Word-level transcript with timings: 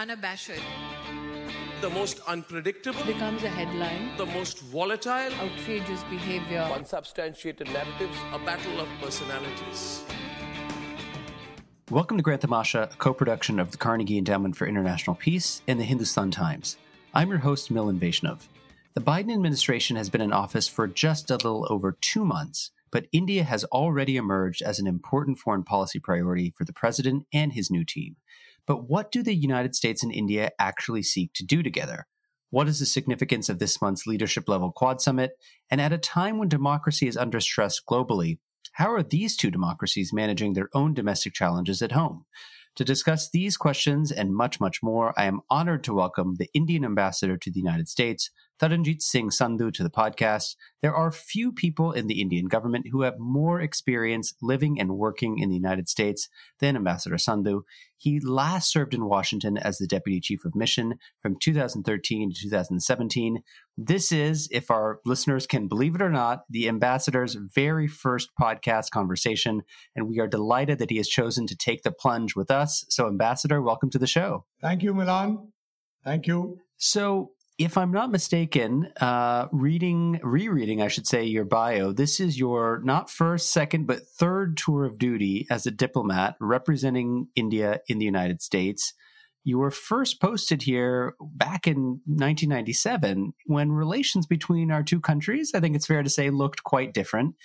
unabashed, 0.00 0.62
the 1.82 1.90
most 1.90 2.20
unpredictable, 2.26 3.04
becomes 3.04 3.42
a 3.42 3.50
headline, 3.50 4.16
the 4.16 4.24
most 4.24 4.60
volatile, 4.60 5.30
outrageous 5.34 6.02
behavior, 6.04 6.66
unsubstantiated 6.72 7.66
narratives, 7.66 8.16
a 8.32 8.38
battle 8.38 8.80
of 8.80 8.88
personalities. 8.98 10.02
Welcome 11.90 12.16
to 12.16 12.22
Grand 12.22 12.40
Tamasha, 12.40 12.88
a 12.90 12.96
co 12.96 13.12
production 13.12 13.60
of 13.60 13.72
the 13.72 13.76
Carnegie 13.76 14.16
Endowment 14.16 14.56
for 14.56 14.66
International 14.66 15.14
Peace 15.14 15.60
and 15.68 15.78
the 15.78 15.84
Hindustan 15.84 16.30
Times. 16.30 16.78
I'm 17.12 17.28
your 17.28 17.40
host, 17.40 17.70
Milan 17.70 18.00
Vaishnav. 18.00 18.48
The 18.94 19.02
Biden 19.02 19.34
administration 19.34 19.96
has 19.96 20.08
been 20.08 20.22
in 20.22 20.32
office 20.32 20.66
for 20.66 20.86
just 20.86 21.30
a 21.30 21.34
little 21.34 21.66
over 21.68 21.98
two 22.00 22.24
months, 22.24 22.70
but 22.90 23.06
India 23.12 23.44
has 23.44 23.64
already 23.64 24.16
emerged 24.16 24.62
as 24.62 24.78
an 24.78 24.86
important 24.86 25.36
foreign 25.36 25.62
policy 25.62 25.98
priority 25.98 26.54
for 26.56 26.64
the 26.64 26.72
president 26.72 27.26
and 27.34 27.52
his 27.52 27.70
new 27.70 27.84
team. 27.84 28.16
But 28.70 28.88
what 28.88 29.10
do 29.10 29.24
the 29.24 29.34
United 29.34 29.74
States 29.74 30.04
and 30.04 30.12
India 30.12 30.52
actually 30.60 31.02
seek 31.02 31.32
to 31.34 31.44
do 31.44 31.60
together? 31.60 32.06
What 32.50 32.68
is 32.68 32.78
the 32.78 32.86
significance 32.86 33.48
of 33.48 33.58
this 33.58 33.82
month's 33.82 34.06
leadership 34.06 34.48
level 34.48 34.70
Quad 34.70 35.00
summit? 35.00 35.32
And 35.72 35.80
at 35.80 35.92
a 35.92 35.98
time 35.98 36.38
when 36.38 36.48
democracy 36.48 37.08
is 37.08 37.16
under 37.16 37.40
stress 37.40 37.80
globally, 37.84 38.38
how 38.74 38.92
are 38.92 39.02
these 39.02 39.36
two 39.36 39.50
democracies 39.50 40.12
managing 40.12 40.52
their 40.52 40.68
own 40.72 40.94
domestic 40.94 41.34
challenges 41.34 41.82
at 41.82 41.90
home? 41.90 42.26
To 42.76 42.84
discuss 42.84 43.28
these 43.28 43.56
questions 43.56 44.12
and 44.12 44.34
much, 44.34 44.60
much 44.60 44.80
more, 44.82 45.12
I 45.18 45.24
am 45.24 45.40
honored 45.50 45.82
to 45.84 45.94
welcome 45.94 46.36
the 46.36 46.48
Indian 46.54 46.84
ambassador 46.84 47.36
to 47.36 47.50
the 47.50 47.58
United 47.58 47.88
States, 47.88 48.30
Taranjit 48.60 49.02
Singh 49.02 49.30
Sandhu, 49.30 49.72
to 49.72 49.82
the 49.82 49.90
podcast. 49.90 50.54
There 50.80 50.94
are 50.94 51.10
few 51.10 51.50
people 51.50 51.90
in 51.90 52.06
the 52.06 52.20
Indian 52.20 52.46
government 52.46 52.86
who 52.92 53.02
have 53.02 53.18
more 53.18 53.60
experience 53.60 54.34
living 54.40 54.80
and 54.80 54.96
working 54.96 55.38
in 55.40 55.48
the 55.48 55.56
United 55.56 55.88
States 55.88 56.28
than 56.60 56.76
Ambassador 56.76 57.16
Sandhu. 57.16 57.62
He 57.96 58.20
last 58.20 58.70
served 58.70 58.94
in 58.94 59.04
Washington 59.04 59.58
as 59.58 59.78
the 59.78 59.88
Deputy 59.88 60.20
Chief 60.20 60.44
of 60.44 60.54
Mission 60.54 60.94
from 61.20 61.36
2013 61.38 62.30
to 62.32 62.40
2017. 62.40 63.42
This 63.82 64.12
is, 64.12 64.46
if 64.52 64.70
our 64.70 65.00
listeners 65.06 65.46
can 65.46 65.66
believe 65.66 65.94
it 65.94 66.02
or 66.02 66.10
not, 66.10 66.44
the 66.50 66.68
ambassador's 66.68 67.34
very 67.34 67.88
first 67.88 68.28
podcast 68.38 68.90
conversation, 68.90 69.62
and 69.96 70.06
we 70.06 70.20
are 70.20 70.26
delighted 70.26 70.78
that 70.80 70.90
he 70.90 70.98
has 70.98 71.08
chosen 71.08 71.46
to 71.46 71.56
take 71.56 71.82
the 71.82 71.90
plunge 71.90 72.36
with 72.36 72.50
us. 72.50 72.84
So, 72.90 73.06
Ambassador, 73.06 73.62
welcome 73.62 73.88
to 73.88 73.98
the 73.98 74.06
show. 74.06 74.44
Thank 74.60 74.82
you, 74.82 74.92
Milan. 74.92 75.48
Thank 76.04 76.26
you. 76.26 76.58
So, 76.76 77.30
if 77.56 77.78
I'm 77.78 77.90
not 77.90 78.10
mistaken, 78.10 78.92
uh, 79.00 79.48
reading, 79.50 80.20
rereading, 80.22 80.82
I 80.82 80.88
should 80.88 81.06
say, 81.06 81.24
your 81.24 81.46
bio, 81.46 81.92
this 81.92 82.20
is 82.20 82.38
your 82.38 82.82
not 82.84 83.08
first, 83.08 83.50
second, 83.50 83.86
but 83.86 84.06
third 84.06 84.58
tour 84.58 84.84
of 84.84 84.98
duty 84.98 85.46
as 85.48 85.64
a 85.64 85.70
diplomat 85.70 86.36
representing 86.38 87.28
India 87.34 87.80
in 87.88 87.96
the 87.96 88.04
United 88.04 88.42
States. 88.42 88.92
You 89.42 89.58
were 89.58 89.70
first 89.70 90.20
posted 90.20 90.62
here 90.62 91.14
back 91.20 91.66
in 91.66 92.00
1997 92.04 93.32
when 93.46 93.72
relations 93.72 94.26
between 94.26 94.70
our 94.70 94.82
two 94.82 95.00
countries, 95.00 95.52
I 95.54 95.60
think 95.60 95.74
it's 95.74 95.86
fair 95.86 96.02
to 96.02 96.10
say, 96.10 96.30
looked 96.30 96.62
quite 96.62 96.92
different. 96.92 97.36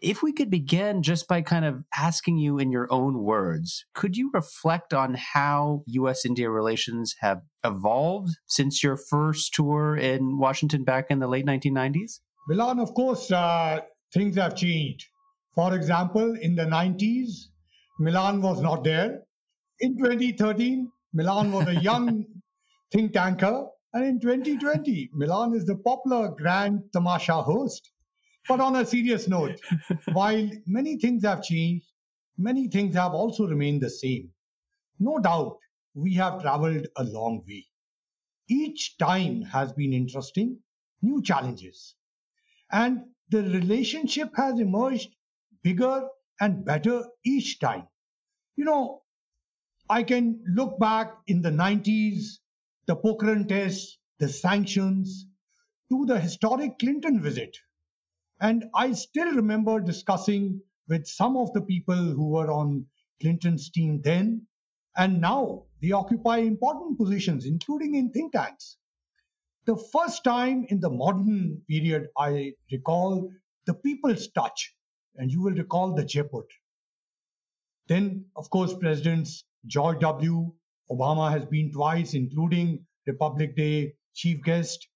If 0.00 0.20
we 0.20 0.32
could 0.32 0.50
begin 0.50 1.04
just 1.04 1.28
by 1.28 1.42
kind 1.42 1.64
of 1.64 1.84
asking 1.96 2.38
you 2.38 2.58
in 2.58 2.72
your 2.72 2.92
own 2.92 3.22
words, 3.22 3.84
could 3.94 4.16
you 4.16 4.32
reflect 4.34 4.92
on 4.92 5.14
how 5.14 5.84
US 5.86 6.24
India 6.24 6.50
relations 6.50 7.14
have 7.20 7.42
evolved 7.64 8.36
since 8.46 8.82
your 8.82 8.96
first 8.96 9.54
tour 9.54 9.96
in 9.96 10.38
Washington 10.38 10.82
back 10.82 11.06
in 11.08 11.20
the 11.20 11.28
late 11.28 11.46
1990s? 11.46 12.18
Milan, 12.48 12.80
of 12.80 12.92
course, 12.94 13.30
uh, 13.30 13.80
things 14.12 14.34
have 14.34 14.56
changed. 14.56 15.06
For 15.54 15.72
example, 15.74 16.34
in 16.40 16.56
the 16.56 16.64
90s, 16.64 17.46
Milan 18.00 18.42
was 18.42 18.60
not 18.60 18.82
there. 18.82 19.22
In 19.78 19.96
2013, 19.96 20.90
Milan 21.12 21.52
was 21.52 21.68
a 21.68 21.80
young 21.80 22.24
think 22.92 23.12
tanker. 23.12 23.66
And 23.94 24.04
in 24.04 24.20
2020, 24.20 25.10
Milan 25.12 25.54
is 25.54 25.66
the 25.66 25.76
popular 25.76 26.30
Grand 26.30 26.82
Tamasha 26.92 27.42
host. 27.42 27.90
But 28.48 28.60
on 28.60 28.76
a 28.76 28.86
serious 28.86 29.28
note, 29.28 29.60
while 30.12 30.50
many 30.66 30.96
things 30.98 31.24
have 31.24 31.42
changed, 31.42 31.86
many 32.38 32.68
things 32.68 32.94
have 32.94 33.12
also 33.12 33.46
remained 33.46 33.82
the 33.82 33.90
same. 33.90 34.30
No 34.98 35.18
doubt, 35.18 35.58
we 35.94 36.14
have 36.14 36.40
traveled 36.40 36.86
a 36.96 37.04
long 37.04 37.44
way. 37.46 37.66
Each 38.48 38.96
time 38.98 39.42
has 39.42 39.72
been 39.72 39.92
interesting, 39.92 40.58
new 41.02 41.22
challenges. 41.22 41.94
And 42.70 43.04
the 43.28 43.42
relationship 43.42 44.30
has 44.36 44.58
emerged 44.58 45.10
bigger 45.62 46.08
and 46.40 46.64
better 46.64 47.04
each 47.24 47.60
time. 47.60 47.86
You 48.56 48.64
know, 48.64 49.01
I 49.92 50.02
can 50.02 50.42
look 50.46 50.78
back 50.78 51.14
in 51.26 51.42
the 51.42 51.50
90s, 51.50 52.38
the 52.86 52.96
Pokhran 52.96 53.46
test, 53.46 53.98
the 54.18 54.28
sanctions, 54.28 55.26
to 55.90 56.06
the 56.06 56.18
historic 56.18 56.78
Clinton 56.78 57.20
visit 57.20 57.56
and 58.42 58.64
I 58.74 58.92
still 58.92 59.32
remember 59.32 59.78
discussing 59.80 60.62
with 60.88 61.06
some 61.06 61.36
of 61.36 61.52
the 61.52 61.60
people 61.60 61.94
who 61.94 62.30
were 62.30 62.50
on 62.50 62.86
Clinton's 63.20 63.70
team 63.70 64.00
then, 64.02 64.46
and 64.96 65.20
now 65.20 65.66
they 65.80 65.92
occupy 65.92 66.38
important 66.38 66.98
positions, 66.98 67.46
including 67.46 67.94
in 67.94 68.10
think 68.10 68.32
tanks. 68.32 68.78
The 69.66 69.76
first 69.76 70.24
time 70.24 70.64
in 70.70 70.80
the 70.80 70.90
modern 70.90 71.62
period, 71.68 72.08
I 72.16 72.54
recall 72.72 73.30
the 73.66 73.74
people's 73.74 74.26
touch, 74.28 74.74
and 75.14 75.30
you 75.30 75.42
will 75.42 75.54
recall 75.54 75.94
the 75.94 76.04
Jaipur. 76.04 76.46
Then, 77.86 78.24
of 78.34 78.50
course, 78.50 78.74
Presidents 78.74 79.44
George 79.66 80.00
W. 80.00 80.52
Obama 80.90 81.30
has 81.30 81.44
been 81.44 81.72
twice, 81.72 82.14
including 82.14 82.84
Republic 83.06 83.56
Day 83.56 83.94
chief 84.14 84.42
guest. 84.42 84.88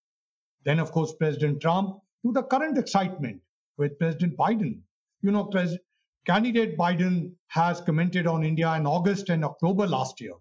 Then, 0.65 0.78
of 0.78 0.93
course, 0.93 1.15
President 1.15 1.60
Trump 1.60 2.00
to 2.25 2.32
the 2.32 2.43
current 2.43 2.77
excitement 2.77 3.41
with 3.78 3.99
President 3.99 4.37
Biden. 4.37 4.81
You 5.22 5.31
know, 5.31 5.44
Pres- 5.44 5.78
candidate 6.27 6.77
Biden 6.77 7.32
has 7.49 7.81
commented 7.81 8.27
on 8.27 8.44
India 8.44 8.72
in 8.75 8.87
August 8.87 9.28
and 9.31 9.44
October 9.44 9.87
last 9.87 10.21
year. 10.21 10.34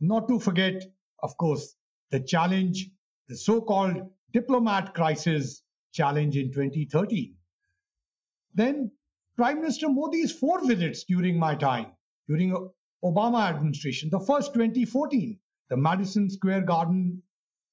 Not 0.00 0.28
to 0.28 0.38
forget, 0.38 0.84
of 1.22 1.36
course, 1.38 1.74
the 2.10 2.20
challenge, 2.20 2.90
the 3.28 3.36
so 3.36 3.60
called 3.60 3.96
diplomat 4.32 4.94
crisis 4.94 5.62
challenge 5.92 6.36
in 6.36 6.52
2013. 6.52 7.34
Then 8.54 8.90
Prime 9.36 9.60
Minister 9.60 9.88
Modi's 9.88 10.32
four 10.32 10.66
visits 10.66 11.04
during 11.04 11.38
my 11.38 11.54
time, 11.54 11.92
during 12.28 12.68
Obama 13.04 13.48
administration. 13.48 14.10
The 14.10 14.20
first 14.20 14.54
2014, 14.54 15.38
the 15.70 15.76
Madison 15.76 16.28
Square 16.28 16.62
Garden 16.62 17.22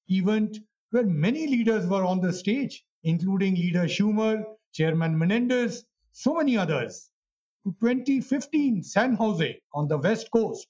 event 0.07 0.57
where 0.91 1.05
many 1.05 1.47
leaders 1.47 1.87
were 1.87 2.03
on 2.03 2.21
the 2.21 2.31
stage, 2.31 2.85
including 3.03 3.55
leader 3.55 3.85
Schumer, 3.85 4.43
Chairman 4.73 5.17
Menendez, 5.17 5.83
so 6.11 6.35
many 6.35 6.57
others. 6.57 7.09
To 7.65 7.75
2015 7.81 8.83
San 8.83 9.15
Jose 9.15 9.59
on 9.73 9.87
the 9.87 9.97
West 9.97 10.29
Coast, 10.31 10.67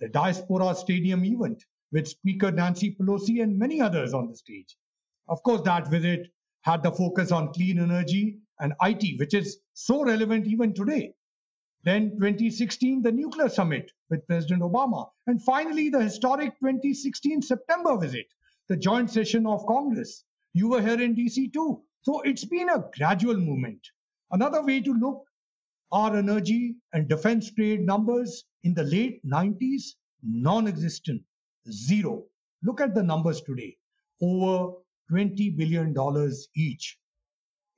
the 0.00 0.08
Diaspora 0.08 0.74
Stadium 0.74 1.24
event 1.24 1.64
with 1.90 2.06
Speaker 2.06 2.50
Nancy 2.50 2.94
Pelosi 2.94 3.42
and 3.42 3.58
many 3.58 3.80
others 3.80 4.12
on 4.12 4.28
the 4.28 4.36
stage. 4.36 4.76
Of 5.28 5.42
course, 5.42 5.62
that 5.62 5.88
visit 5.88 6.28
had 6.60 6.82
the 6.82 6.92
focus 6.92 7.32
on 7.32 7.52
clean 7.52 7.78
energy 7.78 8.38
and 8.60 8.74
IT, 8.82 9.18
which 9.18 9.32
is 9.32 9.58
so 9.72 10.04
relevant 10.04 10.46
even 10.46 10.74
today. 10.74 11.14
Then 11.84 12.12
2016, 12.12 13.02
the 13.02 13.12
nuclear 13.12 13.50
summit 13.50 13.92
with 14.08 14.26
President 14.26 14.62
Obama. 14.62 15.06
And 15.26 15.42
finally, 15.42 15.90
the 15.90 16.02
historic 16.02 16.58
2016 16.58 17.42
September 17.42 17.98
visit, 17.98 18.26
the 18.68 18.76
joint 18.76 19.10
session 19.10 19.46
of 19.46 19.66
Congress. 19.66 20.24
You 20.54 20.68
were 20.68 20.80
here 20.80 21.00
in 21.00 21.14
DC 21.14 21.52
too. 21.52 21.82
So 22.00 22.22
it's 22.22 22.46
been 22.46 22.70
a 22.70 22.84
gradual 22.96 23.36
movement. 23.36 23.80
Another 24.30 24.64
way 24.64 24.80
to 24.80 24.94
look 24.94 25.24
our 25.92 26.16
energy 26.16 26.74
and 26.94 27.06
defense 27.06 27.52
trade 27.52 27.84
numbers 27.84 28.44
in 28.62 28.72
the 28.72 28.84
late 28.84 29.20
90s, 29.24 29.82
non 30.22 30.66
existent, 30.66 31.22
zero. 31.70 32.24
Look 32.62 32.80
at 32.80 32.94
the 32.94 33.02
numbers 33.02 33.42
today 33.42 33.76
over 34.22 34.72
$20 35.12 35.56
billion 35.56 35.94
each. 36.56 36.98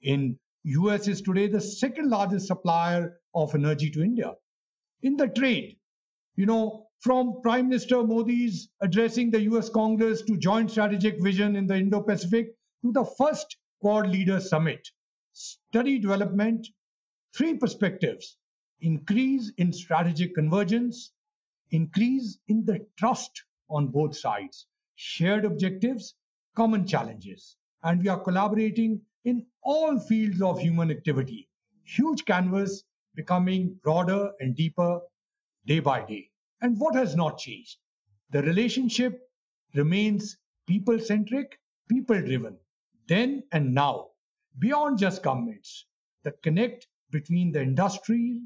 In 0.03 0.39
US 0.65 1.09
is 1.09 1.23
today 1.23 1.49
the 1.49 1.61
second 1.61 2.09
largest 2.09 2.47
supplier 2.47 3.21
of 3.37 3.55
energy 3.55 3.91
to 3.91 4.03
India. 4.03 4.35
In 5.03 5.17
the 5.17 5.29
trade, 5.29 5.77
you 6.37 6.47
know, 6.47 6.87
from 7.01 7.41
Prime 7.43 7.69
Minister 7.69 8.03
Modi's 8.03 8.71
addressing 8.81 9.31
the 9.31 9.43
US 9.43 9.69
Congress 9.69 10.23
to 10.23 10.37
joint 10.39 10.71
strategic 10.71 11.23
vision 11.23 11.55
in 11.55 11.67
the 11.67 11.77
Indo 11.77 12.01
Pacific 12.01 12.57
to 12.83 12.93
the 12.93 13.05
first 13.05 13.59
Quad 13.81 14.09
Leaders 14.09 14.49
Summit. 14.49 14.89
Study 15.33 15.99
development, 15.99 16.67
three 17.35 17.55
perspectives 17.55 18.39
increase 18.81 19.53
in 19.59 19.73
strategic 19.73 20.35
convergence, 20.35 21.13
increase 21.71 22.39
in 22.49 22.65
the 22.65 22.87
trust 22.97 23.45
on 23.69 23.89
both 23.89 24.17
sides, 24.17 24.67
shared 24.95 25.45
objectives, 25.45 26.15
common 26.55 26.87
challenges. 26.87 27.57
And 27.83 28.03
we 28.03 28.09
are 28.09 28.21
collaborating 28.21 29.01
in 29.25 29.45
all 29.63 29.99
fields 29.99 30.41
of 30.41 30.59
human 30.59 30.91
activity. 30.91 31.49
Huge 31.85 32.25
canvas 32.25 32.85
becoming 33.17 33.77
broader 33.83 34.31
and 34.39 34.55
deeper 34.55 35.01
day 35.67 35.81
by 35.81 36.05
day. 36.05 36.31
And 36.61 36.79
what 36.79 36.95
has 36.95 37.17
not 37.17 37.39
changed? 37.39 37.79
the 38.31 38.43
relationship 38.43 39.21
remains 39.75 40.37
people 40.67 40.99
centric, 40.99 41.59
people 41.89 42.21
driven, 42.21 42.57
then 43.09 43.43
and 43.53 43.73
now, 43.73 44.09
beyond 44.59 44.99
just 44.99 45.23
governments. 45.23 45.87
The 46.25 46.33
connect 46.43 46.89
between 47.11 47.53
the 47.53 47.63
industry, 47.63 48.41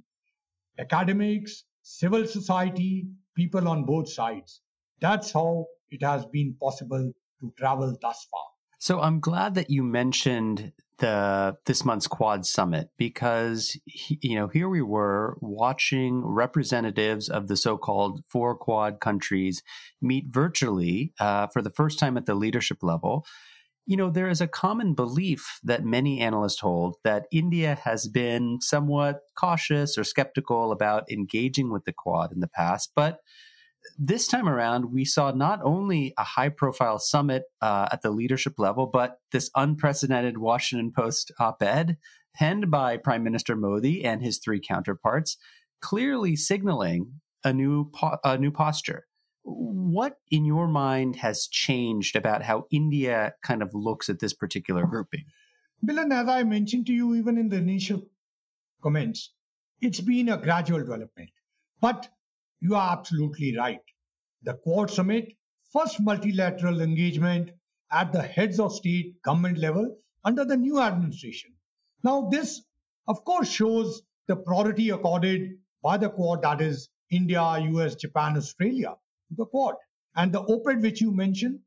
academics, 0.78 1.64
civil 1.82 2.26
society, 2.26 3.08
people 3.34 3.68
on 3.68 3.84
both 3.84 4.12
sides. 4.12 4.60
That's 5.00 5.32
how 5.32 5.66
it 5.90 6.02
has 6.02 6.26
been 6.26 6.54
possible 6.60 7.12
to 7.40 7.52
travel 7.58 7.96
thus 8.02 8.26
far. 8.30 8.44
So 8.78 9.00
I'm 9.00 9.20
glad 9.20 9.54
that 9.54 9.70
you 9.70 9.82
mentioned 9.82 10.72
the 11.00 11.56
this 11.66 11.84
month's 11.84 12.06
Quad 12.06 12.46
Summit 12.46 12.90
because 12.96 13.76
you 13.86 14.36
know 14.36 14.48
here 14.48 14.68
we 14.68 14.82
were 14.82 15.36
watching 15.40 16.24
representatives 16.24 17.28
of 17.28 17.48
the 17.48 17.56
so-called 17.56 18.22
four 18.28 18.54
Quad 18.54 19.00
countries 19.00 19.62
meet 20.00 20.26
virtually 20.28 21.12
uh, 21.18 21.48
for 21.48 21.62
the 21.62 21.70
first 21.70 21.98
time 21.98 22.16
at 22.16 22.26
the 22.26 22.34
leadership 22.34 22.82
level. 22.82 23.26
You 23.86 23.96
know 23.96 24.10
there 24.10 24.28
is 24.28 24.40
a 24.40 24.46
common 24.46 24.94
belief 24.94 25.58
that 25.64 25.84
many 25.84 26.20
analysts 26.20 26.60
hold 26.60 26.96
that 27.02 27.26
India 27.32 27.78
has 27.84 28.06
been 28.06 28.60
somewhat 28.60 29.20
cautious 29.36 29.98
or 29.98 30.04
skeptical 30.04 30.70
about 30.70 31.10
engaging 31.10 31.72
with 31.72 31.84
the 31.84 31.92
Quad 31.92 32.30
in 32.32 32.40
the 32.40 32.48
past, 32.48 32.92
but 32.94 33.18
this 33.98 34.26
time 34.26 34.48
around, 34.48 34.92
we 34.92 35.04
saw 35.04 35.30
not 35.30 35.60
only 35.62 36.14
a 36.18 36.24
high 36.24 36.48
profile 36.48 36.98
summit 36.98 37.44
uh, 37.60 37.88
at 37.92 38.02
the 38.02 38.10
leadership 38.10 38.54
level, 38.58 38.86
but 38.86 39.18
this 39.32 39.50
unprecedented 39.54 40.38
Washington 40.38 40.92
Post 40.92 41.30
op 41.38 41.62
ed 41.62 41.98
penned 42.34 42.70
by 42.70 42.96
Prime 42.96 43.22
Minister 43.22 43.56
Modi 43.56 44.04
and 44.04 44.22
his 44.22 44.38
three 44.38 44.60
counterparts, 44.60 45.36
clearly 45.80 46.36
signaling 46.36 47.20
a 47.44 47.52
new, 47.52 47.90
po- 47.90 48.18
a 48.24 48.38
new 48.38 48.50
posture. 48.50 49.06
What, 49.42 50.18
in 50.30 50.44
your 50.44 50.68
mind, 50.68 51.16
has 51.16 51.46
changed 51.46 52.14
about 52.14 52.42
how 52.42 52.66
India 52.70 53.34
kind 53.42 53.62
of 53.62 53.74
looks 53.74 54.08
at 54.08 54.20
this 54.20 54.34
particular 54.34 54.86
grouping? 54.86 55.24
Milan, 55.82 56.12
as 56.12 56.28
I 56.28 56.42
mentioned 56.44 56.86
to 56.86 56.92
you 56.92 57.14
even 57.14 57.38
in 57.38 57.48
the 57.48 57.56
initial 57.56 58.02
comments, 58.82 59.32
it's 59.80 60.00
been 60.00 60.28
a 60.28 60.36
gradual 60.36 60.78
development. 60.78 61.30
But 61.80 62.08
you 62.60 62.74
are 62.74 62.92
absolutely 62.92 63.56
right. 63.56 63.82
The 64.42 64.54
Quad 64.54 64.90
Summit, 64.90 65.32
first 65.72 66.00
multilateral 66.00 66.80
engagement 66.80 67.50
at 67.92 68.12
the 68.12 68.22
heads 68.22 68.60
of 68.60 68.74
state 68.74 69.20
government 69.22 69.58
level 69.58 69.96
under 70.24 70.44
the 70.44 70.56
new 70.56 70.80
administration. 70.80 71.52
Now, 72.04 72.28
this, 72.30 72.62
of 73.08 73.24
course, 73.24 73.50
shows 73.50 74.02
the 74.28 74.36
priority 74.36 74.90
accorded 74.90 75.58
by 75.82 75.96
the 75.96 76.10
Quad, 76.10 76.42
that 76.42 76.60
is 76.60 76.88
India, 77.10 77.42
US, 77.58 77.94
Japan, 77.94 78.36
Australia, 78.36 78.94
to 79.28 79.34
the 79.34 79.46
Quad. 79.46 79.74
And 80.16 80.32
the 80.32 80.40
op 80.40 80.68
ed 80.68 80.82
which 80.82 81.00
you 81.00 81.12
mentioned, 81.12 81.60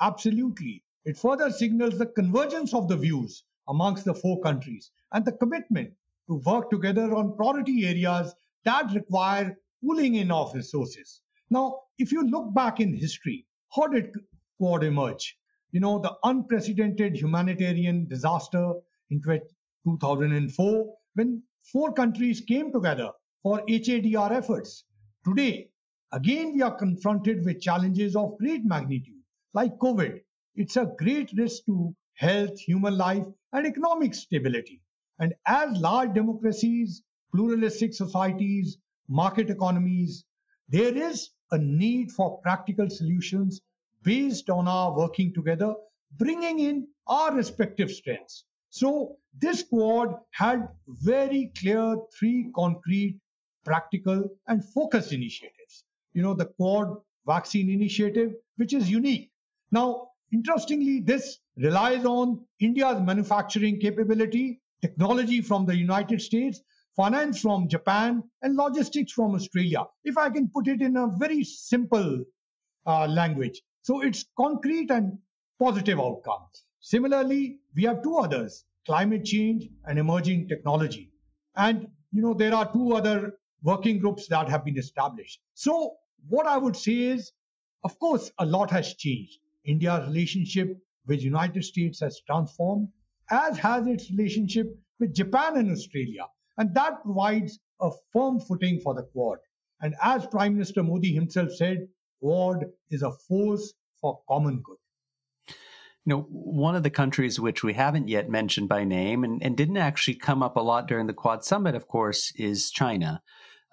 absolutely. 0.00 0.82
It 1.04 1.16
further 1.16 1.50
signals 1.50 1.98
the 1.98 2.06
convergence 2.06 2.74
of 2.74 2.88
the 2.88 2.96
views 2.96 3.44
amongst 3.68 4.04
the 4.04 4.14
four 4.14 4.40
countries 4.40 4.90
and 5.12 5.24
the 5.24 5.32
commitment 5.32 5.92
to 6.28 6.36
work 6.44 6.70
together 6.70 7.14
on 7.14 7.36
priority 7.36 7.86
areas 7.86 8.34
that 8.64 8.92
require 8.92 9.56
pooling 9.86 10.16
in 10.16 10.30
of 10.30 10.52
resources. 10.54 11.20
Now, 11.50 11.80
if 11.98 12.10
you 12.10 12.28
look 12.28 12.52
back 12.52 12.80
in 12.80 12.94
history, 12.94 13.46
how 13.74 13.86
did 13.86 14.12
Quad 14.58 14.82
emerge? 14.82 15.36
You 15.70 15.80
know, 15.80 16.00
the 16.00 16.14
unprecedented 16.24 17.16
humanitarian 17.16 18.08
disaster 18.08 18.72
in 19.10 19.22
2004 19.22 20.94
when 21.14 21.42
four 21.72 21.92
countries 21.92 22.40
came 22.40 22.72
together 22.72 23.10
for 23.42 23.62
HADR 23.68 24.32
efforts. 24.32 24.84
Today, 25.24 25.70
again, 26.12 26.54
we 26.54 26.62
are 26.62 26.74
confronted 26.74 27.44
with 27.44 27.60
challenges 27.60 28.16
of 28.16 28.38
great 28.38 28.64
magnitude, 28.64 29.22
like 29.54 29.78
COVID. 29.78 30.20
It's 30.56 30.76
a 30.76 30.92
great 30.98 31.30
risk 31.36 31.64
to 31.66 31.94
health, 32.14 32.58
human 32.58 32.96
life, 32.96 33.26
and 33.52 33.66
economic 33.66 34.14
stability. 34.14 34.80
And 35.18 35.34
as 35.46 35.78
large 35.78 36.14
democracies, 36.14 37.02
pluralistic 37.34 37.94
societies, 37.94 38.78
market 39.08 39.50
economies, 39.50 40.24
there 40.68 40.96
is 40.96 41.30
a 41.52 41.58
need 41.58 42.10
for 42.10 42.38
practical 42.38 42.90
solutions 42.90 43.60
based 44.02 44.50
on 44.50 44.68
our 44.68 44.96
working 44.96 45.32
together, 45.32 45.74
bringing 46.16 46.58
in 46.60 46.86
our 47.06 47.34
respective 47.34 47.90
strengths. 47.90 48.44
So 48.70 49.16
this 49.38 49.62
quad 49.62 50.14
had 50.32 50.68
very 50.88 51.52
clear 51.58 51.96
three 52.18 52.50
concrete, 52.54 53.20
practical, 53.64 54.28
and 54.48 54.64
focused 54.64 55.12
initiatives. 55.12 55.84
You 56.12 56.22
know, 56.22 56.34
the 56.34 56.46
quad 56.46 56.96
vaccine 57.26 57.70
initiative, 57.70 58.32
which 58.56 58.72
is 58.72 58.90
unique. 58.90 59.30
Now, 59.72 60.08
interestingly, 60.32 61.00
this 61.00 61.38
relies 61.56 62.04
on 62.04 62.44
India's 62.60 63.00
manufacturing 63.00 63.80
capability, 63.80 64.60
technology 64.80 65.40
from 65.40 65.66
the 65.66 65.76
United 65.76 66.20
States, 66.20 66.60
finance 66.96 67.40
from 67.40 67.68
Japan, 67.68 68.22
and 68.42 68.56
logistics 68.56 69.12
from 69.12 69.34
Australia, 69.34 69.84
if 70.04 70.16
I 70.16 70.30
can 70.30 70.48
put 70.48 70.66
it 70.66 70.80
in 70.80 70.96
a 70.96 71.06
very 71.18 71.44
simple 71.44 72.24
uh, 72.86 73.06
language. 73.06 73.60
So 73.82 74.00
it's 74.00 74.24
concrete 74.36 74.90
and 74.90 75.18
positive 75.60 76.00
outcome. 76.00 76.46
Similarly, 76.80 77.58
we 77.74 77.82
have 77.84 78.02
two 78.02 78.16
others, 78.16 78.64
climate 78.86 79.24
change 79.24 79.68
and 79.84 79.98
emerging 79.98 80.48
technology. 80.48 81.12
And, 81.56 81.88
you 82.12 82.22
know, 82.22 82.34
there 82.34 82.54
are 82.54 82.72
two 82.72 82.94
other 82.94 83.34
working 83.62 83.98
groups 83.98 84.28
that 84.28 84.48
have 84.48 84.64
been 84.64 84.78
established. 84.78 85.40
So 85.54 85.96
what 86.28 86.46
I 86.46 86.56
would 86.56 86.76
say 86.76 86.94
is, 86.94 87.32
of 87.84 87.98
course, 87.98 88.30
a 88.38 88.46
lot 88.46 88.70
has 88.70 88.94
changed. 88.94 89.38
India's 89.64 90.06
relationship 90.06 90.78
with 91.06 91.22
United 91.22 91.64
States 91.64 92.00
has 92.00 92.20
transformed, 92.26 92.88
as 93.30 93.58
has 93.58 93.86
its 93.86 94.10
relationship 94.10 94.66
with 95.00 95.14
Japan 95.14 95.56
and 95.56 95.70
Australia. 95.70 96.26
And 96.58 96.74
that 96.74 97.02
provides 97.02 97.58
a 97.80 97.90
firm 98.12 98.40
footing 98.40 98.80
for 98.80 98.94
the 98.94 99.02
Quad. 99.02 99.38
And 99.80 99.94
as 100.02 100.26
Prime 100.26 100.54
Minister 100.54 100.82
Modi 100.82 101.12
himself 101.12 101.52
said, 101.52 101.88
Quad 102.20 102.64
is 102.90 103.02
a 103.02 103.12
force 103.12 103.74
for 104.00 104.20
common 104.28 104.62
good. 104.62 104.78
You 106.04 106.10
know, 106.10 106.20
one 106.30 106.76
of 106.76 106.82
the 106.82 106.90
countries 106.90 107.40
which 107.40 107.64
we 107.64 107.74
haven't 107.74 108.08
yet 108.08 108.30
mentioned 108.30 108.68
by 108.68 108.84
name 108.84 109.24
and, 109.24 109.42
and 109.42 109.56
didn't 109.56 109.76
actually 109.76 110.14
come 110.14 110.42
up 110.42 110.56
a 110.56 110.60
lot 110.60 110.86
during 110.86 111.08
the 111.08 111.12
Quad 111.12 111.44
Summit, 111.44 111.74
of 111.74 111.88
course, 111.88 112.32
is 112.36 112.70
China. 112.70 113.22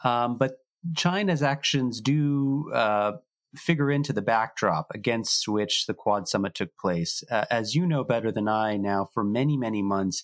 Um, 0.03 0.37
but 0.37 0.57
China's 0.95 1.43
actions 1.43 2.01
do 2.01 2.71
uh, 2.73 3.13
figure 3.55 3.91
into 3.91 4.13
the 4.13 4.21
backdrop 4.21 4.87
against 4.93 5.47
which 5.47 5.85
the 5.85 5.93
Quad 5.93 6.27
Summit 6.27 6.55
took 6.55 6.75
place. 6.77 7.23
Uh, 7.29 7.45
as 7.51 7.75
you 7.75 7.85
know 7.85 8.03
better 8.03 8.31
than 8.31 8.47
I 8.47 8.77
now, 8.77 9.07
for 9.13 9.23
many, 9.23 9.55
many 9.55 9.81
months, 9.81 10.23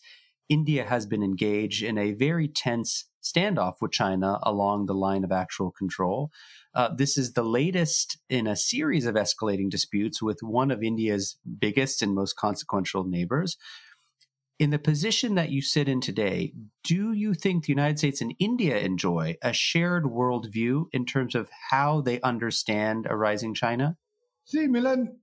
India 0.49 0.83
has 0.83 1.05
been 1.05 1.23
engaged 1.23 1.83
in 1.83 1.97
a 1.97 2.11
very 2.13 2.47
tense 2.47 3.05
standoff 3.23 3.75
with 3.81 3.91
China 3.91 4.39
along 4.43 4.85
the 4.85 4.93
line 4.93 5.23
of 5.23 5.31
actual 5.31 5.71
control. 5.71 6.31
Uh, 6.73 6.89
this 6.93 7.17
is 7.17 7.33
the 7.33 7.43
latest 7.43 8.17
in 8.29 8.47
a 8.47 8.55
series 8.55 9.05
of 9.05 9.15
escalating 9.15 9.69
disputes 9.69 10.21
with 10.21 10.39
one 10.41 10.71
of 10.71 10.81
India's 10.81 11.37
biggest 11.59 12.01
and 12.01 12.15
most 12.15 12.35
consequential 12.35 13.03
neighbors. 13.03 13.57
In 14.57 14.71
the 14.71 14.79
position 14.79 15.35
that 15.35 15.51
you 15.51 15.61
sit 15.61 15.87
in 15.87 16.01
today, 16.01 16.53
do 16.83 17.13
you 17.13 17.33
think 17.33 17.63
the 17.63 17.71
United 17.71 17.97
States 17.97 18.19
and 18.19 18.35
India 18.39 18.77
enjoy 18.77 19.37
a 19.41 19.53
shared 19.53 20.03
worldview 20.03 20.85
in 20.91 21.05
terms 21.05 21.33
of 21.33 21.49
how 21.69 22.01
they 22.01 22.19
understand 22.21 23.07
a 23.09 23.15
rising 23.15 23.53
China? 23.53 23.95
See, 24.43 24.67
Milan, 24.67 25.19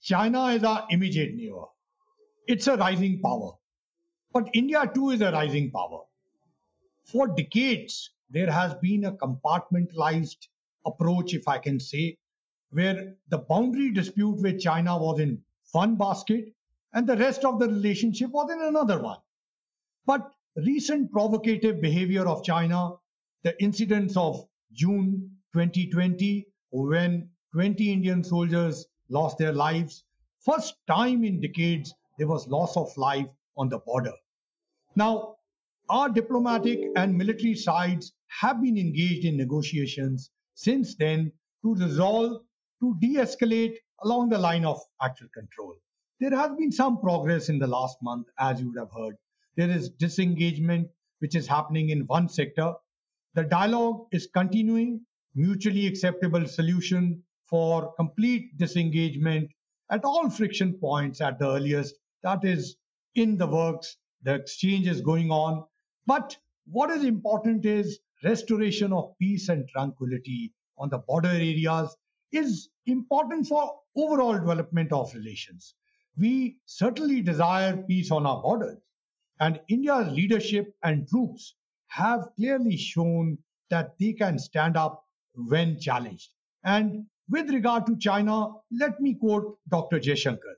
China 0.00 0.46
is 0.48 0.62
our 0.62 0.86
immediate 0.90 1.34
neighbor. 1.34 1.64
It's 2.46 2.68
a 2.68 2.76
rising 2.76 3.20
power. 3.20 3.54
But 4.32 4.50
India 4.52 4.90
too 4.94 5.10
is 5.10 5.22
a 5.22 5.32
rising 5.32 5.70
power. 5.70 6.02
For 7.04 7.28
decades, 7.28 8.10
there 8.28 8.50
has 8.50 8.74
been 8.74 9.06
a 9.06 9.12
compartmentalized 9.12 10.48
approach, 10.84 11.32
if 11.32 11.48
I 11.48 11.58
can 11.58 11.80
say, 11.80 12.18
where 12.70 13.14
the 13.28 13.38
boundary 13.38 13.90
dispute 13.90 14.42
with 14.42 14.60
China 14.60 14.98
was 14.98 15.18
in 15.20 15.42
one 15.72 15.96
basket 15.96 16.52
and 16.92 17.06
the 17.06 17.16
rest 17.16 17.44
of 17.44 17.58
the 17.58 17.68
relationship 17.68 18.30
was 18.30 18.50
in 18.50 18.60
another 18.60 19.00
one. 19.00 19.18
But 20.04 20.34
recent 20.56 21.10
provocative 21.10 21.80
behavior 21.80 22.26
of 22.26 22.44
China, 22.44 22.96
the 23.42 23.60
incidents 23.62 24.16
of 24.16 24.46
June 24.72 25.38
2020, 25.54 26.46
when 26.70 27.30
20 27.52 27.92
Indian 27.92 28.22
soldiers 28.22 28.86
lost 29.08 29.38
their 29.38 29.52
lives, 29.52 30.04
first 30.40 30.74
time 30.86 31.24
in 31.24 31.40
decades 31.40 31.94
there 32.18 32.28
was 32.28 32.46
loss 32.48 32.76
of 32.76 32.94
life 32.98 33.28
on 33.58 33.68
the 33.68 33.78
border. 33.80 34.14
Now, 34.96 35.36
our 35.90 36.08
diplomatic 36.08 36.80
and 36.96 37.16
military 37.16 37.54
sides 37.54 38.12
have 38.40 38.62
been 38.62 38.78
engaged 38.78 39.24
in 39.24 39.36
negotiations 39.36 40.30
since 40.54 40.94
then 40.94 41.32
to 41.64 41.74
resolve, 41.74 42.42
to 42.80 42.96
de 43.00 43.14
escalate 43.16 43.76
along 44.04 44.28
the 44.28 44.38
line 44.38 44.64
of 44.64 44.80
actual 45.02 45.28
control. 45.34 45.74
There 46.20 46.36
has 46.36 46.50
been 46.56 46.72
some 46.72 47.00
progress 47.00 47.48
in 47.48 47.58
the 47.58 47.66
last 47.66 47.96
month, 48.02 48.26
as 48.38 48.60
you 48.60 48.68
would 48.68 48.78
have 48.78 48.92
heard. 48.96 49.16
There 49.56 49.70
is 49.70 49.90
disengagement 49.90 50.88
which 51.20 51.34
is 51.34 51.46
happening 51.46 51.90
in 51.90 52.06
one 52.06 52.28
sector. 52.28 52.74
The 53.34 53.44
dialogue 53.44 54.06
is 54.12 54.28
continuing, 54.32 55.00
mutually 55.34 55.86
acceptable 55.86 56.46
solution 56.46 57.22
for 57.46 57.94
complete 57.94 58.56
disengagement 58.58 59.50
at 59.90 60.04
all 60.04 60.28
friction 60.28 60.74
points 60.74 61.20
at 61.20 61.38
the 61.38 61.48
earliest. 61.48 61.94
That 62.22 62.44
is 62.44 62.76
in 63.18 63.36
the 63.36 63.46
works. 63.46 63.96
The 64.22 64.34
exchange 64.34 64.86
is 64.86 65.00
going 65.00 65.30
on. 65.30 65.64
But 66.06 66.36
what 66.66 66.90
is 66.90 67.04
important 67.04 67.66
is 67.66 67.98
restoration 68.24 68.92
of 68.92 69.14
peace 69.18 69.48
and 69.48 69.68
tranquility 69.68 70.52
on 70.78 70.88
the 70.88 70.98
border 70.98 71.28
areas 71.28 71.96
is 72.32 72.68
important 72.86 73.46
for 73.46 73.80
overall 73.96 74.38
development 74.38 74.92
of 74.92 75.12
relations. 75.14 75.74
We 76.16 76.58
certainly 76.66 77.22
desire 77.22 77.76
peace 77.76 78.10
on 78.10 78.26
our 78.26 78.42
borders, 78.42 78.78
and 79.40 79.60
India's 79.68 80.12
leadership 80.12 80.74
and 80.82 81.08
troops 81.08 81.54
have 81.88 82.28
clearly 82.36 82.76
shown 82.76 83.38
that 83.70 83.98
they 83.98 84.12
can 84.12 84.38
stand 84.38 84.76
up 84.76 85.04
when 85.34 85.78
challenged. 85.78 86.30
And 86.64 87.06
with 87.30 87.50
regard 87.50 87.86
to 87.86 87.96
China, 87.96 88.52
let 88.72 89.00
me 89.00 89.14
quote 89.14 89.58
Dr. 89.68 90.00
Jaishankar. 90.00 90.56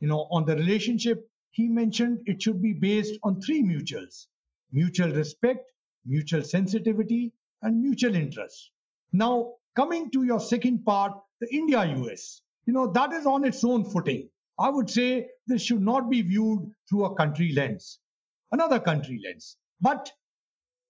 You 0.00 0.08
know, 0.08 0.26
on 0.30 0.46
the 0.46 0.56
relationship, 0.56 1.28
he 1.52 1.68
mentioned 1.68 2.20
it 2.26 2.42
should 2.42 2.60
be 2.60 2.72
based 2.72 3.18
on 3.22 3.40
three 3.40 3.62
mutuals 3.62 4.26
mutual 4.72 5.10
respect, 5.10 5.70
mutual 6.06 6.42
sensitivity, 6.42 7.32
and 7.60 7.80
mutual 7.80 8.14
interest. 8.14 8.70
Now, 9.12 9.52
coming 9.76 10.10
to 10.12 10.24
your 10.24 10.40
second 10.40 10.84
part, 10.84 11.12
the 11.40 11.54
India 11.54 11.84
US, 11.84 12.40
you 12.66 12.72
know, 12.72 12.90
that 12.92 13.12
is 13.12 13.26
on 13.26 13.44
its 13.44 13.62
own 13.64 13.84
footing. 13.84 14.30
I 14.58 14.70
would 14.70 14.88
say 14.88 15.28
this 15.46 15.62
should 15.62 15.82
not 15.82 16.08
be 16.08 16.22
viewed 16.22 16.70
through 16.88 17.04
a 17.04 17.14
country 17.14 17.52
lens, 17.52 17.98
another 18.50 18.80
country 18.80 19.20
lens. 19.24 19.56
But 19.80 20.10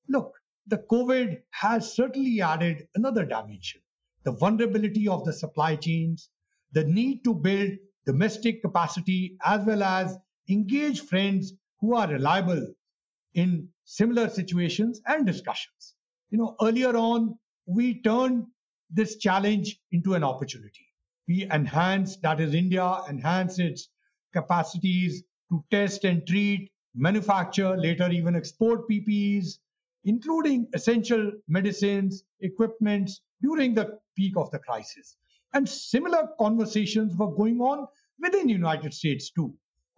look, 0.08 0.32
the 0.68 0.78
COVID 0.78 1.42
has 1.50 1.92
certainly 1.92 2.40
added 2.40 2.86
another 2.94 3.24
dimension 3.24 3.80
the 4.24 4.32
vulnerability 4.32 5.08
of 5.08 5.24
the 5.24 5.32
supply 5.32 5.74
chains, 5.74 6.30
the 6.70 6.84
need 6.84 7.24
to 7.24 7.34
build 7.34 7.72
domestic 8.06 8.62
capacity, 8.62 9.36
as 9.44 9.64
well 9.64 9.82
as 9.82 10.16
engage 10.52 11.00
friends 11.00 11.54
who 11.80 11.94
are 11.94 12.08
reliable 12.08 12.66
in 13.34 13.68
similar 13.84 14.28
situations 14.28 15.00
and 15.06 15.26
discussions. 15.26 15.94
You 16.30 16.38
know, 16.38 16.56
earlier 16.62 16.96
on, 16.96 17.38
we 17.66 18.02
turned 18.02 18.46
this 18.90 19.16
challenge 19.16 19.80
into 19.90 20.14
an 20.14 20.24
opportunity. 20.24 20.86
We 21.28 21.48
enhanced, 21.50 22.22
that 22.22 22.40
is, 22.40 22.54
India 22.54 22.98
enhanced 23.08 23.58
its 23.58 23.88
capacities 24.32 25.22
to 25.50 25.64
test 25.70 26.04
and 26.04 26.26
treat, 26.26 26.70
manufacture, 26.94 27.76
later 27.76 28.10
even 28.10 28.36
export 28.36 28.88
PPEs, 28.88 29.58
including 30.04 30.68
essential 30.74 31.32
medicines, 31.48 32.24
equipments 32.40 33.20
during 33.40 33.74
the 33.74 33.98
peak 34.16 34.36
of 34.36 34.50
the 34.50 34.58
crisis. 34.58 35.16
And 35.54 35.68
similar 35.68 36.28
conversations 36.38 37.16
were 37.16 37.34
going 37.34 37.60
on 37.60 37.86
within 38.18 38.46
the 38.46 38.52
United 38.52 38.94
States 38.94 39.30
too. 39.30 39.54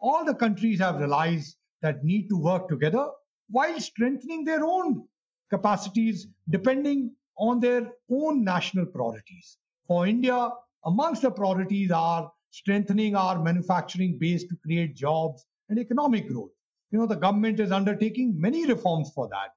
All 0.07 0.23
the 0.23 0.35
countries 0.35 0.81
have 0.81 0.99
realized 1.01 1.57
that 1.81 2.05
need 2.05 2.29
to 2.29 2.37
work 2.37 2.69
together 2.69 3.09
while 3.49 3.81
strengthening 3.81 4.45
their 4.45 4.63
own 4.63 5.09
capacities 5.49 6.27
depending 6.51 7.17
on 7.39 7.59
their 7.59 7.91
own 8.11 8.45
national 8.45 8.85
priorities. 8.85 9.57
For 9.87 10.07
India, 10.07 10.51
amongst 10.85 11.23
the 11.23 11.31
priorities 11.31 11.91
are 11.91 12.31
strengthening 12.51 13.17
our 13.17 13.43
manufacturing 13.43 14.19
base 14.19 14.45
to 14.45 14.57
create 14.57 14.95
jobs 14.95 15.47
and 15.71 15.79
economic 15.79 16.29
growth. 16.29 16.53
You 16.91 16.99
know, 16.99 17.07
the 17.07 17.17
government 17.17 17.59
is 17.59 17.73
undertaking 17.73 18.39
many 18.39 18.67
reforms 18.67 19.11
for 19.15 19.27
that. 19.29 19.53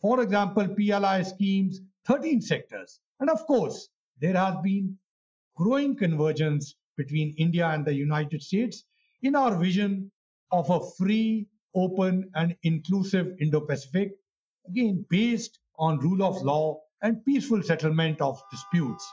For 0.00 0.20
example, 0.20 0.66
PLI 0.66 1.22
schemes, 1.22 1.80
13 2.06 2.40
sectors. 2.40 2.98
And 3.20 3.30
of 3.30 3.46
course, 3.46 3.88
there 4.18 4.34
has 4.34 4.56
been 4.64 4.98
growing 5.56 5.94
convergence 5.94 6.74
between 6.96 7.36
India 7.38 7.68
and 7.68 7.84
the 7.84 7.94
United 7.94 8.42
States 8.42 8.84
in 9.22 9.36
our 9.36 9.56
vision 9.56 10.10
of 10.50 10.68
a 10.70 10.80
free, 10.98 11.48
open, 11.74 12.30
and 12.34 12.56
inclusive 12.62 13.34
Indo 13.40 13.60
Pacific, 13.60 14.12
again, 14.68 15.04
based 15.08 15.58
on 15.78 15.98
rule 15.98 16.22
of 16.22 16.42
law 16.42 16.80
and 17.02 17.24
peaceful 17.24 17.62
settlement 17.62 18.20
of 18.20 18.42
disputes. 18.50 19.10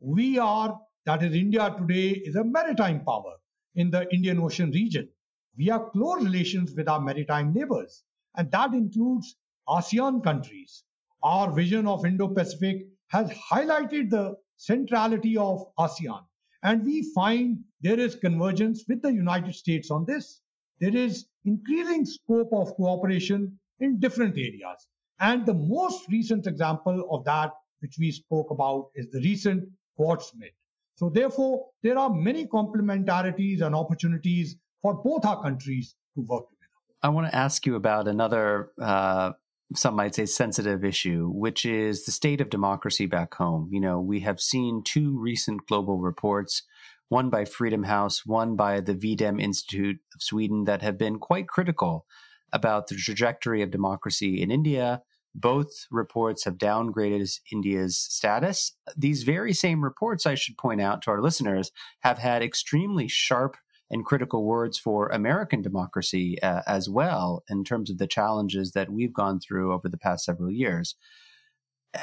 We 0.00 0.38
are, 0.38 0.78
that 1.06 1.22
is, 1.22 1.34
India 1.34 1.74
today 1.78 2.10
is 2.10 2.36
a 2.36 2.44
maritime 2.44 3.04
power 3.04 3.34
in 3.74 3.90
the 3.90 4.06
Indian 4.12 4.38
Ocean 4.40 4.70
region. 4.70 5.08
We 5.56 5.66
have 5.66 5.90
close 5.92 6.22
relations 6.22 6.74
with 6.76 6.88
our 6.88 7.00
maritime 7.00 7.54
neighbors, 7.54 8.02
and 8.36 8.50
that 8.50 8.74
includes 8.74 9.36
ASEAN 9.68 10.22
countries. 10.22 10.84
Our 11.22 11.52
vision 11.52 11.86
of 11.86 12.04
Indo 12.04 12.28
Pacific 12.28 12.86
has 13.08 13.30
highlighted 13.30 14.10
the 14.10 14.36
centrality 14.56 15.36
of 15.36 15.64
ASEAN. 15.78 16.22
And 16.64 16.84
we 16.84 17.02
find 17.14 17.62
there 17.82 18.00
is 18.00 18.14
convergence 18.16 18.84
with 18.88 19.02
the 19.02 19.12
United 19.12 19.54
States 19.54 19.90
on 19.90 20.06
this. 20.06 20.40
There 20.80 20.96
is 20.96 21.26
increasing 21.44 22.06
scope 22.06 22.48
of 22.52 22.74
cooperation 22.74 23.58
in 23.80 24.00
different 24.00 24.36
areas. 24.36 24.88
And 25.20 25.46
the 25.46 25.54
most 25.54 26.08
recent 26.10 26.46
example 26.46 27.06
of 27.10 27.24
that, 27.26 27.52
which 27.80 27.96
we 27.98 28.10
spoke 28.10 28.50
about, 28.50 28.88
is 28.94 29.10
the 29.10 29.20
recent 29.20 29.68
Quad 29.96 30.22
Summit. 30.22 30.54
So, 30.96 31.10
therefore, 31.10 31.66
there 31.82 31.98
are 31.98 32.10
many 32.10 32.46
complementarities 32.46 33.60
and 33.60 33.74
opportunities 33.74 34.56
for 34.80 34.94
both 34.94 35.24
our 35.24 35.42
countries 35.42 35.94
to 36.14 36.22
work 36.22 36.48
together. 36.48 36.70
I 37.02 37.08
want 37.10 37.26
to 37.26 37.34
ask 37.36 37.66
you 37.66 37.74
about 37.74 38.08
another, 38.08 38.70
uh, 38.80 39.32
some 39.74 39.96
might 39.96 40.14
say, 40.14 40.26
sensitive 40.26 40.84
issue, 40.84 41.28
which 41.28 41.64
is 41.64 42.04
the 42.04 42.12
state 42.12 42.40
of 42.40 42.50
democracy 42.50 43.06
back 43.06 43.34
home. 43.34 43.68
You 43.72 43.80
know, 43.80 44.00
we 44.00 44.20
have 44.20 44.40
seen 44.40 44.82
two 44.84 45.18
recent 45.18 45.66
global 45.66 45.98
reports, 45.98 46.62
one 47.08 47.30
by 47.30 47.44
Freedom 47.44 47.84
House, 47.84 48.26
one 48.26 48.56
by 48.56 48.80
the 48.80 48.94
V-Dem 48.94 49.40
Institute 49.40 49.96
of 50.14 50.22
Sweden, 50.22 50.64
that 50.64 50.82
have 50.82 50.98
been 50.98 51.18
quite 51.18 51.48
critical 51.48 52.06
about 52.52 52.86
the 52.86 52.94
trajectory 52.94 53.62
of 53.62 53.70
democracy 53.70 54.40
in 54.40 54.50
India. 54.50 55.02
Both 55.34 55.86
reports 55.90 56.44
have 56.44 56.58
downgraded 56.58 57.40
India's 57.52 57.98
status. 57.98 58.76
These 58.96 59.24
very 59.24 59.52
same 59.52 59.82
reports, 59.82 60.26
I 60.26 60.36
should 60.36 60.56
point 60.56 60.80
out 60.80 61.02
to 61.02 61.10
our 61.10 61.20
listeners, 61.20 61.72
have 62.00 62.18
had 62.18 62.42
extremely 62.42 63.08
sharp 63.08 63.56
and 63.90 64.04
critical 64.04 64.44
words 64.44 64.78
for 64.78 65.08
American 65.08 65.62
democracy 65.62 66.40
uh, 66.42 66.62
as 66.66 66.88
well, 66.88 67.44
in 67.48 67.64
terms 67.64 67.90
of 67.90 67.98
the 67.98 68.06
challenges 68.06 68.72
that 68.72 68.90
we've 68.90 69.12
gone 69.12 69.38
through 69.40 69.72
over 69.72 69.88
the 69.88 69.98
past 69.98 70.24
several 70.24 70.50
years. 70.50 70.96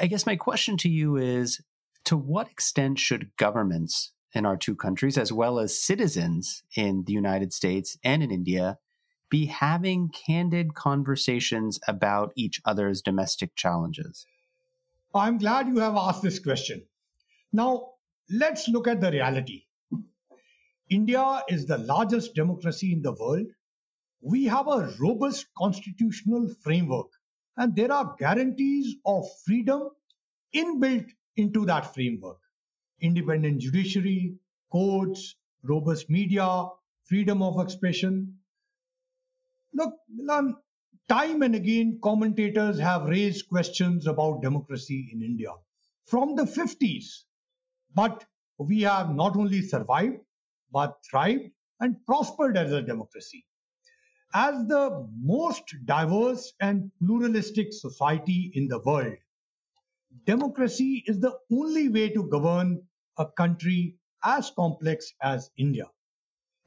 I 0.00 0.06
guess 0.06 0.26
my 0.26 0.36
question 0.36 0.76
to 0.78 0.88
you 0.88 1.16
is 1.16 1.60
to 2.04 2.16
what 2.16 2.50
extent 2.50 2.98
should 2.98 3.30
governments 3.36 4.12
in 4.34 4.46
our 4.46 4.56
two 4.56 4.74
countries, 4.74 5.18
as 5.18 5.32
well 5.32 5.58
as 5.58 5.78
citizens 5.78 6.62
in 6.76 7.04
the 7.06 7.12
United 7.12 7.52
States 7.52 7.98
and 8.02 8.22
in 8.22 8.30
India, 8.30 8.78
be 9.28 9.46
having 9.46 10.08
candid 10.08 10.74
conversations 10.74 11.78
about 11.86 12.32
each 12.36 12.60
other's 12.64 13.02
domestic 13.02 13.54
challenges? 13.56 14.26
I'm 15.14 15.38
glad 15.38 15.68
you 15.68 15.78
have 15.78 15.96
asked 15.96 16.22
this 16.22 16.38
question. 16.38 16.86
Now, 17.52 17.90
let's 18.30 18.68
look 18.68 18.88
at 18.88 19.00
the 19.00 19.10
reality. 19.10 19.64
India 20.92 21.42
is 21.48 21.64
the 21.66 21.78
largest 21.78 22.34
democracy 22.34 22.92
in 22.92 23.02
the 23.02 23.12
world. 23.12 23.46
We 24.20 24.44
have 24.44 24.68
a 24.68 24.92
robust 25.00 25.46
constitutional 25.56 26.48
framework, 26.62 27.10
and 27.56 27.74
there 27.74 27.90
are 27.90 28.14
guarantees 28.18 28.96
of 29.04 29.24
freedom 29.44 29.88
inbuilt 30.54 31.08
into 31.36 31.64
that 31.66 31.94
framework 31.94 32.38
independent 33.00 33.60
judiciary, 33.60 34.36
courts, 34.70 35.34
robust 35.64 36.08
media, 36.08 36.66
freedom 37.04 37.42
of 37.42 37.58
expression. 37.60 38.38
Look, 39.74 39.94
time 41.08 41.42
and 41.42 41.54
again, 41.54 41.98
commentators 42.02 42.78
have 42.78 43.08
raised 43.08 43.48
questions 43.48 44.06
about 44.06 44.42
democracy 44.42 45.10
in 45.12 45.22
India 45.22 45.50
from 46.06 46.36
the 46.36 46.44
50s. 46.44 47.24
But 47.94 48.24
we 48.58 48.82
have 48.82 49.14
not 49.14 49.36
only 49.36 49.62
survived, 49.62 50.20
but 50.72 50.96
thrived 51.08 51.50
and 51.80 51.96
prospered 52.06 52.56
as 52.56 52.72
a 52.72 52.82
democracy. 52.82 53.44
As 54.34 54.66
the 54.66 55.06
most 55.20 55.74
diverse 55.84 56.52
and 56.60 56.90
pluralistic 56.98 57.72
society 57.72 58.50
in 58.54 58.68
the 58.68 58.78
world, 58.78 59.16
democracy 60.24 61.04
is 61.06 61.20
the 61.20 61.36
only 61.50 61.88
way 61.88 62.08
to 62.10 62.28
govern 62.28 62.82
a 63.18 63.26
country 63.26 63.96
as 64.24 64.50
complex 64.50 65.12
as 65.22 65.50
India. 65.56 65.84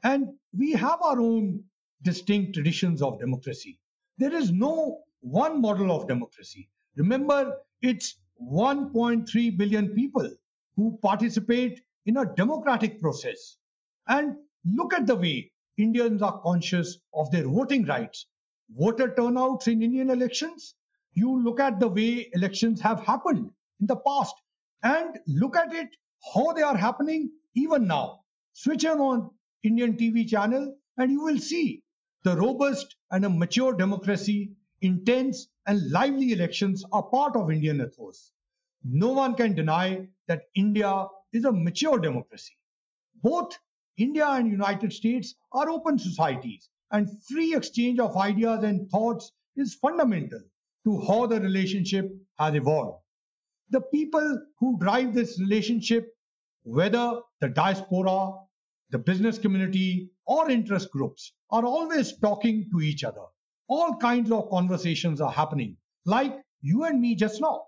And 0.04 0.28
we 0.56 0.72
have 0.72 1.02
our 1.02 1.20
own 1.20 1.64
distinct 2.02 2.54
traditions 2.54 3.02
of 3.02 3.18
democracy. 3.18 3.80
There 4.18 4.34
is 4.34 4.52
no 4.52 5.02
one 5.20 5.60
model 5.60 5.90
of 5.90 6.06
democracy. 6.06 6.68
Remember, 6.96 7.58
it's 7.82 8.18
1.3 8.40 9.56
billion 9.56 9.88
people 9.88 10.30
who 10.76 10.98
participate 11.02 11.82
in 12.04 12.18
a 12.18 12.34
democratic 12.36 13.00
process. 13.00 13.56
And 14.08 14.36
look 14.64 14.94
at 14.94 15.06
the 15.06 15.16
way 15.16 15.52
Indians 15.76 16.22
are 16.22 16.40
conscious 16.40 16.98
of 17.12 17.30
their 17.30 17.48
voting 17.48 17.84
rights. 17.86 18.26
Voter 18.70 19.14
turnouts 19.14 19.68
in 19.68 19.82
Indian 19.82 20.10
elections, 20.10 20.74
you 21.12 21.42
look 21.42 21.60
at 21.60 21.80
the 21.80 21.88
way 21.88 22.30
elections 22.32 22.80
have 22.80 23.00
happened 23.00 23.50
in 23.80 23.86
the 23.86 23.96
past 23.96 24.34
and 24.82 25.18
look 25.26 25.56
at 25.56 25.72
it 25.72 25.88
how 26.34 26.52
they 26.52 26.62
are 26.62 26.76
happening 26.76 27.30
even 27.54 27.86
now. 27.86 28.20
Switch 28.52 28.84
on 28.84 29.30
Indian 29.62 29.96
TV 29.96 30.28
channel 30.28 30.76
and 30.98 31.10
you 31.10 31.22
will 31.22 31.38
see 31.38 31.82
the 32.24 32.36
robust 32.36 32.96
and 33.10 33.24
a 33.24 33.30
mature 33.30 33.72
democracy, 33.72 34.50
intense 34.80 35.48
and 35.66 35.90
lively 35.90 36.32
elections 36.32 36.84
are 36.92 37.02
part 37.04 37.36
of 37.36 37.50
Indian 37.50 37.80
ethos. 37.80 38.32
No 38.84 39.12
one 39.12 39.34
can 39.34 39.54
deny 39.54 40.08
that 40.26 40.42
India 40.54 41.06
is 41.32 41.44
a 41.44 41.52
mature 41.52 41.98
democracy. 41.98 42.56
Both 43.22 43.58
India 43.96 44.26
and 44.26 44.50
United 44.50 44.92
States 44.92 45.34
are 45.52 45.70
open 45.70 45.98
societies 45.98 46.68
and 46.92 47.08
free 47.22 47.54
exchange 47.54 47.98
of 47.98 48.16
ideas 48.16 48.62
and 48.62 48.90
thoughts 48.90 49.32
is 49.56 49.74
fundamental 49.74 50.40
to 50.84 51.00
how 51.06 51.26
the 51.26 51.40
relationship 51.40 52.10
has 52.38 52.54
evolved. 52.54 53.02
The 53.70 53.80
people 53.80 54.42
who 54.58 54.78
drive 54.78 55.14
this 55.14 55.40
relationship, 55.40 56.14
whether 56.62 57.20
the 57.40 57.48
diaspora, 57.48 58.34
the 58.90 58.98
business 58.98 59.38
community, 59.38 60.10
or 60.26 60.50
interest 60.50 60.90
groups, 60.90 61.32
are 61.50 61.64
always 61.64 62.16
talking 62.18 62.68
to 62.72 62.80
each 62.80 63.02
other. 63.02 63.24
All 63.68 63.96
kinds 63.96 64.30
of 64.30 64.50
conversations 64.50 65.20
are 65.20 65.32
happening, 65.32 65.76
like 66.04 66.36
you 66.60 66.84
and 66.84 67.00
me 67.00 67.14
just 67.16 67.40
now. 67.40 67.62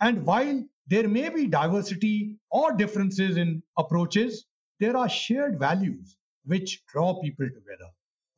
And 0.00 0.24
while 0.24 0.62
there 0.86 1.08
may 1.08 1.28
be 1.28 1.46
diversity 1.46 2.38
or 2.50 2.72
differences 2.72 3.36
in 3.36 3.62
approaches, 3.76 4.46
there 4.80 4.96
are 4.96 5.08
shared 5.08 5.58
values 5.58 6.16
which 6.44 6.84
draw 6.86 7.20
people 7.20 7.46
together. 7.46 7.90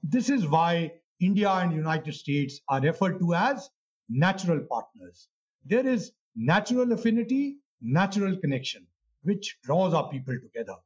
This 0.02 0.30
is 0.30 0.47
why 0.49 0.92
India 1.20 1.50
and 1.50 1.73
United 1.73 2.14
States 2.14 2.61
are 2.68 2.80
referred 2.80 3.18
to 3.20 3.35
as 3.35 3.70
natural 4.09 4.61
partners. 4.70 5.28
There 5.66 5.87
is 5.87 6.12
natural 6.35 6.92
affinity, 6.92 7.59
natural 7.82 8.37
connection, 8.37 8.87
which 9.23 9.59
draws 9.62 9.92
our 9.94 10.09
people 10.11 10.35
together. 10.40 10.76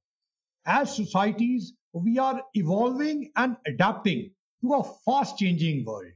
As 0.66 0.94
societies, 0.94 1.72
we 1.92 2.18
are 2.18 2.42
evolving 2.54 3.30
and 3.36 3.56
adapting 3.66 4.30
to 4.62 4.74
a 4.74 4.84
fast 5.04 5.38
changing 5.38 5.84
world. 5.84 6.12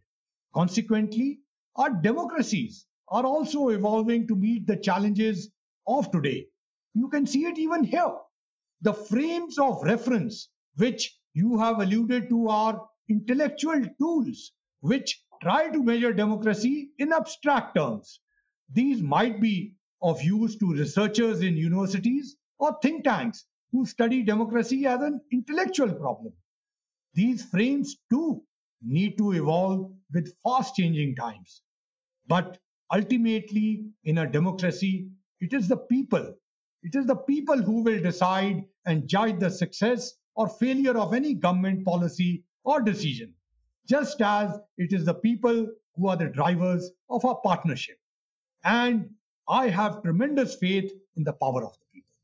Consequently, 0.54 1.40
our 1.76 1.90
democracies 1.90 2.87
are 3.09 3.25
also 3.25 3.68
evolving 3.68 4.26
to 4.26 4.35
meet 4.35 4.66
the 4.66 4.76
challenges 4.76 5.50
of 5.87 6.11
today. 6.11 6.47
You 6.95 7.09
can 7.09 7.26
see 7.26 7.45
it 7.45 7.59
even 7.59 7.85
here. 7.85 8.12
The 8.80 8.94
frames 8.94 9.58
of 9.58 9.82
reference, 9.82 10.49
which 10.76 11.18
you 11.35 11.58
have 11.58 11.80
alluded 11.80 12.28
to, 12.28 12.49
are 12.49 12.88
intellectual 13.08 13.82
tools 13.99 14.52
which 14.80 15.23
try 15.42 15.70
to 15.70 15.82
measure 15.82 16.12
democracy 16.12 16.90
in 16.99 17.12
abstract 17.12 17.76
terms. 17.76 18.20
These 18.73 19.02
might 19.02 19.40
be 19.40 19.75
of 20.02 20.23
use 20.23 20.56
to 20.58 20.73
researchers 20.73 21.40
in 21.42 21.56
universities 21.56 22.37
or 22.58 22.78
think 22.80 23.04
tanks 23.04 23.47
who 23.73 23.85
study 23.87 24.23
democracy 24.23 24.87
as 24.87 25.00
an 25.02 25.20
intellectual 25.32 25.92
problem. 25.94 26.32
These 27.14 27.44
frames 27.44 27.97
too 28.11 28.42
need 28.82 29.18
to 29.18 29.32
evolve 29.32 29.92
with 30.12 30.37
fast 30.42 30.76
changing 30.76 31.16
times. 31.16 31.62
But 32.26 32.58
ultimately, 32.92 33.87
in 34.04 34.18
a 34.18 34.30
democracy, 34.30 35.11
it 35.40 35.52
is 35.52 35.68
the 35.68 35.76
people. 35.78 36.35
It 36.82 36.94
is 36.94 37.06
the 37.06 37.16
people 37.16 37.61
who 37.61 37.82
will 37.82 38.00
decide 38.00 38.64
and 38.87 39.08
judge 39.08 39.38
the 39.38 39.50
success 39.50 40.14
or 40.35 40.49
failure 40.49 40.97
of 40.97 41.12
any 41.12 41.35
government 41.35 41.85
policy 41.85 42.44
or 42.64 42.80
decision, 42.80 43.35
just 43.88 44.20
as 44.20 44.58
it 44.76 44.92
is 44.92 45.04
the 45.04 45.14
people 45.14 45.66
who 45.97 46.08
are 46.08 46.16
the 46.16 46.28
drivers 46.28 46.90
of 47.11 47.25
our 47.25 47.37
partnership. 47.37 47.99
And 48.64 49.11
I 49.49 49.68
have 49.68 50.02
tremendous 50.02 50.54
faith 50.54 50.92
in 51.16 51.25
the 51.25 51.32
power 51.32 51.64
of 51.64 51.73
the 51.73 51.87
people. 51.92 52.14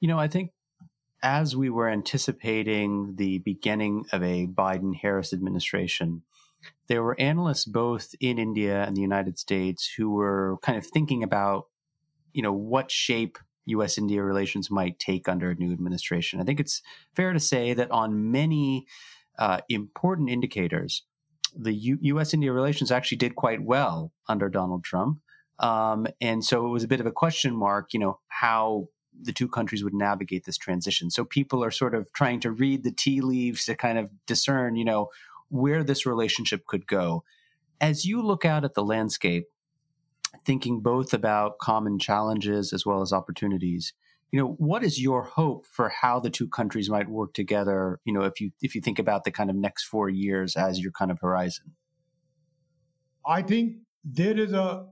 You 0.00 0.08
know, 0.08 0.18
I 0.18 0.28
think 0.28 0.52
as 1.22 1.56
we 1.56 1.70
were 1.70 1.88
anticipating 1.88 3.16
the 3.16 3.38
beginning 3.38 4.04
of 4.12 4.22
a 4.22 4.46
Biden 4.46 4.94
Harris 4.94 5.32
administration, 5.32 6.22
there 6.88 7.02
were 7.02 7.18
analysts 7.18 7.64
both 7.64 8.14
in 8.20 8.38
India 8.38 8.84
and 8.84 8.96
the 8.96 9.00
United 9.00 9.38
States 9.38 9.94
who 9.96 10.10
were 10.10 10.58
kind 10.62 10.78
of 10.78 10.86
thinking 10.86 11.22
about, 11.22 11.66
you 12.34 12.42
know, 12.42 12.52
what 12.52 12.90
shape 12.90 13.38
U.S. 13.66 13.96
India 13.96 14.22
relations 14.22 14.70
might 14.70 14.98
take 14.98 15.28
under 15.28 15.50
a 15.50 15.54
new 15.54 15.72
administration. 15.72 16.40
I 16.40 16.44
think 16.44 16.60
it's 16.60 16.82
fair 17.14 17.32
to 17.32 17.40
say 17.40 17.72
that 17.72 17.90
on 17.90 18.30
many 18.30 18.86
uh, 19.38 19.60
important 19.68 20.28
indicators, 20.28 21.02
the 21.56 21.72
U- 21.72 21.98
U.S. 22.02 22.34
India 22.34 22.52
relations 22.52 22.90
actually 22.90 23.18
did 23.18 23.36
quite 23.36 23.62
well 23.62 24.12
under 24.28 24.48
Donald 24.48 24.84
Trump. 24.84 25.20
Um, 25.60 26.06
and 26.20 26.44
so 26.44 26.66
it 26.66 26.70
was 26.70 26.84
a 26.84 26.88
bit 26.88 27.00
of 27.00 27.06
a 27.06 27.12
question 27.12 27.56
mark, 27.56 27.94
you 27.94 28.00
know, 28.00 28.18
how 28.28 28.88
the 29.22 29.32
two 29.32 29.48
countries 29.48 29.84
would 29.84 29.94
navigate 29.94 30.44
this 30.44 30.58
transition. 30.58 31.10
So 31.10 31.24
people 31.24 31.62
are 31.62 31.70
sort 31.70 31.94
of 31.94 32.12
trying 32.12 32.40
to 32.40 32.50
read 32.50 32.82
the 32.82 32.90
tea 32.90 33.20
leaves 33.20 33.64
to 33.66 33.76
kind 33.76 33.96
of 33.96 34.10
discern, 34.26 34.74
you 34.74 34.84
know, 34.84 35.08
where 35.48 35.84
this 35.84 36.04
relationship 36.04 36.66
could 36.66 36.86
go. 36.86 37.22
As 37.80 38.04
you 38.04 38.20
look 38.20 38.44
out 38.44 38.64
at 38.64 38.74
the 38.74 38.84
landscape, 38.84 39.46
thinking 40.44 40.80
both 40.80 41.12
about 41.12 41.58
common 41.58 41.98
challenges 41.98 42.72
as 42.72 42.84
well 42.84 43.00
as 43.02 43.12
opportunities, 43.12 43.92
you 44.30 44.40
know, 44.40 44.56
what 44.58 44.82
is 44.82 45.00
your 45.00 45.22
hope 45.22 45.66
for 45.66 45.88
how 45.88 46.18
the 46.18 46.30
two 46.30 46.48
countries 46.48 46.90
might 46.90 47.08
work 47.08 47.34
together? 47.34 48.00
You 48.04 48.12
know, 48.12 48.22
if 48.22 48.40
you 48.40 48.50
if 48.60 48.74
you 48.74 48.80
think 48.80 48.98
about 48.98 49.24
the 49.24 49.30
kind 49.30 49.48
of 49.48 49.56
next 49.56 49.84
four 49.84 50.08
years 50.08 50.56
as 50.56 50.80
your 50.80 50.92
kind 50.92 51.10
of 51.10 51.20
horizon. 51.20 51.76
I 53.26 53.42
think 53.42 53.76
there 54.04 54.36
is 54.38 54.52
a 54.52 54.86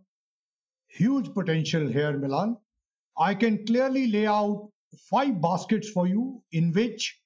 huge 0.89 1.35
potential 1.35 1.87
here, 1.89 2.17
Milan. 2.17 2.57
I 3.19 3.35
can 3.35 3.67
clearly 3.67 4.07
lay 4.07 4.27
out 4.27 4.71
five 5.11 5.41
baskets 5.41 5.91
for 5.91 6.07
you 6.07 6.43
in 6.53 6.73
which 6.73 7.19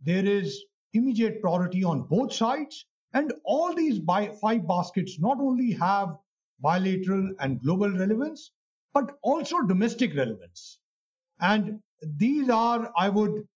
there 0.00 0.24
is 0.24 0.64
immediate 0.94 1.40
priority 1.40 1.84
on 1.84 2.02
both 2.02 2.32
sides. 2.32 2.86
And 3.14 3.32
all 3.44 3.74
these 3.74 4.00
five 4.06 4.66
baskets 4.66 5.18
not 5.18 5.38
only 5.40 5.72
have 5.72 6.16
bilateral 6.60 7.34
and 7.40 7.60
global 7.62 7.90
relevance, 7.90 8.52
but 8.94 9.16
also 9.22 9.62
domestic 9.62 10.14
relevance. 10.16 10.78
And 11.40 11.80
these 12.02 12.48
are, 12.50 12.92
I 12.96 13.08
would 13.08 13.46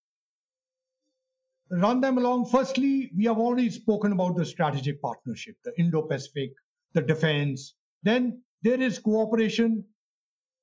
run 1.71 2.01
them 2.01 2.19
along. 2.19 2.47
Firstly, 2.47 3.11
we 3.17 3.25
have 3.25 3.39
already 3.39 3.71
spoken 3.71 4.13
about 4.13 4.37
the 4.37 4.45
strategic 4.45 5.01
partnership, 5.01 5.57
the 5.65 5.73
Indo 5.79 6.03
Pacific, 6.03 6.53
the 6.93 7.03
defense. 7.03 7.75
Then 8.03 8.43
there 8.63 8.81
is 8.81 8.99
cooperation 8.99 9.85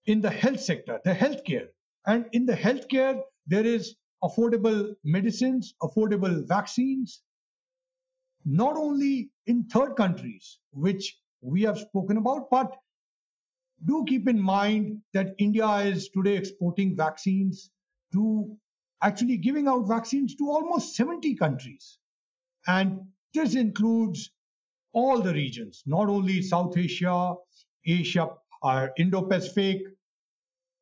in 0.05 0.21
the 0.21 0.29
health 0.29 0.61
sector, 0.61 0.99
the 1.03 1.13
healthcare. 1.13 1.67
And 2.05 2.25
in 2.31 2.45
the 2.45 2.53
healthcare, 2.53 3.21
there 3.47 3.65
is 3.65 3.95
affordable 4.23 4.93
medicines, 5.03 5.73
affordable 5.81 6.47
vaccines, 6.47 7.21
not 8.45 8.77
only 8.77 9.31
in 9.47 9.65
third 9.65 9.95
countries, 9.95 10.59
which 10.71 11.17
we 11.41 11.61
have 11.63 11.77
spoken 11.77 12.17
about, 12.17 12.49
but 12.49 12.75
do 13.85 14.05
keep 14.07 14.27
in 14.27 14.39
mind 14.39 15.01
that 15.13 15.35
India 15.37 15.69
is 15.77 16.09
today 16.09 16.35
exporting 16.35 16.95
vaccines 16.95 17.71
to 18.13 18.57
actually 19.01 19.37
giving 19.37 19.67
out 19.67 19.87
vaccines 19.87 20.35
to 20.35 20.49
almost 20.49 20.95
70 20.95 21.35
countries. 21.35 21.97
And 22.67 22.99
this 23.33 23.55
includes 23.55 24.31
all 24.91 25.21
the 25.21 25.33
regions, 25.33 25.83
not 25.85 26.09
only 26.09 26.41
South 26.41 26.77
Asia, 26.77 27.35
Asia, 27.85 28.29
uh, 28.63 28.87
Indo 28.97 29.21
Pacific, 29.21 29.83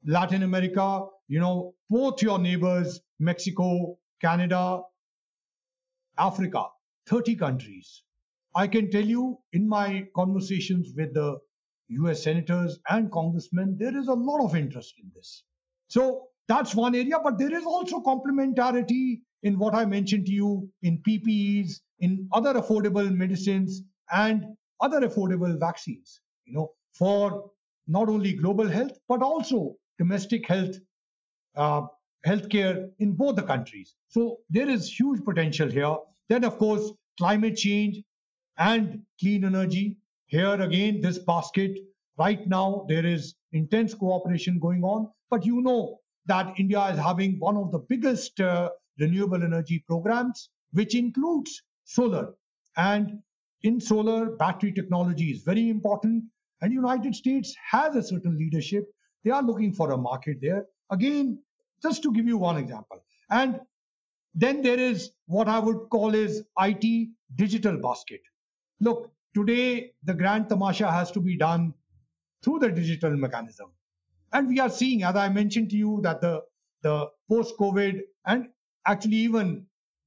Latin 0.06 0.44
America, 0.44 1.06
you 1.28 1.40
know, 1.40 1.76
both 1.90 2.22
your 2.22 2.40
neighbors, 2.40 3.02
Mexico, 3.20 3.98
Canada, 4.22 4.82
Africa, 6.18 6.66
30 7.08 7.36
countries. 7.36 8.04
I 8.56 8.68
can 8.68 8.90
tell 8.90 9.06
you 9.06 9.40
in 9.54 9.68
my 9.68 10.08
conversations 10.16 10.94
with 10.96 11.14
the 11.14 11.38
US 11.90 12.24
senators 12.24 12.80
and 12.90 13.12
congressmen, 13.12 13.78
there 13.78 13.98
is 13.98 14.08
a 14.08 14.14
lot 14.14 14.44
of 14.44 14.56
interest 14.56 14.96
in 15.02 15.12
this. 15.16 15.44
So 15.88 16.28
that's 16.48 16.76
one 16.76 16.96
area, 16.96 17.20
but 17.24 17.38
there 17.38 17.54
is 17.54 17.66
also 17.66 18.02
complementarity 18.02 19.22
in 19.44 19.60
what 19.60 19.76
I 19.76 19.86
mentioned 19.86 20.26
to 20.26 20.32
you 20.32 20.70
in 20.82 21.02
PPEs, 21.08 21.80
in 22.00 22.28
other 22.34 22.54
affordable 22.54 23.14
medicines, 23.14 23.84
and 24.12 24.46
other 24.82 25.02
affordable 25.02 25.60
vaccines, 25.60 26.22
you 26.46 26.54
know, 26.54 26.72
for 26.98 27.52
not 27.88 28.10
only 28.10 28.34
global 28.34 28.68
health, 28.68 28.98
but 29.08 29.22
also 29.22 29.76
domestic 29.98 30.48
health, 30.48 30.76
uh, 31.56 31.82
healthcare 32.26 32.90
in 33.00 33.14
both 33.14 33.36
the 33.36 33.44
countries. 33.44 33.96
So 34.10 34.38
there 34.50 34.70
is 34.70 34.92
huge 35.00 35.24
potential 35.24 35.70
here. 35.70 35.96
Then, 36.30 36.44
of 36.44 36.58
course, 36.58 36.92
climate 37.18 37.56
change 37.56 38.04
and 38.58 39.02
clean 39.20 39.46
energy. 39.46 39.98
Here 40.26 40.62
again, 40.62 41.02
this 41.02 41.20
basket, 41.20 41.78
right 42.18 42.46
now, 42.48 42.86
there 42.90 43.06
is 43.06 43.36
intense 43.54 43.94
cooperation 43.94 44.60
going 44.60 44.84
on. 44.84 45.10
But 45.30 45.46
you 45.46 45.62
know 45.62 46.00
that 46.26 46.54
India 46.58 46.84
is 46.88 47.00
having 47.00 47.40
one 47.40 47.58
of 47.58 47.72
the 47.72 47.80
biggest 47.80 48.40
uh, 48.40 48.70
renewable 49.00 49.44
energy 49.44 49.84
programs, 49.88 50.50
which 50.72 50.96
includes 50.96 51.64
solar. 51.86 52.34
And 52.76 53.20
in 53.64 53.80
solar, 53.80 54.36
battery 54.36 54.72
technology 54.72 55.32
is 55.32 55.44
very 55.44 55.70
important. 55.70 56.26
And 56.62 56.74
United 56.74 57.16
States 57.16 57.56
has 57.72 57.96
a 57.96 58.04
certain 58.04 58.38
leadership. 58.38 58.86
They 59.24 59.32
are 59.32 59.44
looking 59.44 59.74
for 59.74 59.92
a 59.92 59.98
market 59.98 60.38
there. 60.42 60.66
again, 60.90 61.40
just 61.82 62.02
to 62.04 62.12
give 62.12 62.28
you 62.28 62.38
one 62.38 62.58
example. 62.58 63.04
And 63.30 63.60
then 64.34 64.62
there 64.62 64.80
is 64.80 65.12
what 65.26 65.48
I 65.48 65.60
would 65.60 65.90
call 65.90 66.16
is 66.16 66.44
IT 66.60 67.10
digital 67.36 67.78
basket. 67.78 68.22
Look, 68.80 69.12
today 69.34 69.92
the 70.04 70.14
grand 70.14 70.50
tamasha 70.50 70.92
has 70.92 71.12
to 71.12 71.20
be 71.20 71.38
done 71.38 71.74
through 72.44 72.60
the 72.60 72.72
digital 72.72 73.16
mechanism. 73.16 73.72
And 74.34 74.48
we 74.48 74.60
are 74.60 74.70
seeing, 74.70 75.04
as 75.04 75.16
I 75.16 75.30
mentioned 75.30 75.70
to 75.72 75.78
you, 75.78 76.00
that 76.04 76.22
the, 76.22 76.44
the 76.82 77.08
post-COVID 77.30 78.02
and 78.26 78.50
actually 78.86 79.18
even 79.18 79.66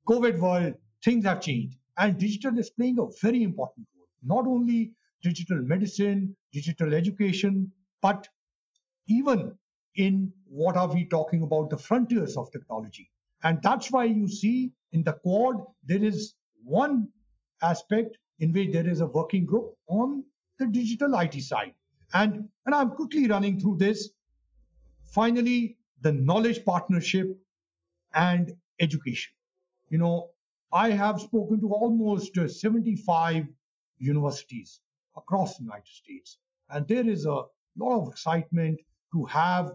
COVID 0.08 0.38
world, 0.38 0.74
things 1.02 1.24
have 1.24 1.40
changed. 1.40 1.76
And 1.96 2.18
digital 2.18 2.58
is 2.58 2.70
playing 2.70 2.98
a 2.98 3.06
very 3.20 3.42
important 3.42 3.86
role. 3.96 4.08
Not 4.22 4.46
only 4.46 4.92
digital 5.22 5.58
medicine, 5.58 6.36
digital 6.52 6.94
education, 6.94 7.72
but 8.00 8.28
even 9.06 9.56
in 9.96 10.32
what 10.48 10.76
are 10.76 10.88
we 10.88 11.04
talking 11.04 11.42
about 11.42 11.70
the 11.70 11.76
frontiers 11.76 12.36
of 12.36 12.50
technology. 12.52 13.10
And 13.42 13.60
that's 13.62 13.90
why 13.90 14.04
you 14.04 14.28
see 14.28 14.72
in 14.92 15.02
the 15.02 15.12
quad, 15.12 15.64
there 15.84 16.02
is 16.02 16.34
one 16.62 17.08
aspect 17.62 18.18
in 18.40 18.52
which 18.52 18.72
there 18.72 18.88
is 18.88 19.00
a 19.00 19.06
working 19.06 19.44
group 19.44 19.74
on 19.88 20.24
the 20.58 20.66
digital 20.66 21.18
IT 21.18 21.40
side. 21.42 21.74
And, 22.12 22.48
and 22.66 22.74
I'm 22.74 22.90
quickly 22.90 23.28
running 23.28 23.60
through 23.60 23.76
this. 23.76 24.10
Finally, 25.04 25.76
the 26.00 26.12
knowledge 26.12 26.64
partnership 26.64 27.38
and 28.14 28.52
education. 28.80 29.32
You 29.90 29.98
know, 29.98 30.30
I 30.72 30.90
have 30.90 31.20
spoken 31.20 31.60
to 31.60 31.72
almost 31.72 32.36
uh, 32.38 32.48
75 32.48 33.46
universities 33.98 34.80
across 35.16 35.56
the 35.56 35.64
United 35.64 35.88
States, 35.88 36.38
and 36.70 36.86
there 36.88 37.08
is 37.08 37.26
a 37.26 37.42
lot 37.76 38.00
of 38.00 38.08
excitement 38.08 38.80
to 39.12 39.24
have 39.26 39.72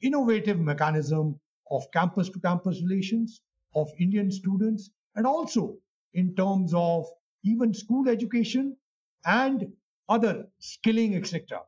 innovative 0.00 0.58
mechanism 0.58 1.38
of 1.70 1.84
campus 1.92 2.28
to 2.30 2.40
campus 2.40 2.80
relations 2.80 3.42
of 3.74 3.90
Indian 3.98 4.30
students, 4.30 4.90
and 5.14 5.26
also 5.26 5.76
in 6.14 6.34
terms 6.34 6.72
of 6.74 7.06
even 7.44 7.74
school 7.74 8.08
education 8.08 8.76
and 9.24 9.72
other 10.08 10.46
skilling, 10.58 11.14
etc. 11.14 11.60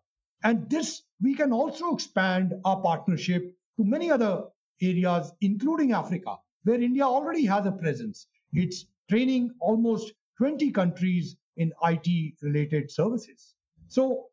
And 0.42 0.68
this, 0.70 1.02
we 1.22 1.34
can 1.34 1.52
also 1.52 1.94
expand 1.94 2.54
our 2.64 2.80
partnership 2.80 3.54
to 3.76 3.84
many 3.84 4.10
other 4.10 4.44
areas, 4.80 5.32
including 5.40 5.92
Africa, 5.92 6.36
where 6.64 6.80
India 6.80 7.04
already 7.04 7.44
has 7.44 7.66
a 7.66 7.72
presence. 7.72 8.26
It's 8.52 8.86
training 9.08 9.52
almost 9.60 10.12
20 10.38 10.70
countries 10.70 11.36
in 11.56 11.72
IT 11.82 12.34
related 12.42 12.90
services. 12.90 13.54
So, 13.88 14.26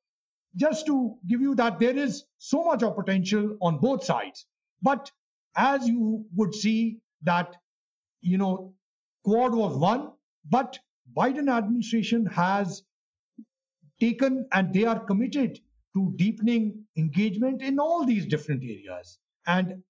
just 0.55 0.85
to 0.85 1.15
give 1.27 1.41
you 1.41 1.55
that 1.55 1.79
there 1.79 1.95
is 1.95 2.23
so 2.37 2.63
much 2.63 2.81
of 2.83 2.95
potential 2.95 3.57
on 3.61 3.77
both 3.79 4.03
sides. 4.03 4.45
But 4.81 5.11
as 5.55 5.87
you 5.87 6.25
would 6.35 6.55
see 6.55 6.99
that, 7.23 7.55
you 8.21 8.37
know, 8.37 8.73
Quad 9.23 9.53
was 9.53 9.77
one, 9.77 10.11
but 10.49 10.79
Biden 11.15 11.51
administration 11.51 12.25
has 12.27 12.83
taken 13.99 14.47
and 14.51 14.73
they 14.73 14.85
are 14.85 14.99
committed 14.99 15.59
to 15.95 16.13
deepening 16.15 16.85
engagement 16.95 17.61
in 17.61 17.79
all 17.79 18.05
these 18.05 18.25
different 18.25 18.63
areas. 18.63 19.19
And 19.47 19.83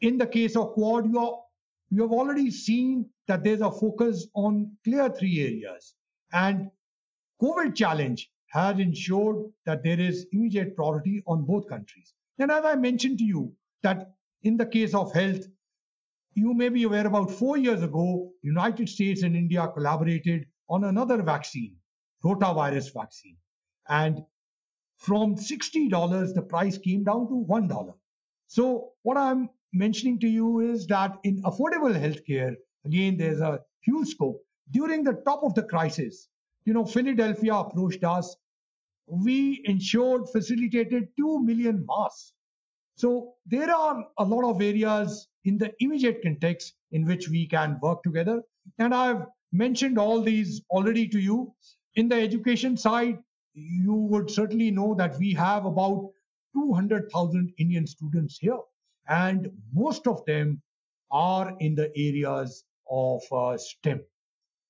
in 0.00 0.18
the 0.18 0.26
case 0.26 0.56
of 0.56 0.72
Quad, 0.72 1.06
you, 1.06 1.18
are, 1.18 1.38
you 1.90 2.02
have 2.02 2.12
already 2.12 2.50
seen 2.50 3.06
that 3.28 3.44
there's 3.44 3.60
a 3.60 3.70
focus 3.70 4.26
on 4.34 4.72
clear 4.84 5.08
three 5.10 5.40
areas. 5.40 5.94
And 6.32 6.70
COVID 7.40 7.74
challenge 7.74 8.30
has 8.48 8.78
ensured 8.78 9.46
that 9.66 9.84
there 9.84 10.00
is 10.00 10.26
immediate 10.32 10.74
priority 10.74 11.22
on 11.26 11.44
both 11.44 11.68
countries. 11.68 12.14
And 12.38 12.50
as 12.50 12.64
I 12.64 12.74
mentioned 12.74 13.18
to 13.18 13.24
you, 13.24 13.52
that 13.82 14.14
in 14.42 14.56
the 14.56 14.66
case 14.66 14.94
of 14.94 15.12
health, 15.12 15.46
you 16.34 16.54
may 16.54 16.68
be 16.68 16.84
aware 16.84 17.06
about 17.06 17.30
four 17.30 17.56
years 17.56 17.82
ago, 17.82 18.30
United 18.42 18.88
States 18.88 19.22
and 19.22 19.36
India 19.36 19.68
collaborated 19.74 20.46
on 20.68 20.84
another 20.84 21.22
vaccine, 21.22 21.76
rotavirus 22.24 22.92
vaccine. 22.94 23.36
And 23.88 24.22
from 24.96 25.34
$60, 25.34 26.34
the 26.34 26.42
price 26.42 26.78
came 26.78 27.04
down 27.04 27.28
to 27.28 27.44
$1. 27.48 27.94
So 28.46 28.92
what 29.02 29.16
I'm 29.16 29.48
mentioning 29.72 30.18
to 30.20 30.28
you 30.28 30.60
is 30.60 30.86
that 30.86 31.18
in 31.24 31.42
affordable 31.42 31.94
healthcare, 31.94 32.54
again, 32.84 33.16
there's 33.16 33.40
a 33.40 33.60
huge 33.82 34.08
scope. 34.08 34.40
During 34.70 35.02
the 35.02 35.14
top 35.24 35.42
of 35.42 35.54
the 35.54 35.62
crisis, 35.64 36.28
you 36.64 36.74
know, 36.74 36.84
Philadelphia 36.84 37.54
approached 37.54 38.04
us. 38.04 38.36
We 39.06 39.62
ensured, 39.64 40.28
facilitated 40.28 41.08
2 41.16 41.42
million 41.42 41.84
masks. 41.86 42.34
So 42.94 43.34
there 43.46 43.74
are 43.74 44.04
a 44.18 44.24
lot 44.24 44.48
of 44.48 44.60
areas 44.60 45.26
in 45.44 45.58
the 45.58 45.72
immediate 45.80 46.22
context 46.22 46.74
in 46.92 47.04
which 47.06 47.28
we 47.28 47.46
can 47.46 47.78
work 47.82 48.02
together. 48.02 48.42
And 48.78 48.94
I've 48.94 49.26
mentioned 49.52 49.98
all 49.98 50.22
these 50.22 50.62
already 50.70 51.08
to 51.08 51.18
you. 51.18 51.54
In 51.96 52.08
the 52.08 52.16
education 52.16 52.76
side, 52.76 53.18
you 53.54 53.94
would 53.94 54.30
certainly 54.30 54.70
know 54.70 54.94
that 54.94 55.18
we 55.18 55.32
have 55.34 55.64
about 55.64 56.10
200,000 56.54 57.52
Indian 57.58 57.86
students 57.86 58.38
here, 58.38 58.58
and 59.08 59.50
most 59.72 60.06
of 60.06 60.24
them 60.26 60.62
are 61.10 61.56
in 61.58 61.74
the 61.74 61.90
areas 61.96 62.64
of 62.90 63.22
uh, 63.32 63.56
STEM. 63.56 64.02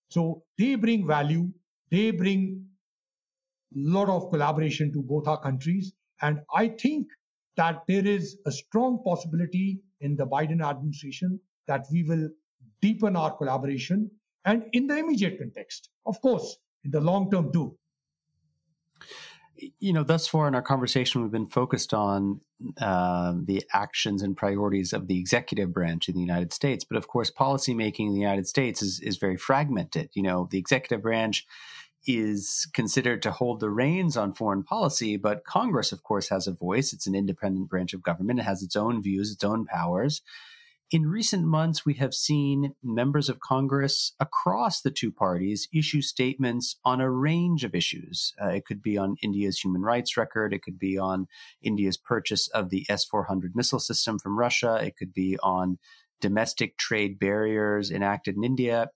So 0.09 0.43
they 0.59 0.75
bring 0.75 1.07
value, 1.07 1.51
they 1.91 2.11
bring 2.11 2.67
a 3.75 3.79
lot 3.79 4.09
of 4.09 4.31
collaboration 4.31 4.93
to 4.93 5.03
both 5.03 5.29
our 5.29 5.41
countries. 5.41 5.93
And 6.23 6.41
I 6.55 6.69
think 6.69 7.07
that 7.57 7.83
there 7.87 8.07
is 8.07 8.39
a 8.47 8.53
strong 8.53 9.03
possibility 9.05 9.81
in 10.01 10.17
the 10.17 10.27
Biden 10.27 10.65
administration 10.65 11.41
that 11.67 11.87
we 11.93 12.03
will 12.03 12.29
deepen 12.81 13.17
our 13.17 13.31
collaboration 13.37 14.11
and 14.45 14.65
in 14.73 14.87
the 14.87 14.97
immediate 14.97 15.39
context, 15.39 15.91
of 16.07 16.21
course, 16.21 16.57
in 16.85 16.91
the 16.91 17.01
long 17.01 17.31
term 17.31 17.53
too. 17.53 17.77
You 19.79 19.93
know, 19.93 20.03
thus 20.03 20.27
far 20.27 20.49
in 20.49 20.55
our 20.55 20.63
conversation, 20.63 21.21
we've 21.21 21.31
been 21.31 21.47
focused 21.47 21.93
on 21.93 22.41
uh, 22.81 23.35
the 23.45 23.63
actions 23.75 24.23
and 24.23 24.35
priorities 24.35 24.95
of 24.95 25.07
the 25.07 25.19
executive 25.19 25.73
branch 25.75 26.09
in 26.09 26.15
the 26.15 26.21
United 26.21 26.55
States. 26.55 26.83
But 26.83 26.97
of 26.97 27.09
course, 27.09 27.31
policymaking 27.31 28.07
in 28.07 28.15
the 28.15 28.21
United 28.21 28.47
States 28.47 28.81
is, 28.81 29.01
is 29.01 29.19
very 29.19 29.37
fragmented. 29.37 30.09
You 30.15 30.23
know, 30.23 30.49
the 30.51 30.59
executive 30.59 31.03
branch 31.03 31.47
is 32.07 32.69
considered 32.73 33.23
to 33.23 33.31
hold 33.31 33.61
the 33.61 33.71
reins 33.71 34.17
on 34.17 34.33
foreign 34.33 34.63
policy, 34.63 35.17
but 35.17 35.45
Congress, 35.45 35.93
of 35.93 36.03
course, 36.03 36.29
has 36.29 36.47
a 36.47 36.53
voice. 36.53 36.93
It's 36.93 37.07
an 37.07 37.15
independent 37.15 37.69
branch 37.69 37.93
of 37.93 38.03
government. 38.03 38.41
It 38.41 38.45
has 38.45 38.63
its 38.63 38.77
own 38.77 39.03
views, 39.03 39.33
its 39.33 39.45
own 39.45 39.67
powers. 39.67 40.23
In 40.91 41.07
recent 41.07 41.45
months, 41.45 41.87
we 41.87 41.95
have 41.95 42.13
seen 42.13 42.75
members 42.83 43.29
of 43.29 43.39
Congress 43.39 44.13
across 44.19 44.81
the 44.81 44.91
two 44.91 45.13
parties 45.13 45.69
issue 45.73 46.03
statements 46.03 46.77
on 46.85 47.01
a 47.01 47.09
range 47.09 47.63
of 47.63 47.77
issues. 47.77 48.35
Uh, 48.43 48.49
it 48.49 48.65
could 48.65 48.83
be 48.83 48.99
on 48.99 49.15
India's 49.23 49.61
human 49.61 49.83
rights 49.83 50.17
record. 50.17 50.53
It 50.53 50.63
could 50.65 50.81
be 50.81 50.99
on 50.99 51.29
India's 51.63 51.97
purchase 51.97 52.49
of 52.49 52.71
the 52.71 52.87
S 52.89 53.05
400 53.05 53.55
missile 53.55 53.79
system 53.79 54.19
from 54.19 54.37
Russia. 54.37 54.81
It 54.83 54.97
could 54.97 55.15
be 55.15 55.39
on 55.45 55.79
domestic 56.21 56.77
trade 56.77 57.21
barriers 57.21 57.93
enacted 57.93 58.37
in 58.37 58.43
India. 58.43 58.91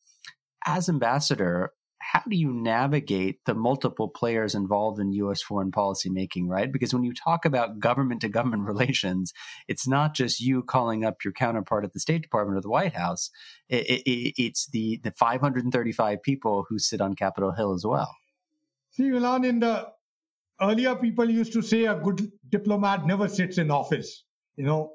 As 0.66 0.88
ambassador, 0.88 1.70
how 2.14 2.22
do 2.28 2.36
you 2.36 2.52
navigate 2.52 3.44
the 3.44 3.54
multiple 3.54 4.08
players 4.08 4.54
involved 4.54 5.00
in 5.00 5.10
U.S. 5.14 5.42
foreign 5.42 5.72
policy 5.72 6.08
making, 6.08 6.46
right? 6.46 6.70
Because 6.70 6.94
when 6.94 7.02
you 7.02 7.12
talk 7.12 7.44
about 7.44 7.80
government 7.80 8.20
to 8.20 8.28
government 8.28 8.62
relations, 8.68 9.32
it's 9.66 9.88
not 9.88 10.14
just 10.14 10.40
you 10.40 10.62
calling 10.62 11.04
up 11.04 11.24
your 11.24 11.32
counterpart 11.32 11.84
at 11.84 11.92
the 11.92 11.98
State 11.98 12.22
Department 12.22 12.56
or 12.56 12.60
the 12.60 12.70
White 12.70 12.94
House. 12.94 13.30
It, 13.68 14.02
it, 14.06 14.34
it's 14.40 14.68
the, 14.70 15.00
the 15.02 15.10
535 15.10 16.22
people 16.22 16.66
who 16.68 16.78
sit 16.78 17.00
on 17.00 17.14
Capitol 17.14 17.50
Hill 17.50 17.74
as 17.74 17.84
well. 17.84 18.14
See, 18.90 19.10
Milan, 19.10 19.44
in 19.44 19.58
the 19.58 19.88
earlier 20.62 20.94
people 20.94 21.28
used 21.28 21.52
to 21.54 21.62
say 21.62 21.86
a 21.86 21.96
good 21.96 22.30
diplomat 22.48 23.06
never 23.06 23.28
sits 23.28 23.58
in 23.58 23.72
office. 23.72 24.22
You 24.54 24.66
know, 24.66 24.92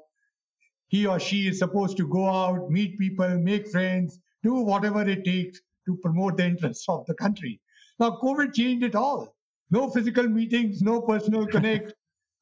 he 0.88 1.06
or 1.06 1.20
she 1.20 1.48
is 1.48 1.58
supposed 1.58 1.98
to 1.98 2.08
go 2.08 2.30
out, 2.30 2.70
meet 2.70 2.98
people, 2.98 3.28
make 3.38 3.68
friends, 3.68 4.18
do 4.42 4.54
whatever 4.54 5.06
it 5.06 5.22
takes 5.22 5.60
to 5.90 6.00
promote 6.02 6.36
the 6.36 6.46
interests 6.46 6.88
of 6.88 7.04
the 7.06 7.14
country. 7.14 7.60
Now, 7.98 8.18
COVID 8.22 8.54
changed 8.54 8.84
it 8.84 8.94
all. 8.94 9.34
No 9.70 9.90
physical 9.90 10.28
meetings, 10.28 10.82
no 10.82 11.00
personal 11.02 11.46
connect. 11.56 11.94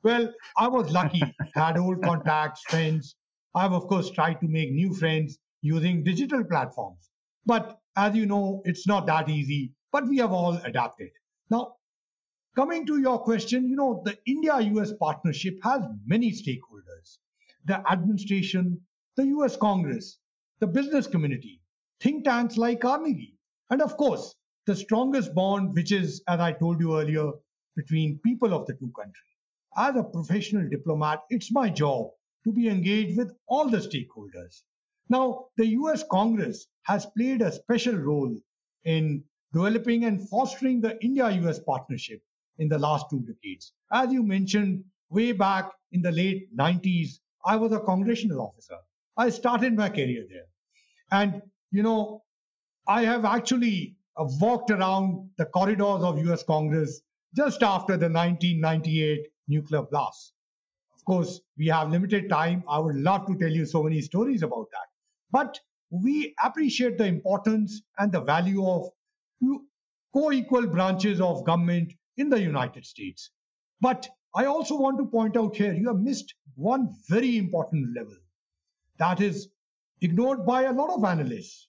well, 0.03 0.33
I 0.57 0.69
was 0.69 0.91
lucky, 0.93 1.23
had 1.55 1.79
old 1.79 2.03
contacts, 2.03 2.63
friends. 2.69 3.17
I've, 3.55 3.73
of 3.73 3.87
course, 3.87 4.11
tried 4.11 4.41
to 4.41 4.49
make 4.49 4.71
new 4.71 4.95
friends 4.95 5.39
using 5.63 6.05
digital 6.05 6.45
platforms. 6.45 7.11
But 7.47 7.79
as 7.97 8.15
you 8.15 8.27
know, 8.27 8.63
it's 8.65 8.87
not 8.87 9.07
that 9.07 9.29
easy, 9.29 9.73
but 9.91 10.07
we 10.07 10.19
have 10.19 10.33
all 10.33 10.55
adapted. 10.65 11.11
Now, 11.51 11.77
coming 12.55 12.87
to 12.87 13.01
your 13.01 13.19
question, 13.19 13.69
you 13.69 13.77
know, 13.77 14.03
the 14.05 14.19
India 14.27 14.61
US 14.61 14.93
partnership 14.93 15.59
has 15.63 15.83
many 16.07 16.31
stakeholders 16.33 17.19
the 17.65 17.83
administration, 17.91 18.81
the 19.17 19.27
US 19.39 19.57
Congress, 19.57 20.19
the 20.61 20.67
business 20.67 21.07
community, 21.07 21.61
think 22.01 22.25
tanks 22.25 22.57
like 22.57 22.81
Carnegie. 22.81 23.38
And 23.71 23.83
of 23.83 23.97
course, 23.97 24.35
the 24.67 24.77
strongest 24.77 25.35
bond, 25.35 25.75
which 25.75 25.93
is, 25.93 26.23
as 26.29 26.41
I 26.41 26.53
told 26.53 26.81
you 26.81 26.99
earlier, 26.99 27.33
between 27.77 28.21
people 28.25 28.53
of 28.53 28.67
the 28.67 28.75
two 28.75 28.91
countries. 28.97 29.37
As 29.77 29.97
a 29.97 30.03
professional 30.03 30.69
diplomat, 30.69 31.23
it's 31.31 31.53
my 31.53 31.69
job 31.71 32.11
to 32.45 32.53
be 32.53 32.69
engaged 32.69 33.17
with 33.17 33.33
all 33.47 33.69
the 33.69 33.79
stakeholders. 33.79 34.63
Now, 35.09 35.47
the 35.57 35.67
US 35.79 36.05
Congress 36.11 36.67
has 36.83 37.07
played 37.17 37.43
a 37.43 37.53
special 37.53 37.95
role 37.95 38.35
in 38.85 39.25
developing 39.53 40.05
and 40.05 40.29
fostering 40.29 40.81
the 40.81 41.03
India 41.03 41.31
US 41.31 41.59
partnership 41.61 42.23
in 42.59 42.69
the 42.69 42.79
last 42.79 43.07
two 43.11 43.21
decades. 43.21 43.73
As 43.93 44.13
you 44.13 44.23
mentioned, 44.23 44.85
way 45.11 45.33
back 45.33 45.71
in 45.93 46.03
the 46.03 46.13
late 46.13 46.55
90s, 46.57 47.21
I 47.45 47.57
was 47.57 47.73
a 47.73 47.81
congressional 47.81 48.41
officer. 48.43 48.77
I 49.17 49.31
started 49.31 49.75
my 49.75 49.89
career 49.89 50.27
there. 50.29 50.49
And, 51.11 51.43
you 51.71 51.83
know, 51.83 52.23
I 52.89 53.03
have 53.03 53.27
actually 53.27 53.97
uh, 54.17 54.25
walked 54.41 54.71
around 54.71 55.29
the 55.37 55.45
corridors 55.45 56.03
of 56.03 56.19
US 56.27 56.43
Congress 56.43 57.03
just 57.37 57.63
after 57.63 57.99
the 57.99 58.09
1998 58.09 59.29
nuclear 59.47 59.83
blast. 59.83 60.33
Of 60.97 61.05
course, 61.05 61.41
we 61.59 61.67
have 61.67 61.91
limited 61.91 62.31
time. 62.31 62.65
I 62.67 62.79
would 62.79 62.97
love 62.97 63.27
to 63.27 63.37
tell 63.37 63.51
you 63.51 63.67
so 63.67 63.83
many 63.83 64.01
stories 64.01 64.43
about 64.43 64.69
that. 64.73 64.87
But 65.31 65.61
we 65.91 66.35
appreciate 66.43 66.97
the 66.97 67.05
importance 67.05 67.83
and 67.99 68.11
the 68.11 68.23
value 68.23 68.67
of 68.67 68.89
co 70.15 70.33
equal 70.33 70.67
branches 70.67 71.21
of 71.21 71.45
government 71.45 71.93
in 72.17 72.31
the 72.31 72.41
United 72.41 72.87
States. 72.87 73.31
But 73.83 74.09
I 74.35 74.47
also 74.47 74.79
want 74.79 74.99
to 74.99 75.07
point 75.07 75.37
out 75.37 75.57
here 75.57 75.75
you 75.75 75.89
have 75.89 76.01
missed 76.01 76.35
one 76.55 76.89
very 77.09 77.37
important 77.37 77.95
level 77.95 78.17
that 78.99 79.21
is 79.21 79.49
ignored 80.01 80.47
by 80.47 80.63
a 80.63 80.73
lot 80.73 80.91
of 80.91 81.05
analysts. 81.05 81.68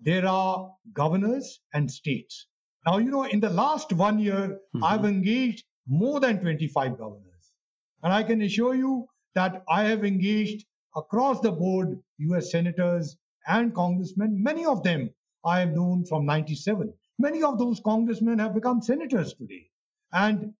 There 0.00 0.26
are 0.26 0.70
governors 0.92 1.60
and 1.74 1.90
states. 1.90 2.46
Now, 2.86 2.98
you 2.98 3.10
know, 3.10 3.24
in 3.24 3.40
the 3.40 3.50
last 3.50 3.92
one 3.92 4.18
year, 4.18 4.60
mm-hmm. 4.74 4.84
I've 4.84 5.04
engaged 5.04 5.64
more 5.86 6.20
than 6.20 6.40
25 6.40 6.98
governors. 6.98 7.52
And 8.02 8.12
I 8.12 8.22
can 8.22 8.42
assure 8.42 8.74
you 8.74 9.06
that 9.34 9.64
I 9.68 9.84
have 9.84 10.04
engaged 10.04 10.66
across 10.96 11.40
the 11.40 11.52
board 11.52 11.98
US 12.18 12.50
senators 12.50 13.16
and 13.46 13.74
congressmen. 13.74 14.42
Many 14.42 14.66
of 14.66 14.82
them 14.82 15.10
I 15.44 15.60
have 15.60 15.72
known 15.72 16.04
from 16.04 16.26
97. 16.26 16.92
Many 17.18 17.42
of 17.42 17.58
those 17.58 17.80
congressmen 17.80 18.38
have 18.38 18.54
become 18.54 18.82
senators 18.82 19.34
today. 19.34 19.68
And 20.12 20.54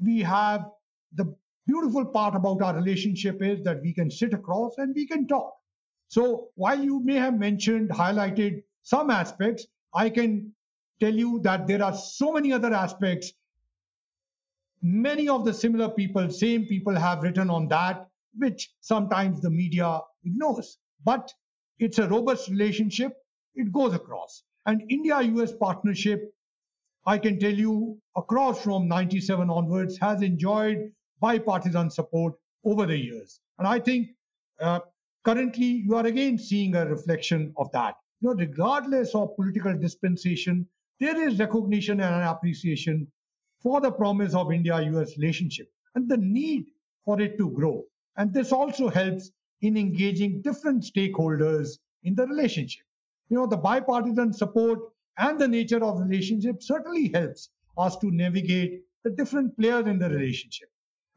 we 0.00 0.20
have 0.20 0.70
the 1.14 1.34
beautiful 1.66 2.04
part 2.04 2.34
about 2.34 2.62
our 2.62 2.74
relationship 2.74 3.42
is 3.42 3.62
that 3.64 3.82
we 3.82 3.92
can 3.92 4.10
sit 4.10 4.34
across 4.34 4.78
and 4.78 4.94
we 4.94 5.06
can 5.06 5.26
talk. 5.26 5.54
So 6.08 6.48
while 6.54 6.82
you 6.82 7.00
may 7.00 7.14
have 7.14 7.38
mentioned, 7.38 7.90
highlighted 7.90 8.62
some 8.82 9.10
aspects, 9.10 9.66
I 9.94 10.10
can 10.10 10.52
tell 11.00 11.14
you 11.14 11.40
that 11.40 11.66
there 11.66 11.82
are 11.82 11.94
so 11.94 12.32
many 12.32 12.52
other 12.52 12.72
aspects. 12.72 13.32
Many 14.82 15.28
of 15.28 15.44
the 15.44 15.52
similar 15.52 15.88
people, 15.88 16.30
same 16.30 16.66
people 16.66 16.94
have 16.94 17.22
written 17.22 17.50
on 17.50 17.68
that, 17.68 18.08
which 18.36 18.70
sometimes 18.80 19.40
the 19.40 19.50
media 19.50 20.00
ignores. 20.24 20.78
But 21.04 21.32
it's 21.78 21.98
a 21.98 22.08
robust 22.08 22.48
relationship, 22.48 23.12
it 23.54 23.72
goes 23.72 23.94
across. 23.94 24.44
And 24.66 24.82
India 24.90 25.20
US 25.20 25.52
partnership, 25.52 26.32
I 27.06 27.18
can 27.18 27.38
tell 27.38 27.52
you, 27.52 27.98
across 28.16 28.62
from 28.62 28.88
97 28.88 29.48
onwards, 29.48 29.98
has 29.98 30.22
enjoyed 30.22 30.92
bipartisan 31.20 31.90
support 31.90 32.34
over 32.64 32.86
the 32.86 32.96
years. 32.96 33.40
And 33.58 33.66
I 33.66 33.78
think 33.78 34.08
uh, 34.60 34.80
currently 35.26 35.82
you 35.84 35.96
are 35.96 36.06
again 36.06 36.38
seeing 36.38 36.76
a 36.76 36.86
reflection 36.86 37.52
of 37.56 37.68
that. 37.72 37.96
You 38.20 38.28
know, 38.28 38.34
regardless 38.36 39.12
of 39.12 39.34
political 39.34 39.76
dispensation, 39.76 40.68
there 41.00 41.20
is 41.20 41.40
recognition 41.40 42.00
and 42.00 42.24
appreciation 42.24 43.08
for 43.60 43.80
the 43.80 43.90
promise 43.90 44.36
of 44.36 44.52
India-US 44.52 45.18
relationship 45.18 45.66
and 45.96 46.08
the 46.08 46.16
need 46.16 46.66
for 47.04 47.20
it 47.20 47.36
to 47.38 47.50
grow. 47.50 47.82
And 48.16 48.32
this 48.32 48.52
also 48.52 48.88
helps 48.88 49.32
in 49.62 49.76
engaging 49.76 50.42
different 50.42 50.84
stakeholders 50.84 51.70
in 52.04 52.14
the 52.14 52.26
relationship. 52.28 52.84
You 53.28 53.38
know, 53.38 53.48
the 53.48 53.56
bipartisan 53.56 54.32
support 54.32 54.78
and 55.18 55.40
the 55.40 55.48
nature 55.48 55.82
of 55.82 55.98
relationship 55.98 56.62
certainly 56.62 57.10
helps 57.12 57.50
us 57.76 57.96
to 57.98 58.12
navigate 58.12 58.82
the 59.02 59.10
different 59.10 59.58
players 59.58 59.86
in 59.86 59.98
the 59.98 60.08
relationship. 60.08 60.68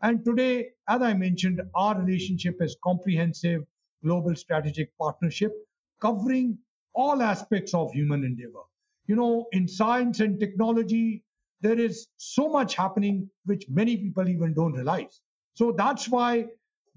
And 0.02 0.26
today, 0.26 0.69
as 0.88 1.04
I 1.04 1.13
mentioned, 1.13 1.62
our 1.76 2.02
relationship 2.02 2.58
is 2.60 2.76
comprehensive 2.84 3.65
global 4.03 4.35
strategic 4.35 4.97
partnership 4.97 5.53
covering 6.01 6.57
all 6.93 7.21
aspects 7.21 7.73
of 7.73 7.91
human 7.91 8.23
endeavor. 8.23 8.63
You 9.07 9.15
know, 9.15 9.47
in 9.51 9.67
science 9.67 10.19
and 10.19 10.39
technology, 10.39 11.23
there 11.62 11.79
is 11.79 12.07
so 12.17 12.49
much 12.49 12.75
happening 12.75 13.29
which 13.45 13.65
many 13.69 13.97
people 13.97 14.27
even 14.27 14.53
don't 14.53 14.73
realize. 14.73 15.21
So 15.53 15.71
that's 15.71 16.07
why 16.07 16.45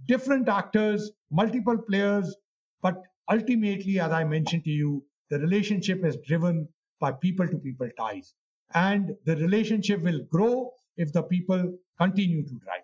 different 0.06 0.48
actors, 0.48 1.10
multiple 1.30 1.78
players, 1.78 2.36
but 2.82 3.02
ultimately, 3.30 3.98
as 4.00 4.12
I 4.12 4.24
mentioned 4.24 4.64
to 4.64 4.70
you, 4.70 5.04
the 5.30 5.38
relationship 5.38 6.04
is 6.04 6.16
driven 6.26 6.68
by 7.00 7.12
people 7.12 7.48
to 7.48 7.58
people 7.58 7.88
ties. 7.98 8.34
And 8.74 9.16
the 9.24 9.36
relationship 9.36 10.02
will 10.02 10.20
grow 10.30 10.72
if 10.96 11.12
the 11.12 11.22
people 11.22 11.78
continue 11.98 12.42
to 12.42 12.54
drive. 12.54 12.82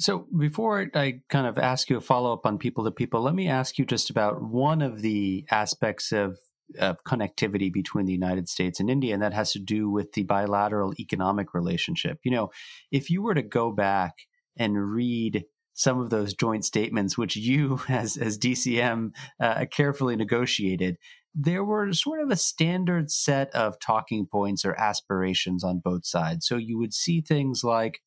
So 0.00 0.26
before 0.36 0.88
I 0.94 1.20
kind 1.28 1.46
of 1.46 1.58
ask 1.58 1.90
you 1.90 1.96
a 1.96 2.00
follow 2.00 2.32
up 2.32 2.46
on 2.46 2.58
people 2.58 2.84
to 2.84 2.90
people, 2.90 3.20
let 3.20 3.34
me 3.34 3.48
ask 3.48 3.78
you 3.78 3.84
just 3.84 4.10
about 4.10 4.42
one 4.42 4.80
of 4.80 5.02
the 5.02 5.44
aspects 5.50 6.12
of, 6.12 6.38
of 6.78 7.02
connectivity 7.02 7.72
between 7.72 8.06
the 8.06 8.12
United 8.12 8.48
States 8.48 8.78
and 8.78 8.88
India, 8.88 9.12
and 9.12 9.22
that 9.22 9.34
has 9.34 9.52
to 9.52 9.58
do 9.58 9.90
with 9.90 10.12
the 10.12 10.22
bilateral 10.22 10.94
economic 11.00 11.52
relationship. 11.52 12.20
You 12.22 12.30
know, 12.30 12.50
if 12.92 13.10
you 13.10 13.22
were 13.22 13.34
to 13.34 13.42
go 13.42 13.72
back 13.72 14.14
and 14.56 14.92
read 14.92 15.44
some 15.74 16.00
of 16.00 16.10
those 16.10 16.34
joint 16.34 16.64
statements, 16.64 17.18
which 17.18 17.34
you, 17.34 17.80
as 17.88 18.16
as 18.16 18.38
DCM, 18.38 19.10
uh, 19.40 19.64
carefully 19.70 20.14
negotiated, 20.14 20.96
there 21.34 21.64
were 21.64 21.92
sort 21.92 22.20
of 22.20 22.30
a 22.30 22.36
standard 22.36 23.10
set 23.10 23.50
of 23.50 23.80
talking 23.80 24.26
points 24.26 24.64
or 24.64 24.78
aspirations 24.78 25.64
on 25.64 25.80
both 25.82 26.06
sides. 26.06 26.46
So 26.46 26.56
you 26.56 26.78
would 26.78 26.94
see 26.94 27.20
things 27.20 27.62
like 27.64 28.00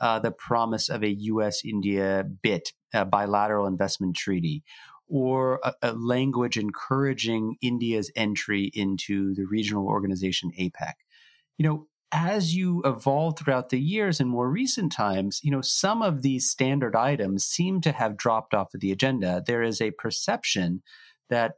uh, 0.00 0.18
the 0.18 0.30
promise 0.30 0.88
of 0.88 1.02
a 1.02 1.10
U.S. 1.10 1.62
India 1.64 2.24
BIT, 2.42 2.72
bilateral 3.10 3.66
investment 3.66 4.16
treaty, 4.16 4.62
or 5.08 5.60
a, 5.64 5.74
a, 5.82 5.92
language 5.92 6.56
encouraging 6.56 7.56
India's 7.60 8.10
entry 8.14 8.70
into 8.74 9.34
the 9.34 9.44
regional 9.44 9.86
organization 9.86 10.52
APEC. 10.58 10.94
You 11.58 11.66
know, 11.66 11.86
as 12.12 12.54
you 12.54 12.82
evolve 12.84 13.38
throughout 13.38 13.68
the 13.68 13.80
years 13.80 14.20
and 14.20 14.28
more 14.28 14.48
recent 14.48 14.92
times, 14.92 15.40
you 15.42 15.50
know, 15.50 15.60
some 15.60 16.02
of 16.02 16.22
these 16.22 16.48
standard 16.48 16.96
items 16.96 17.44
seem 17.44 17.80
to 17.82 17.92
have 17.92 18.16
dropped 18.16 18.54
off 18.54 18.74
of 18.74 18.80
the 18.80 18.90
agenda. 18.90 19.42
There 19.46 19.62
is 19.62 19.80
a 19.80 19.92
perception 19.92 20.82
that, 21.28 21.52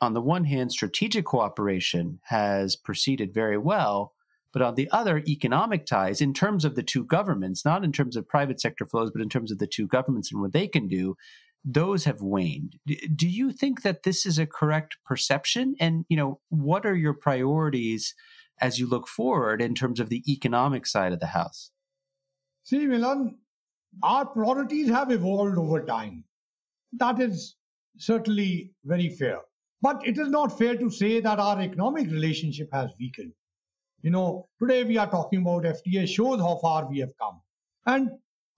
on 0.00 0.12
the 0.12 0.20
one 0.20 0.44
hand, 0.44 0.72
strategic 0.72 1.24
cooperation 1.24 2.20
has 2.24 2.76
proceeded 2.76 3.32
very 3.32 3.56
well, 3.56 4.12
but 4.54 4.62
on 4.62 4.76
the 4.76 4.88
other, 4.92 5.18
economic 5.28 5.84
ties, 5.84 6.22
in 6.22 6.32
terms 6.32 6.64
of 6.64 6.76
the 6.76 6.82
two 6.82 7.04
governments, 7.04 7.64
not 7.64 7.84
in 7.84 7.92
terms 7.92 8.16
of 8.16 8.26
private 8.26 8.60
sector 8.60 8.86
flows, 8.86 9.10
but 9.10 9.20
in 9.20 9.28
terms 9.28 9.50
of 9.52 9.58
the 9.58 9.66
two 9.66 9.86
governments 9.86 10.32
and 10.32 10.40
what 10.40 10.52
they 10.52 10.68
can 10.68 10.88
do, 10.88 11.16
those 11.64 12.04
have 12.04 12.22
waned. 12.22 12.78
Do 12.86 13.28
you 13.28 13.50
think 13.50 13.82
that 13.82 14.04
this 14.04 14.24
is 14.24 14.38
a 14.38 14.46
correct 14.46 14.96
perception? 15.04 15.74
And, 15.80 16.04
you 16.08 16.16
know, 16.16 16.40
what 16.50 16.86
are 16.86 16.94
your 16.94 17.14
priorities 17.14 18.14
as 18.60 18.78
you 18.78 18.86
look 18.86 19.08
forward 19.08 19.60
in 19.60 19.74
terms 19.74 19.98
of 19.98 20.08
the 20.08 20.22
economic 20.30 20.86
side 20.86 21.12
of 21.12 21.20
the 21.20 21.26
house? 21.26 21.70
See, 22.62 22.86
Milan, 22.86 23.38
our 24.02 24.24
priorities 24.24 24.88
have 24.88 25.10
evolved 25.10 25.58
over 25.58 25.84
time. 25.84 26.24
That 26.92 27.20
is 27.20 27.56
certainly 27.98 28.72
very 28.84 29.08
fair. 29.08 29.40
But 29.82 30.06
it 30.06 30.16
is 30.16 30.28
not 30.28 30.56
fair 30.56 30.76
to 30.76 30.90
say 30.90 31.20
that 31.20 31.38
our 31.38 31.60
economic 31.60 32.10
relationship 32.10 32.68
has 32.72 32.90
weakened. 33.00 33.32
You 34.04 34.10
know, 34.10 34.46
today 34.60 34.84
we 34.84 34.98
are 34.98 35.10
talking 35.10 35.40
about 35.40 35.62
FTA 35.62 36.06
shows 36.06 36.38
how 36.38 36.56
far 36.56 36.86
we 36.86 36.98
have 36.98 37.16
come. 37.18 37.40
And 37.86 38.10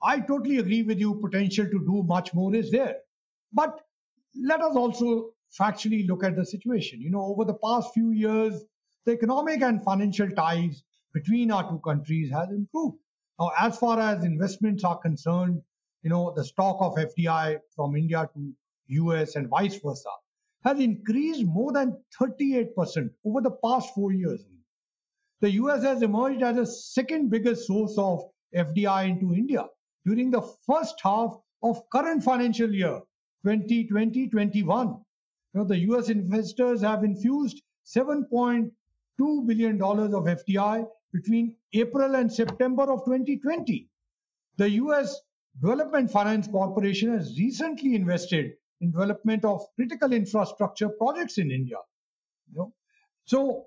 I 0.02 0.18
totally 0.18 0.58
agree 0.58 0.82
with 0.82 0.98
you, 0.98 1.20
potential 1.22 1.66
to 1.66 1.78
do 1.86 2.02
much 2.02 2.34
more 2.34 2.52
is 2.52 2.72
there. 2.72 2.96
But 3.52 3.80
let 4.42 4.60
us 4.60 4.74
also 4.74 5.30
factually 5.56 6.04
look 6.08 6.24
at 6.24 6.34
the 6.34 6.44
situation. 6.44 7.00
You 7.00 7.12
know, 7.12 7.22
over 7.22 7.44
the 7.44 7.54
past 7.62 7.94
few 7.94 8.10
years, 8.10 8.64
the 9.04 9.12
economic 9.12 9.62
and 9.62 9.84
financial 9.84 10.28
ties 10.30 10.82
between 11.14 11.52
our 11.52 11.70
two 11.70 11.78
countries 11.78 12.28
has 12.32 12.48
improved. 12.50 12.98
Now, 13.38 13.52
as 13.56 13.78
far 13.78 14.00
as 14.00 14.24
investments 14.24 14.82
are 14.82 14.98
concerned, 14.98 15.62
you 16.02 16.10
know, 16.10 16.32
the 16.34 16.44
stock 16.44 16.78
of 16.80 16.96
FDI 16.96 17.58
from 17.76 17.94
India 17.94 18.28
to 18.34 18.52
US 18.88 19.36
and 19.36 19.48
vice 19.48 19.76
versa 19.76 20.10
has 20.64 20.80
increased 20.80 21.44
more 21.44 21.72
than 21.72 21.96
38% 22.20 23.10
over 23.24 23.40
the 23.40 23.56
past 23.62 23.94
four 23.94 24.12
years 24.12 24.44
the 25.40 25.50
US 25.52 25.82
has 25.82 26.02
emerged 26.02 26.42
as 26.42 26.56
the 26.56 26.66
second 26.66 27.30
biggest 27.30 27.66
source 27.66 27.96
of 27.98 28.24
FDI 28.54 29.08
into 29.08 29.34
India 29.34 29.66
during 30.06 30.30
the 30.30 30.42
first 30.66 31.00
half 31.02 31.36
of 31.62 31.82
current 31.90 32.22
financial 32.22 32.72
year 32.72 33.00
2020-21. 33.44 35.02
Now, 35.54 35.64
the 35.64 35.78
US 35.90 36.08
investors 36.08 36.82
have 36.82 37.04
infused 37.04 37.62
7.2 37.86 38.70
billion 39.46 39.78
dollars 39.78 40.14
of 40.14 40.24
FDI 40.24 40.86
between 41.12 41.54
April 41.72 42.14
and 42.14 42.32
September 42.32 42.84
of 42.84 43.04
2020. 43.04 43.88
The 44.56 44.70
US 44.70 45.20
Development 45.60 46.10
Finance 46.10 46.48
Corporation 46.48 47.12
has 47.12 47.38
recently 47.38 47.94
invested 47.94 48.52
in 48.80 48.90
development 48.90 49.44
of 49.44 49.62
critical 49.74 50.12
infrastructure 50.12 50.88
projects 50.88 51.38
in 51.38 51.50
India. 51.50 51.78
You 52.50 52.58
know? 52.58 52.74
So 53.24 53.66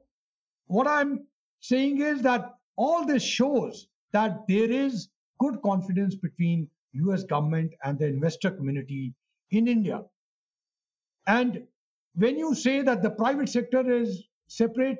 what 0.67 0.87
I'm 0.87 1.25
saying 1.59 2.01
is 2.01 2.21
that 2.21 2.53
all 2.75 3.05
this 3.05 3.23
shows 3.23 3.87
that 4.13 4.47
there 4.47 4.71
is 4.71 5.09
good 5.39 5.61
confidence 5.61 6.15
between 6.15 6.69
US 6.93 7.23
government 7.23 7.73
and 7.83 7.99
the 7.99 8.07
investor 8.07 8.51
community 8.51 9.13
in 9.51 9.67
India. 9.67 10.03
And 11.27 11.67
when 12.15 12.37
you 12.37 12.55
say 12.55 12.81
that 12.81 13.03
the 13.03 13.09
private 13.11 13.49
sector 13.49 13.89
is 13.91 14.23
separate, 14.47 14.99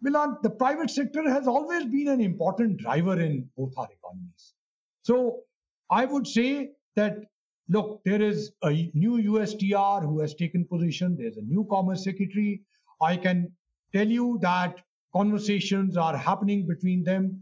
Milan, 0.00 0.36
the 0.42 0.50
private 0.50 0.90
sector 0.90 1.28
has 1.28 1.46
always 1.46 1.86
been 1.86 2.08
an 2.08 2.20
important 2.20 2.78
driver 2.78 3.18
in 3.20 3.48
both 3.56 3.72
our 3.76 3.88
economies. 3.90 4.54
So 5.02 5.40
I 5.90 6.04
would 6.04 6.26
say 6.26 6.72
that 6.96 7.18
look, 7.68 8.02
there 8.04 8.20
is 8.20 8.52
a 8.62 8.90
new 8.94 9.12
USTR 9.32 10.02
who 10.02 10.20
has 10.20 10.34
taken 10.34 10.64
position. 10.64 11.16
There's 11.18 11.36
a 11.36 11.42
new 11.42 11.66
Commerce 11.70 12.04
Secretary. 12.04 12.62
I 13.00 13.16
can 13.16 13.52
tell 13.94 14.06
you 14.06 14.38
that 14.42 14.80
conversations 15.12 15.96
are 15.96 16.16
happening 16.16 16.66
between 16.66 17.04
them 17.04 17.40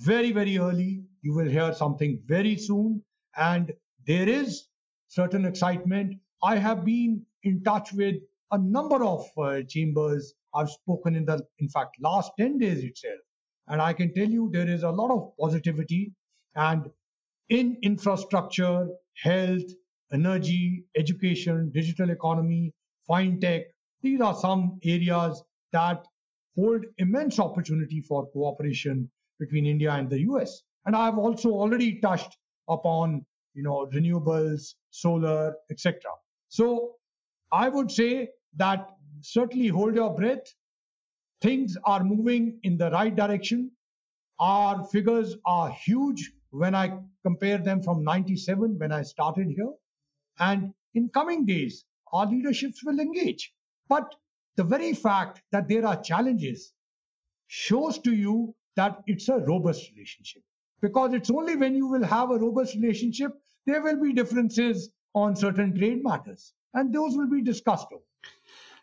very, 0.00 0.32
very 0.32 0.58
early. 0.58 1.02
You 1.22 1.34
will 1.34 1.48
hear 1.48 1.72
something 1.74 2.20
very 2.26 2.56
soon. 2.56 3.02
And 3.36 3.72
there 4.06 4.28
is 4.28 4.68
certain 5.08 5.44
excitement. 5.44 6.16
I 6.42 6.56
have 6.56 6.84
been 6.84 7.24
in 7.42 7.62
touch 7.62 7.92
with 7.92 8.16
a 8.50 8.58
number 8.58 9.04
of 9.04 9.24
uh, 9.38 9.62
chambers. 9.68 10.34
I've 10.54 10.70
spoken 10.70 11.16
in 11.16 11.24
the, 11.24 11.44
in 11.58 11.68
fact, 11.68 11.96
last 12.00 12.32
10 12.38 12.58
days 12.58 12.84
itself. 12.84 13.20
And 13.68 13.80
I 13.80 13.92
can 13.92 14.12
tell 14.14 14.28
you 14.28 14.50
there 14.52 14.68
is 14.68 14.82
a 14.82 14.90
lot 14.90 15.10
of 15.10 15.32
positivity 15.40 16.12
and 16.54 16.90
in 17.48 17.76
infrastructure, 17.82 18.88
health, 19.22 19.62
energy, 20.12 20.84
education, 20.96 21.70
digital 21.74 22.10
economy, 22.10 22.72
fintech. 23.08 23.64
These 24.02 24.20
are 24.20 24.34
some 24.34 24.78
areas 24.84 25.42
that 25.72 26.04
hold 26.56 26.84
immense 26.98 27.38
opportunity 27.38 28.00
for 28.00 28.26
cooperation 28.26 29.10
between 29.38 29.66
India 29.66 29.92
and 29.92 30.08
the 30.08 30.20
US. 30.20 30.62
And 30.86 30.94
I've 30.94 31.18
also 31.18 31.50
already 31.50 32.00
touched 32.00 32.36
upon, 32.68 33.24
you 33.54 33.62
know, 33.62 33.86
renewables, 33.92 34.74
solar, 34.90 35.54
etc. 35.70 36.00
So 36.48 36.96
I 37.52 37.68
would 37.68 37.90
say 37.90 38.30
that 38.56 38.88
certainly 39.20 39.68
hold 39.68 39.94
your 39.94 40.14
breath. 40.14 40.54
Things 41.40 41.76
are 41.84 42.04
moving 42.04 42.58
in 42.62 42.76
the 42.76 42.90
right 42.90 43.14
direction. 43.14 43.70
Our 44.38 44.84
figures 44.84 45.36
are 45.46 45.70
huge 45.70 46.32
when 46.50 46.74
I 46.74 46.98
compare 47.24 47.58
them 47.58 47.82
from 47.82 48.04
97 48.04 48.78
when 48.78 48.92
I 48.92 49.02
started 49.02 49.48
here. 49.48 49.72
And 50.38 50.72
in 50.94 51.08
coming 51.08 51.44
days, 51.44 51.84
our 52.12 52.26
leaderships 52.26 52.84
will 52.84 53.00
engage. 53.00 53.52
But 53.88 54.14
the 54.56 54.64
very 54.64 54.92
fact 54.92 55.42
that 55.52 55.68
there 55.68 55.86
are 55.86 56.00
challenges 56.00 56.72
shows 57.46 57.98
to 57.98 58.12
you 58.12 58.54
that 58.76 59.02
it's 59.06 59.28
a 59.28 59.38
robust 59.38 59.90
relationship. 59.92 60.42
Because 60.80 61.14
it's 61.14 61.30
only 61.30 61.56
when 61.56 61.74
you 61.74 61.86
will 61.86 62.04
have 62.04 62.30
a 62.30 62.38
robust 62.38 62.74
relationship, 62.74 63.32
there 63.66 63.82
will 63.82 64.00
be 64.00 64.12
differences 64.12 64.90
on 65.14 65.36
certain 65.36 65.76
trade 65.76 66.02
matters, 66.02 66.52
and 66.74 66.92
those 66.92 67.16
will 67.16 67.30
be 67.30 67.40
discussed. 67.40 67.86
Over. 67.92 68.02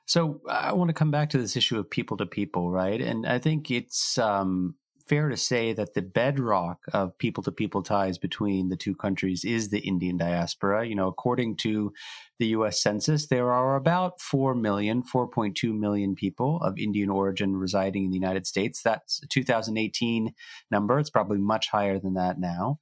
So 0.06 0.42
I 0.50 0.74
want 0.74 0.90
to 0.90 0.94
come 0.94 1.12
back 1.12 1.30
to 1.32 1.38
this 1.38 1.56
issue 1.56 1.78
of 1.78 1.90
people 1.90 2.18
to 2.18 2.26
people, 2.26 2.72
right? 2.72 3.00
And 3.02 3.28
I 3.28 3.40
think 3.40 3.70
it's 3.70 4.18
um, 4.18 4.76
fair 5.08 5.30
to 5.30 5.38
say 5.38 5.74
that 5.74 5.94
the 5.94 6.02
bedrock 6.02 6.80
of 6.94 7.18
people 7.18 7.44
to 7.44 7.52
people 7.52 7.84
ties 7.84 8.18
between 8.18 8.70
the 8.70 8.76
two 8.76 8.96
countries 8.96 9.44
is 9.44 9.70
the 9.70 9.80
Indian 9.80 10.18
diaspora. 10.18 10.86
You 10.86 10.96
know, 10.96 11.08
according 11.08 11.58
to 11.58 11.94
the 12.40 12.48
US 12.48 12.82
Census, 12.82 13.28
there 13.28 13.52
are 13.52 13.76
about 13.76 14.20
4 14.20 14.56
million, 14.56 15.04
4.2 15.04 15.78
million 15.78 16.16
people 16.16 16.60
of 16.62 16.78
Indian 16.78 17.10
origin 17.10 17.56
residing 17.56 18.06
in 18.06 18.12
the 18.12 18.18
United 18.18 18.48
States. 18.48 18.82
That's 18.82 19.22
a 19.24 19.28
2018 19.28 20.34
number. 20.70 21.00
It's 21.00 21.10
probably 21.10 21.38
much 21.38 21.70
higher 21.70 22.00
than 22.00 22.16
that 22.16 22.40
now. 22.40 22.78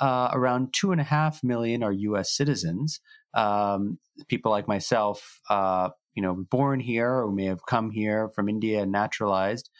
Uh, 0.00 0.30
around 0.32 0.72
two 0.72 0.92
and 0.92 1.00
a 1.00 1.04
half 1.04 1.42
million 1.42 1.82
are 1.82 1.92
U.S. 1.92 2.36
citizens. 2.36 3.00
Um, 3.34 3.98
people 4.28 4.50
like 4.50 4.68
myself, 4.68 5.40
uh, 5.50 5.90
you 6.14 6.22
know, 6.22 6.34
born 6.50 6.80
here 6.80 7.10
or 7.10 7.32
may 7.32 7.46
have 7.46 7.66
come 7.66 7.90
here 7.90 8.28
from 8.34 8.48
India 8.48 8.82
and 8.82 8.92
naturalized. 8.92 9.70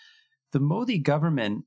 The 0.53 0.61
Modi 0.61 0.99
government 0.99 1.65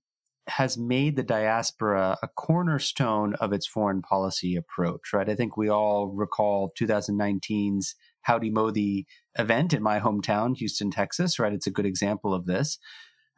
has 0.57 0.77
made 0.77 1.15
the 1.15 1.23
diaspora 1.23 2.17
a 2.21 2.27
cornerstone 2.27 3.35
of 3.35 3.53
its 3.53 3.67
foreign 3.67 4.01
policy 4.01 4.55
approach, 4.55 5.13
right? 5.13 5.29
I 5.29 5.35
think 5.35 5.57
we 5.57 5.69
all 5.69 6.07
recall 6.07 6.71
2019's 6.79 7.95
Howdy 8.21 8.51
Modi 8.51 9.07
event 9.37 9.73
in 9.73 9.81
my 9.81 9.99
hometown, 9.99 10.55
Houston, 10.57 10.91
Texas, 10.91 11.39
right? 11.39 11.53
It's 11.53 11.67
a 11.67 11.71
good 11.71 11.85
example 11.85 12.33
of 12.33 12.45
this. 12.45 12.77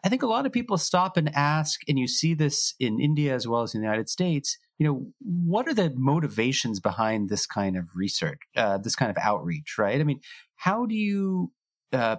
I 0.03 0.09
think 0.09 0.21
a 0.21 0.27
lot 0.27 0.45
of 0.45 0.51
people 0.51 0.77
stop 0.77 1.15
and 1.15 1.33
ask, 1.33 1.79
and 1.87 1.97
you 1.97 2.07
see 2.07 2.33
this 2.33 2.73
in 2.79 2.99
India 2.99 3.33
as 3.33 3.47
well 3.47 3.61
as 3.61 3.73
in 3.73 3.81
the 3.81 3.85
United 3.85 4.09
States, 4.09 4.57
you 4.77 4.85
know, 4.85 5.07
what 5.19 5.67
are 5.67 5.73
the 5.73 5.93
motivations 5.95 6.81
behind 6.81 7.29
this 7.29 7.45
kind 7.45 7.77
of 7.77 7.85
research, 7.95 8.39
uh, 8.57 8.77
this 8.79 8.95
kind 8.95 9.09
of 9.09 9.17
outreach, 9.17 9.75
right? 9.77 10.01
I 10.01 10.03
mean, 10.03 10.19
how 10.55 10.85
do 10.85 10.95
you 10.95 11.51
uh, 11.93 12.17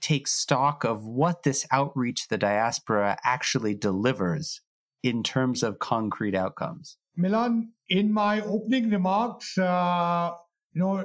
take 0.00 0.26
stock 0.26 0.84
of 0.84 1.04
what 1.04 1.42
this 1.42 1.66
outreach 1.70 2.22
to 2.22 2.30
the 2.30 2.38
diaspora 2.38 3.18
actually 3.24 3.74
delivers 3.74 4.60
in 5.02 5.22
terms 5.22 5.62
of 5.62 5.78
concrete 5.78 6.34
outcomes? 6.34 6.96
Milan, 7.16 7.72
in 7.88 8.12
my 8.12 8.40
opening 8.42 8.90
remarks, 8.90 9.58
uh, 9.58 10.30
you 10.72 10.80
know, 10.80 11.04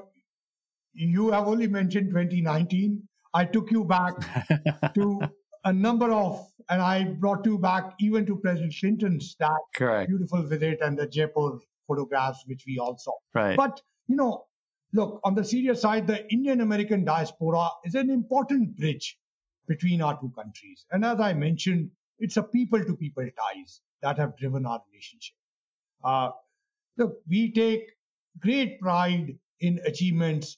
you 0.94 1.32
have 1.32 1.48
only 1.48 1.68
mentioned 1.68 2.10
2019. 2.10 3.02
I 3.34 3.46
took 3.46 3.72
you 3.72 3.84
back 3.84 4.14
to 4.94 5.22
a 5.66 5.74
number 5.74 6.12
of, 6.12 6.46
and 6.70 6.82
I 6.82 7.06
brought 7.06 7.46
you 7.46 7.58
back 7.58 7.94
even 8.00 8.26
to 8.28 8.38
President 8.38 8.76
Clinton's 8.80 9.36
that 9.40 9.60
Correct. 9.76 10.10
beautiful 10.10 10.44
visit 10.44 10.80
and 10.82 10.98
the 10.98 11.08
Jaipur 11.08 11.60
photographs, 11.88 12.44
which 12.46 12.64
we 12.68 12.78
all 12.80 12.98
saw. 12.98 13.14
Right. 13.34 13.58
But, 13.58 13.82
you 14.08 14.16
know, 14.16 14.46
look, 14.94 15.20
on 15.24 15.36
the 15.36 15.44
serious 15.44 15.82
side, 15.82 16.08
the 16.08 16.32
Indian 16.32 16.62
American 16.62 17.04
diaspora 17.04 17.70
is 17.84 17.96
an 17.96 18.10
important 18.10 18.78
bridge 18.78 19.18
between 19.68 20.02
our 20.02 20.20
two 20.20 20.32
countries. 20.36 20.86
And 20.92 21.04
as 21.04 21.20
I 21.20 21.34
mentioned, 21.34 21.90
it's 22.20 22.38
a 22.38 22.44
people 22.44 22.84
to 22.84 22.96
people 22.96 23.24
ties 23.24 23.82
that 24.02 24.18
have 24.18 24.38
driven 24.38 24.66
our 24.66 24.82
relationship. 24.92 25.36
Uh, 26.04 26.30
look, 26.98 27.18
we 27.28 27.52
take 27.52 27.92
great 28.40 28.80
pride 28.80 29.38
in 29.62 29.80
achievements 29.86 30.58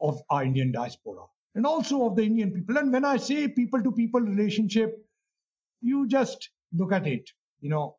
of 0.00 0.20
our 0.30 0.44
Indian 0.44 0.72
diaspora 0.72 1.24
and 1.54 1.66
also 1.66 2.06
of 2.06 2.16
the 2.16 2.22
Indian 2.22 2.50
people. 2.50 2.76
And 2.78 2.92
when 2.92 3.04
I 3.04 3.16
say 3.16 3.46
people 3.48 3.82
to 3.82 3.92
people 3.92 4.20
relationship, 4.20 5.06
you 5.80 6.08
just 6.08 6.50
look 6.72 6.92
at 6.92 7.06
it. 7.06 7.30
You 7.60 7.70
know, 7.70 7.96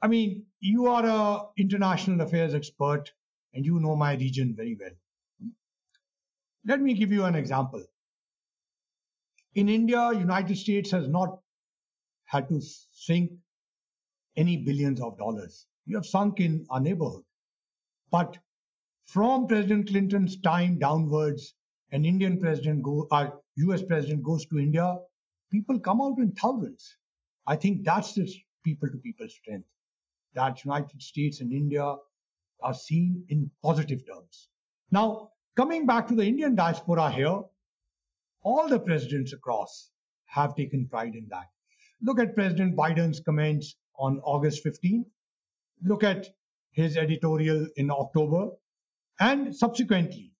I 0.00 0.08
mean, 0.08 0.46
you 0.60 0.86
are 0.86 1.04
a 1.04 1.46
international 1.56 2.22
affairs 2.22 2.54
expert 2.54 3.12
and 3.54 3.64
you 3.64 3.80
know 3.80 3.96
my 3.96 4.14
region 4.14 4.54
very 4.56 4.76
well. 4.78 5.50
Let 6.64 6.80
me 6.80 6.94
give 6.94 7.10
you 7.12 7.24
an 7.24 7.34
example. 7.34 7.84
In 9.54 9.68
India, 9.68 10.12
United 10.12 10.56
States 10.56 10.90
has 10.92 11.08
not 11.08 11.40
had 12.24 12.48
to 12.48 12.60
sink 12.60 13.30
any 14.36 14.56
billions 14.56 15.00
of 15.00 15.18
dollars. 15.18 15.66
We 15.86 15.94
have 15.94 16.06
sunk 16.06 16.40
in 16.40 16.64
our 16.70 16.80
neighborhood. 16.80 17.24
But 18.10 18.38
from 19.04 19.46
President 19.46 19.88
Clinton's 19.88 20.40
time 20.40 20.78
downwards, 20.78 21.54
an 21.90 22.04
Indian 22.04 22.40
president 22.40 22.82
go, 22.82 23.06
uh, 23.10 23.30
US 23.56 23.82
president 23.82 24.22
goes 24.22 24.46
to 24.46 24.58
India, 24.58 24.96
people 25.50 25.78
come 25.78 26.00
out 26.00 26.18
in 26.18 26.32
thousands. 26.32 26.96
I 27.46 27.56
think 27.56 27.84
that's 27.84 28.14
the 28.14 28.32
people 28.64 28.88
to 28.88 28.96
people 28.98 29.28
strength. 29.28 29.68
That 30.34 30.64
United 30.64 31.02
States 31.02 31.40
and 31.40 31.52
India 31.52 31.96
are 32.62 32.74
seen 32.74 33.24
in 33.28 33.50
positive 33.62 34.06
terms. 34.06 34.48
Now, 34.90 35.30
coming 35.56 35.86
back 35.86 36.08
to 36.08 36.14
the 36.14 36.24
Indian 36.24 36.54
diaspora 36.54 37.10
here, 37.10 37.40
all 38.42 38.68
the 38.68 38.78
presidents 38.78 39.32
across 39.32 39.90
have 40.26 40.54
taken 40.56 40.88
pride 40.88 41.14
in 41.14 41.26
that. 41.30 41.48
Look 42.02 42.18
at 42.18 42.34
President 42.34 42.76
Biden's 42.76 43.20
comments 43.20 43.76
on 43.96 44.20
August 44.24 44.62
15. 44.62 45.04
Look 45.84 46.02
at 46.02 46.28
his 46.72 46.96
editorial 46.96 47.68
in 47.76 47.90
October. 47.90 48.50
And 49.20 49.54
subsequently, 49.54 50.32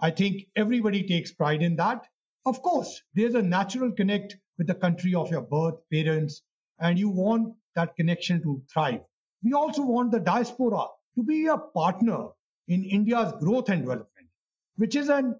I 0.00 0.10
think 0.10 0.46
everybody 0.54 1.02
takes 1.06 1.32
pride 1.32 1.62
in 1.62 1.76
that. 1.76 2.06
Of 2.44 2.60
course, 2.62 3.02
there's 3.14 3.34
a 3.34 3.42
natural 3.42 3.92
connect 3.92 4.36
with 4.58 4.66
the 4.66 4.74
country 4.74 5.14
of 5.14 5.30
your 5.30 5.42
birth, 5.42 5.80
parents, 5.92 6.42
and 6.78 6.98
you 6.98 7.08
want 7.08 7.54
that 7.74 7.96
connection 7.96 8.42
to 8.42 8.62
thrive. 8.72 9.00
We 9.42 9.52
also 9.52 9.82
want 9.82 10.12
the 10.12 10.20
diaspora 10.20 10.86
to 11.16 11.22
be 11.22 11.46
a 11.46 11.58
partner 11.58 12.28
in 12.68 12.84
India's 12.84 13.32
growth 13.40 13.68
and 13.68 13.82
development, 13.82 14.28
which 14.76 14.96
is 14.96 15.08
an 15.08 15.36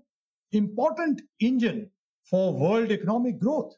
important 0.53 1.23
engine 1.41 1.91
for 2.25 2.53
world 2.53 2.91
economic 2.91 3.39
growth. 3.39 3.75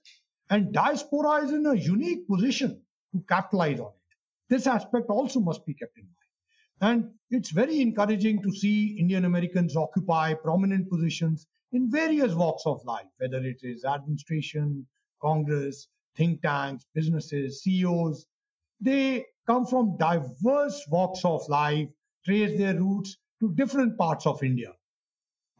And 0.50 0.72
diaspora 0.72 1.44
is 1.44 1.52
in 1.52 1.66
a 1.66 1.74
unique 1.74 2.26
position 2.28 2.82
to 3.12 3.24
capitalize 3.28 3.80
on 3.80 3.88
it. 3.88 4.16
this 4.48 4.66
aspect 4.66 5.08
also 5.08 5.40
must 5.40 5.64
be 5.66 5.74
kept 5.74 5.96
in 5.96 6.04
mind. 6.04 6.14
And 6.80 7.10
it's 7.30 7.50
very 7.50 7.80
encouraging 7.80 8.42
to 8.42 8.52
see 8.52 8.96
Indian 8.98 9.24
Americans 9.24 9.76
occupy 9.76 10.34
prominent 10.34 10.90
positions 10.90 11.46
in 11.72 11.90
various 11.90 12.34
walks 12.34 12.64
of 12.66 12.84
life, 12.84 13.06
whether 13.18 13.38
it 13.38 13.60
is 13.62 13.84
administration, 13.84 14.86
Congress, 15.20 15.88
think 16.16 16.42
tanks, 16.42 16.84
businesses, 16.94 17.62
CEOs. 17.62 18.26
They 18.80 19.24
come 19.46 19.66
from 19.66 19.96
diverse 19.98 20.86
walks 20.88 21.24
of 21.24 21.48
life, 21.48 21.88
trace 22.24 22.58
their 22.58 22.78
roots 22.78 23.16
to 23.40 23.54
different 23.54 23.98
parts 23.98 24.26
of 24.26 24.42
India. 24.42 24.72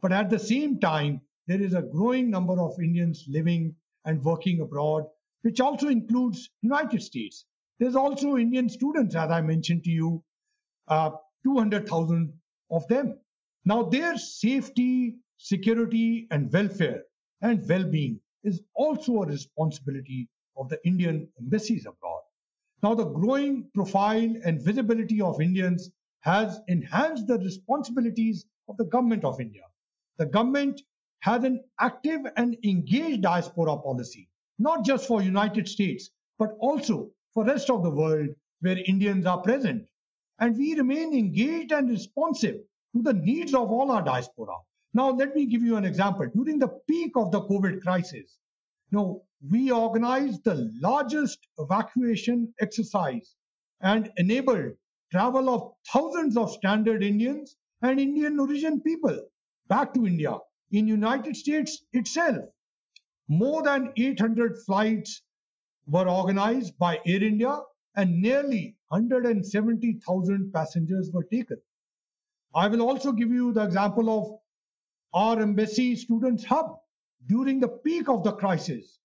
But 0.01 0.12
at 0.12 0.30
the 0.30 0.39
same 0.39 0.80
time, 0.80 1.20
there 1.47 1.61
is 1.61 1.74
a 1.74 1.82
growing 1.82 2.30
number 2.30 2.61
of 2.61 2.78
Indians 2.80 3.24
living 3.28 3.74
and 4.05 4.24
working 4.24 4.61
abroad, 4.61 5.05
which 5.43 5.61
also 5.61 5.89
includes 5.89 6.51
United 6.62 7.03
States. 7.03 7.45
There's 7.78 7.97
also 7.97 8.37
Indian 8.37 8.68
students, 8.68 9.14
as 9.14 9.30
I 9.30 9.41
mentioned 9.41 9.85
to 9.85 9.91
you, 9.91 10.22
uh, 10.89 11.11
200,000 11.45 12.32
of 12.70 12.87
them. 12.89 13.18
Now, 13.64 13.82
their 13.82 14.16
safety, 14.18 15.16
security, 15.39 16.26
and 16.30 16.53
welfare 16.53 17.05
and 17.41 17.66
well 17.68 17.85
being 17.85 18.20
is 18.43 18.62
also 18.74 19.22
a 19.22 19.26
responsibility 19.26 20.28
of 20.57 20.68
the 20.68 20.78
Indian 20.87 21.28
embassies 21.39 21.87
abroad. 21.87 22.23
Now, 22.85 22.95
the 22.95 23.07
growing 23.07 23.70
profile 23.72 24.37
and 24.45 24.61
visibility 24.61 25.22
of 25.22 25.41
Indians 25.41 25.91
has 26.20 26.61
enhanced 26.68 27.26
the 27.26 27.39
responsibilities 27.39 28.45
of 28.68 28.76
the 28.76 28.85
government 28.85 29.24
of 29.24 29.41
India. 29.41 29.62
The 30.18 30.26
government 30.26 30.82
has 31.20 31.45
an 31.45 31.64
active 31.80 32.20
and 32.37 32.59
engaged 32.62 33.22
diaspora 33.22 33.78
policy, 33.78 34.28
not 34.59 34.85
just 34.85 35.09
for 35.09 35.22
United 35.22 35.66
States, 35.66 36.11
but 36.39 36.51
also 36.59 37.11
for 37.32 37.47
rest 37.47 37.70
of 37.70 37.82
the 37.82 37.89
world 37.89 38.28
where 38.61 38.76
Indians 38.76 39.24
are 39.24 39.41
present. 39.41 39.87
And 40.39 40.55
we 40.55 40.74
remain 40.74 41.14
engaged 41.14 41.72
and 41.72 41.89
responsive 41.89 42.57
to 42.95 43.03
the 43.03 43.14
needs 43.14 43.55
of 43.55 43.72
all 43.72 43.93
our 43.93 44.03
diaspora. 44.03 44.57
Now, 44.93 45.09
let 45.09 45.35
me 45.35 45.47
give 45.47 45.62
you 45.62 45.78
an 45.78 45.87
example. 45.87 46.26
During 46.35 46.59
the 46.59 46.68
peak 46.87 47.12
of 47.16 47.32
the 47.32 47.41
COVID 47.41 47.80
crisis, 47.80 48.37
know, 48.91 49.24
we 49.51 49.70
organized 49.70 50.45
the 50.45 50.70
largest 50.80 51.39
evacuation 51.59 52.53
exercise 52.61 53.35
and 53.80 54.11
enabled 54.16 54.72
travel 55.11 55.49
of 55.49 55.72
thousands 55.93 56.37
of 56.37 56.51
standard 56.51 57.03
Indians 57.03 57.57
and 57.82 58.01
Indian 58.01 58.41
origin 58.41 58.80
people 58.80 59.18
back 59.68 59.93
to 59.95 60.07
India 60.07 60.39
in 60.72 60.89
United 60.89 61.37
States 61.37 61.85
itself. 61.93 62.45
More 63.28 63.62
than 63.62 63.93
800 63.97 64.59
flights 64.66 65.22
were 65.87 66.09
organized 66.09 66.76
by 66.78 67.01
Air 67.07 67.22
India 67.22 67.61
and 67.97 68.20
nearly 68.20 68.76
170,000 68.89 70.53
passengers 70.53 71.11
were 71.12 71.24
taken. 71.24 71.59
I 72.55 72.68
will 72.68 72.82
also 72.82 73.12
give 73.12 73.30
you 73.30 73.53
the 73.53 73.64
example 73.64 74.11
of 74.11 74.41
our 75.12 75.41
embassy 75.41 75.97
students 75.97 76.45
hub. 76.45 76.76
During 77.26 77.60
the 77.60 77.68
peak 77.68 78.08
of 78.08 78.22
the 78.22 78.32
crisis, 78.32 78.98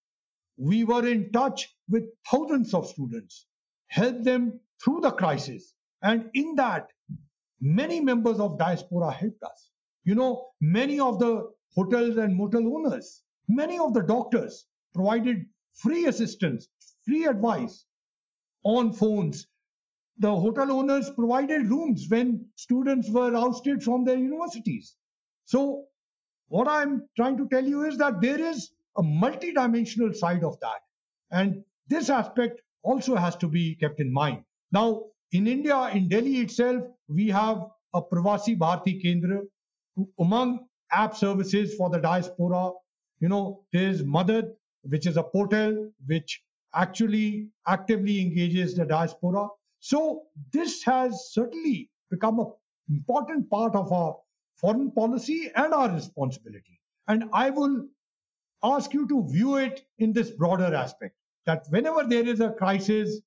we 0.57 0.83
were 0.83 1.07
in 1.07 1.31
touch 1.31 1.73
with 1.87 2.03
thousands 2.29 2.73
of 2.73 2.87
students, 2.87 3.45
helped 3.87 4.23
them 4.23 4.59
through 4.83 5.01
the 5.01 5.11
crisis. 5.11 5.73
And 6.01 6.29
in 6.33 6.55
that, 6.55 6.87
many 7.61 7.99
members 8.01 8.39
of 8.39 8.57
diaspora 8.57 9.11
helped 9.11 9.43
us. 9.43 9.71
You 10.03 10.15
know, 10.15 10.47
many 10.59 10.99
of 10.99 11.19
the 11.19 11.51
hotels 11.75 12.17
and 12.17 12.35
motel 12.35 12.67
owners, 12.75 13.21
many 13.47 13.79
of 13.79 13.93
the 13.93 14.01
doctors 14.01 14.65
provided 14.93 15.45
free 15.73 16.05
assistance, 16.07 16.67
free 17.05 17.25
advice 17.25 17.85
on 18.63 18.91
phones. 18.91 19.47
The 20.17 20.35
hotel 20.35 20.71
owners 20.71 21.09
provided 21.11 21.67
rooms 21.67 22.07
when 22.09 22.45
students 22.55 23.09
were 23.09 23.33
ousted 23.35 23.81
from 23.81 24.03
their 24.03 24.17
universities. 24.17 24.95
So, 25.45 25.85
what 26.49 26.67
I'm 26.67 27.07
trying 27.15 27.37
to 27.37 27.47
tell 27.47 27.63
you 27.63 27.85
is 27.85 27.97
that 27.97 28.21
there 28.21 28.39
is 28.39 28.71
a 28.97 29.01
multidimensional 29.01 30.15
side 30.15 30.43
of 30.43 30.59
that. 30.59 30.81
And 31.31 31.63
this 31.87 32.09
aspect 32.09 32.61
also 32.83 33.15
has 33.15 33.35
to 33.37 33.47
be 33.47 33.75
kept 33.75 33.99
in 33.99 34.11
mind. 34.11 34.43
Now, 34.71 35.03
in 35.31 35.47
India, 35.47 35.89
in 35.93 36.09
Delhi 36.09 36.37
itself, 36.41 36.83
we 37.07 37.27
have 37.29 37.65
a 37.93 38.01
Pravasi 38.01 38.57
Bharatiya 38.57 39.03
Kendra. 39.03 39.41
Among 40.19 40.65
app 40.91 41.15
services 41.15 41.75
for 41.75 41.89
the 41.89 41.99
diaspora. 41.99 42.71
You 43.19 43.29
know, 43.29 43.63
there's 43.73 44.01
Madad, 44.03 44.51
which 44.83 45.05
is 45.05 45.17
a 45.17 45.23
portal 45.23 45.91
which 46.07 46.41
actually 46.73 47.49
actively 47.67 48.21
engages 48.21 48.75
the 48.75 48.85
diaspora. 48.85 49.47
So 49.79 50.23
this 50.51 50.83
has 50.83 51.31
certainly 51.31 51.89
become 52.09 52.39
an 52.39 52.51
important 52.89 53.49
part 53.49 53.75
of 53.75 53.91
our 53.91 54.17
foreign 54.59 54.91
policy 54.91 55.51
and 55.55 55.73
our 55.73 55.89
responsibility. 55.89 56.79
And 57.07 57.25
I 57.33 57.49
will 57.49 57.87
ask 58.63 58.93
you 58.93 59.07
to 59.07 59.27
view 59.29 59.55
it 59.55 59.85
in 59.99 60.13
this 60.13 60.31
broader 60.31 60.73
aspect 60.75 61.15
that 61.45 61.65
whenever 61.69 62.03
there 62.03 62.27
is 62.27 62.41
a 62.41 62.51
crisis, 62.51 63.21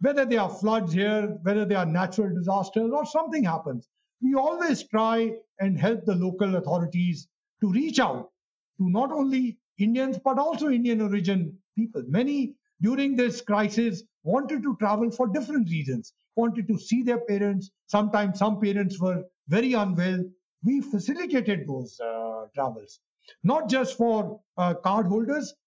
whether 0.00 0.24
there 0.24 0.40
are 0.40 0.50
floods 0.50 0.92
here, 0.92 1.38
whether 1.42 1.64
there 1.64 1.78
are 1.78 1.86
natural 1.86 2.34
disasters, 2.34 2.90
or 2.92 3.06
something 3.06 3.44
happens, 3.44 3.88
we 4.20 4.34
always 4.34 4.82
try 4.82 5.32
and 5.60 5.78
help 5.78 6.04
the 6.04 6.14
local 6.14 6.56
authorities 6.56 7.28
to 7.60 7.70
reach 7.70 8.00
out 8.00 8.30
to 8.78 8.88
not 8.90 9.12
only 9.12 9.58
Indians 9.78 10.18
but 10.24 10.38
also 10.38 10.68
Indian 10.68 11.00
origin 11.00 11.56
people. 11.76 12.02
Many 12.06 12.54
during 12.82 13.16
this 13.16 13.40
crisis 13.40 14.02
wanted 14.24 14.62
to 14.62 14.76
travel 14.76 15.10
for 15.10 15.28
different 15.28 15.70
reasons, 15.70 16.12
wanted 16.36 16.68
to 16.68 16.78
see 16.78 17.02
their 17.02 17.20
parents. 17.20 17.70
Sometimes 17.86 18.38
some 18.38 18.60
parents 18.60 19.00
were 19.00 19.22
very 19.48 19.74
unwell. 19.74 20.24
We 20.64 20.80
facilitated 20.80 21.68
those 21.68 22.00
uh, 22.00 22.46
travels, 22.54 23.00
not 23.42 23.68
just 23.68 23.96
for 23.96 24.40
uh, 24.56 24.74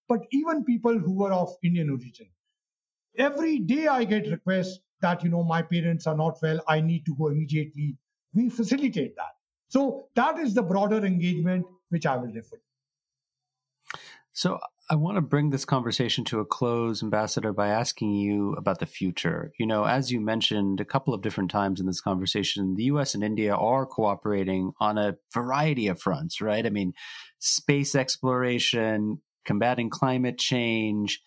but 0.10 0.22
even 0.32 0.64
people 0.64 0.98
who 0.98 1.14
were 1.14 1.34
of 1.34 1.56
Indian 1.64 1.90
origin. 1.90 2.28
Every 3.18 3.60
day 3.60 3.88
I 3.88 4.04
get 4.06 4.28
requests 4.28 4.80
that, 5.02 5.24
you 5.24 5.30
know, 5.30 5.44
my 5.44 5.62
parents 5.62 6.08
are 6.08 6.16
not 6.16 6.38
well, 6.42 6.62
I 6.68 6.82
need 6.82 7.06
to 7.06 7.16
go 7.16 7.28
immediately 7.28 7.98
we 8.34 8.50
facilitate 8.50 9.16
that. 9.16 9.36
So 9.68 10.10
that 10.16 10.38
is 10.38 10.54
the 10.54 10.62
broader 10.64 11.06
engagement 11.06 11.66
which 11.90 12.06
I 12.06 12.16
will 12.16 12.32
refer 12.32 12.58
to. 12.58 14.00
So 14.32 14.60
I 14.90 14.96
want 14.96 15.16
to 15.16 15.22
bring 15.22 15.50
this 15.50 15.66
conversation 15.66 16.24
to 16.26 16.40
a 16.40 16.46
close, 16.46 17.04
Ambassador, 17.04 17.52
by 17.52 17.68
asking 17.68 18.14
you 18.14 18.54
about 18.54 18.80
the 18.80 18.86
future. 18.86 19.52
You 19.60 19.66
know, 19.66 19.84
as 19.84 20.12
you 20.12 20.22
mentioned 20.22 20.80
a 20.80 20.86
couple 20.86 21.14
of 21.14 21.22
different 21.22 21.52
times 21.52 21.82
in 21.82 21.86
this 21.86 22.00
conversation, 22.00 22.76
the 22.76 22.86
US 22.86 23.14
and 23.14 23.24
India 23.24 23.54
are 23.54 23.86
cooperating 23.86 24.72
on 24.80 24.98
a 24.98 25.18
variety 25.34 25.88
of 25.88 26.02
fronts, 26.02 26.40
right? 26.40 26.66
I 26.66 26.70
mean, 26.70 26.94
space 27.40 27.96
exploration, 27.96 29.22
combating 29.46 29.90
climate 29.90 30.38
change, 30.38 31.22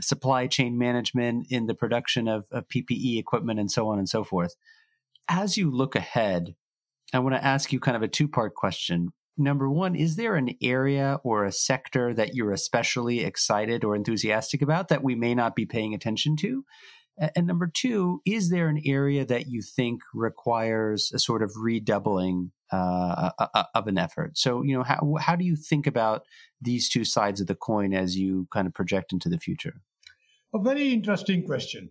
supply 0.00 0.46
chain 0.46 0.76
management 0.76 1.46
in 1.48 1.66
the 1.66 1.74
production 1.74 2.28
of, 2.28 2.46
of 2.50 2.68
PPE 2.68 3.18
equipment, 3.18 3.58
and 3.58 3.70
so 3.70 3.88
on 3.88 3.98
and 3.98 4.08
so 4.08 4.22
forth 4.22 4.54
as 5.28 5.56
you 5.56 5.70
look 5.70 5.96
ahead, 5.96 6.54
I 7.12 7.18
want 7.20 7.34
to 7.34 7.44
ask 7.44 7.72
you 7.72 7.80
kind 7.80 7.96
of 7.96 8.02
a 8.02 8.08
two 8.08 8.28
part 8.28 8.54
question. 8.54 9.12
Number 9.38 9.70
one, 9.70 9.94
is 9.94 10.16
there 10.16 10.36
an 10.36 10.56
area 10.62 11.20
or 11.22 11.44
a 11.44 11.52
sector 11.52 12.14
that 12.14 12.34
you're 12.34 12.52
especially 12.52 13.20
excited 13.20 13.84
or 13.84 13.94
enthusiastic 13.94 14.62
about 14.62 14.88
that 14.88 15.02
we 15.02 15.14
may 15.14 15.34
not 15.34 15.54
be 15.54 15.66
paying 15.66 15.94
attention 15.94 16.36
to? 16.36 16.64
And 17.18 17.46
number 17.46 17.70
two, 17.72 18.20
is 18.26 18.50
there 18.50 18.68
an 18.68 18.82
area 18.84 19.24
that 19.24 19.46
you 19.48 19.62
think 19.62 20.02
requires 20.12 21.10
a 21.14 21.18
sort 21.18 21.42
of 21.42 21.50
redoubling 21.56 22.52
uh, 22.70 23.30
of 23.74 23.86
an 23.86 23.96
effort? 23.96 24.36
So, 24.36 24.62
you 24.62 24.76
know, 24.76 24.82
how, 24.82 25.14
how 25.18 25.36
do 25.36 25.44
you 25.44 25.56
think 25.56 25.86
about 25.86 26.22
these 26.60 26.90
two 26.90 27.04
sides 27.04 27.40
of 27.40 27.46
the 27.46 27.54
coin 27.54 27.94
as 27.94 28.16
you 28.16 28.48
kind 28.52 28.66
of 28.66 28.74
project 28.74 29.12
into 29.12 29.30
the 29.30 29.38
future? 29.38 29.80
A 30.54 30.58
very 30.58 30.92
interesting 30.92 31.44
question. 31.46 31.90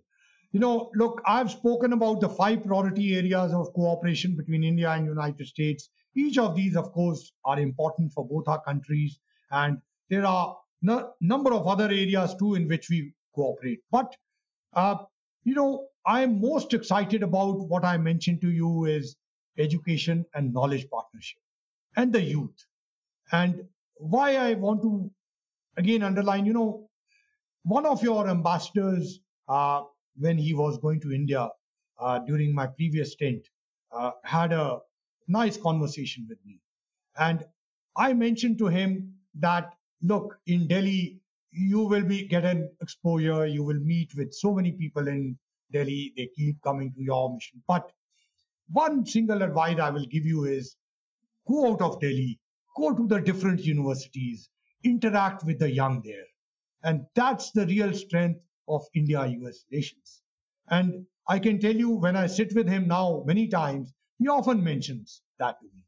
You 0.52 0.60
know, 0.60 0.92
look, 0.96 1.22
I've 1.26 1.52
spoken 1.52 1.92
about 1.92 2.22
the 2.22 2.30
five 2.30 2.64
priority 2.64 3.16
areas 3.16 3.52
of 3.52 3.74
cooperation 3.74 4.36
between 4.38 4.64
India 4.64 4.90
and 4.92 5.06
United 5.06 5.48
States. 5.48 5.90
Each 6.16 6.38
of 6.38 6.56
these, 6.56 6.76
of 6.76 6.92
course, 6.92 7.34
are 7.44 7.60
important 7.60 8.14
for 8.14 8.26
both 8.28 8.48
our 8.48 8.62
countries, 8.62 9.20
and 9.52 9.82
there 10.10 10.26
are 10.26 10.58
a 10.88 11.04
number 11.22 11.54
of 11.54 11.68
other 11.68 11.86
areas 11.86 12.36
too 12.36 12.56
in 12.56 12.68
which 12.68 12.90
we 12.90 13.14
cooperate. 13.34 13.82
But 13.92 14.16
uh, 14.74 14.98
you 15.44 15.56
know, 15.56 15.88
I'm 16.06 16.42
most 16.42 16.74
excited 16.74 17.24
about 17.24 17.68
what 17.68 17.84
I 17.86 17.98
mentioned 17.98 18.42
to 18.42 18.52
you 18.52 18.86
is 18.86 19.16
education 19.58 20.26
and 20.34 20.54
knowledge 20.54 20.90
partnership 20.90 21.40
and 21.96 22.12
the 22.12 22.22
youth. 22.22 22.66
And 23.32 23.64
why 23.96 24.36
I 24.36 24.54
want 24.54 24.82
to 24.82 25.10
again 25.78 26.04
underline, 26.04 26.46
you 26.46 26.54
know, 26.54 26.90
one 27.64 27.86
of 27.86 28.04
your 28.04 28.28
ambassadors 28.28 29.20
uh, 29.48 29.84
when 30.18 30.38
he 30.38 30.54
was 30.54 30.78
going 30.78 31.00
to 31.02 31.12
India 31.12 31.50
uh, 32.00 32.20
during 32.20 32.54
my 32.54 32.68
previous 32.68 33.14
stint, 33.14 33.48
uh, 33.92 34.12
had 34.24 34.54
a 34.54 34.80
nice 35.28 35.58
conversation 35.58 36.26
with 36.30 36.38
me. 36.46 36.60
And 37.18 37.46
I 37.98 38.14
mentioned 38.14 38.58
to 38.60 38.68
him 38.68 39.14
that, 39.40 39.74
look, 40.02 40.38
in 40.48 40.68
Delhi, 40.68 41.20
you 41.52 41.80
will 41.80 42.04
be 42.04 42.28
get 42.28 42.44
an 42.44 42.70
exposure, 42.82 43.46
you 43.46 43.64
will 43.64 43.80
meet 43.80 44.14
with 44.16 44.34
so 44.34 44.54
many 44.54 44.72
people 44.72 45.08
in 45.08 45.38
Delhi, 45.72 46.14
they 46.18 46.30
keep 46.36 46.62
coming 46.62 46.92
to 46.94 47.02
your 47.02 47.34
mission. 47.34 47.62
But 47.68 47.92
one 48.70 49.06
single 49.06 49.42
advice 49.42 49.80
I 49.80 49.90
will 49.90 50.06
give 50.06 50.26
you 50.26 50.46
is 50.46 50.76
go 51.48 51.72
out 51.72 51.82
of 51.82 52.00
Delhi, 52.02 52.40
go 52.76 52.94
to 52.94 53.08
the 53.08 53.20
different 53.20 53.62
universities, 53.62 54.50
interact 54.84 55.46
with 55.46 55.60
the 55.60 55.72
young 55.72 56.02
there. 56.04 56.26
And 56.84 57.06
that's 57.16 57.52
the 57.52 57.66
real 57.66 57.94
strength 57.94 58.42
of 58.68 58.84
India 58.94 59.26
US 59.26 59.66
relations. 59.72 60.22
And 60.70 61.06
I 61.28 61.40
can 61.40 61.60
tell 61.60 61.76
you 61.76 61.90
when 61.90 62.16
I 62.16 62.28
sit 62.28 62.54
with 62.54 62.68
him 62.68 62.88
now 62.88 63.24
many 63.26 63.48
times, 63.48 63.94
he 64.20 64.28
often 64.28 64.64
mentions 64.64 65.22
that 65.40 65.60
to 65.60 65.66
me. 65.66 65.84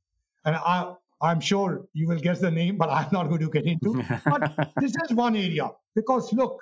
And 0.45 0.55
I, 0.55 0.93
I'm 1.21 1.39
sure 1.39 1.87
you 1.93 2.07
will 2.07 2.19
guess 2.19 2.39
the 2.39 2.51
name, 2.51 2.77
but 2.77 2.89
I'm 2.89 3.09
not 3.11 3.27
going 3.27 3.41
to 3.41 3.49
get 3.49 3.65
into. 3.65 4.03
but 4.25 4.71
this 4.79 4.93
is 5.03 5.13
one 5.13 5.35
area 5.35 5.69
because 5.95 6.31
look, 6.33 6.59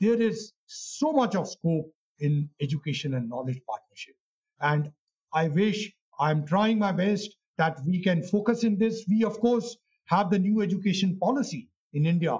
there 0.00 0.20
is 0.20 0.52
so 0.66 1.12
much 1.12 1.34
of 1.36 1.48
scope 1.48 1.90
in 2.18 2.48
education 2.60 3.14
and 3.14 3.28
knowledge 3.28 3.60
partnership. 3.68 4.14
And 4.60 4.90
I 5.32 5.48
wish 5.48 5.92
I'm 6.18 6.46
trying 6.46 6.78
my 6.78 6.92
best 6.92 7.36
that 7.58 7.78
we 7.86 8.02
can 8.02 8.22
focus 8.22 8.64
in 8.64 8.78
this. 8.78 9.04
We, 9.08 9.24
of 9.24 9.38
course, 9.40 9.76
have 10.06 10.30
the 10.30 10.38
new 10.38 10.60
education 10.62 11.18
policy 11.20 11.68
in 11.92 12.06
India. 12.06 12.38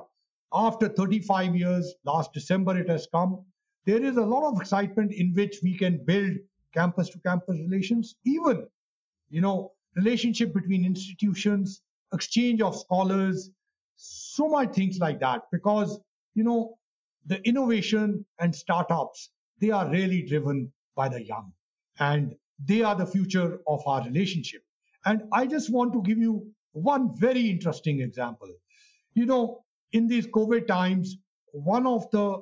After 0.52 0.88
35 0.88 1.56
years, 1.56 1.94
last 2.04 2.32
December 2.32 2.78
it 2.78 2.88
has 2.88 3.08
come. 3.12 3.44
There 3.86 4.02
is 4.02 4.16
a 4.16 4.24
lot 4.24 4.44
of 4.50 4.60
excitement 4.60 5.12
in 5.12 5.32
which 5.34 5.58
we 5.62 5.76
can 5.76 6.04
build 6.04 6.36
campus 6.75 7.09
to 7.11 7.18
campus 7.20 7.59
relations, 7.59 8.16
even, 8.25 8.66
you 9.31 9.41
know, 9.41 9.72
relationship 9.97 10.53
between 10.53 10.85
institutions, 10.85 11.83
exchange 12.12 12.61
of 12.61 12.77
scholars, 12.77 13.51
so 13.97 14.49
much 14.49 14.75
things 14.75 14.99
like 14.99 15.20
that. 15.20 15.43
Because, 15.53 16.01
you 16.35 16.45
know, 16.45 16.77
the 17.27 17.41
innovation 17.49 18.25
and 18.41 18.55
startups, 18.55 19.31
they 19.61 19.70
are 19.70 19.89
really 19.89 20.22
driven 20.22 20.72
by 20.97 21.09
the 21.09 21.22
young. 21.25 21.53
And 21.99 22.35
they 22.64 22.83
are 22.83 22.95
the 22.95 23.07
future 23.07 23.61
of 23.66 23.87
our 23.87 24.05
relationship. 24.05 24.62
And 25.05 25.22
I 25.33 25.47
just 25.47 25.70
want 25.72 25.93
to 25.93 26.03
give 26.03 26.18
you 26.18 26.47
one 26.72 27.16
very 27.16 27.49
interesting 27.49 28.01
example. 28.01 28.49
You 29.14 29.27
know, 29.27 29.64
in 29.93 30.09
these 30.09 30.27
COVID 30.27 30.66
times, 30.66 31.16
one 31.53 31.87
of 31.87 32.11
the 32.11 32.41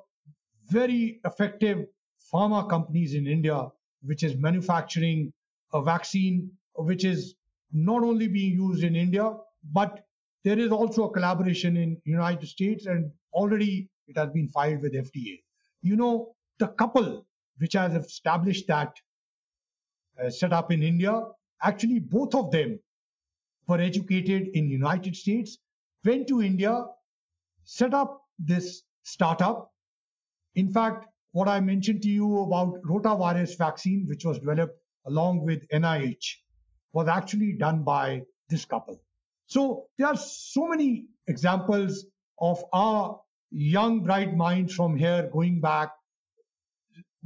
very 0.71 1.21
effective 1.25 1.87
pharma 2.33 2.69
companies 2.69 3.15
in 3.15 3.27
India, 3.27 3.69
which 4.05 4.23
is 4.23 4.37
manufacturing 4.37 5.33
a 5.73 5.83
vaccine, 5.83 6.51
which 6.75 7.05
is 7.05 7.35
not 7.73 8.03
only 8.03 8.29
being 8.29 8.53
used 8.53 8.85
in 8.85 8.95
India, 8.95 9.35
but 9.73 10.05
there 10.45 10.59
is 10.59 10.71
also 10.71 11.05
a 11.05 11.11
collaboration 11.11 11.77
in 11.77 12.01
United 12.05 12.47
States, 12.49 12.87
and 12.87 13.11
already 13.33 13.89
it 14.09 14.17
has 14.17 14.31
been 14.31 14.49
filed 14.49 14.83
with 14.83 14.93
FDA. 14.93 15.41
You 15.83 15.97
know, 15.97 16.35
the 16.59 16.69
couple 16.69 17.27
which 17.59 17.75
has 17.75 17.95
established 17.95 18.67
that 18.67 18.95
uh, 20.23 20.31
set 20.31 20.53
up 20.53 20.73
in 20.73 20.83
India, 20.83 21.23
actually 21.63 22.01
both 22.01 22.35
of 22.35 22.51
them 22.51 22.79
were 23.69 23.81
educated 23.81 24.49
in 24.55 24.69
United 24.69 25.17
States, 25.17 25.59
went 26.05 26.27
to 26.29 26.43
India, 26.43 26.85
set 27.65 27.95
up 27.95 28.23
this 28.39 28.83
startup. 29.05 29.71
In 30.55 30.73
fact, 30.73 31.07
what 31.33 31.49
I 31.49 31.61
mentioned 31.61 32.03
to 32.03 32.09
you 32.09 32.41
about 32.41 32.81
rotavirus 32.83 33.57
vaccine, 33.59 34.07
which 34.07 34.25
was 34.25 34.39
developed 34.39 34.79
along 35.07 35.45
with 35.45 35.67
NIH, 35.69 36.37
was 36.93 37.09
actually 37.09 37.55
done 37.55 37.83
by 37.83 38.23
this 38.49 38.65
couple. 38.65 39.01
So 39.47 39.87
there 39.99 40.07
are 40.09 40.17
so 40.17 40.69
many 40.69 41.07
examples 41.27 42.07
of 42.41 42.63
our 42.73 43.21
young, 43.51 44.03
bright 44.03 44.37
minds 44.37 44.75
from 44.75 44.97
here 44.97 45.29
going 45.33 45.61
back, 45.61 45.91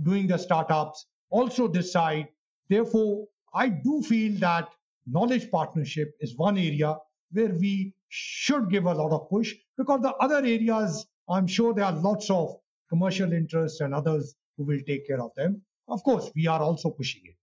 doing 0.02 0.26
the 0.26 0.38
startups, 0.38 1.06
also 1.30 1.72
side. 1.80 2.28
Therefore, 2.68 3.26
I 3.54 3.68
do 3.68 4.02
feel 4.02 4.38
that 4.40 4.68
knowledge 5.06 5.50
partnership 5.50 6.14
is 6.20 6.36
one 6.36 6.58
area 6.58 6.96
where 7.32 7.54
we 7.54 7.94
should 8.08 8.70
give 8.70 8.86
a 8.86 8.94
lot 8.94 9.12
of 9.12 9.28
push 9.28 9.54
because 9.76 10.00
the 10.02 10.14
other 10.16 10.38
areas, 10.38 11.06
I'm 11.28 11.46
sure 11.46 11.74
there 11.74 11.84
are 11.84 11.92
lots 11.92 12.30
of 12.30 12.56
commercial 12.88 13.32
interests 13.32 13.80
and 13.80 13.94
others 13.94 14.34
who 14.56 14.64
will 14.64 14.80
take 14.86 15.06
care 15.06 15.20
of 15.20 15.30
them. 15.36 15.62
Of 15.88 16.02
course, 16.02 16.30
we 16.34 16.46
are 16.46 16.60
also 16.60 16.90
pushing 16.90 17.22
it. 17.24 17.36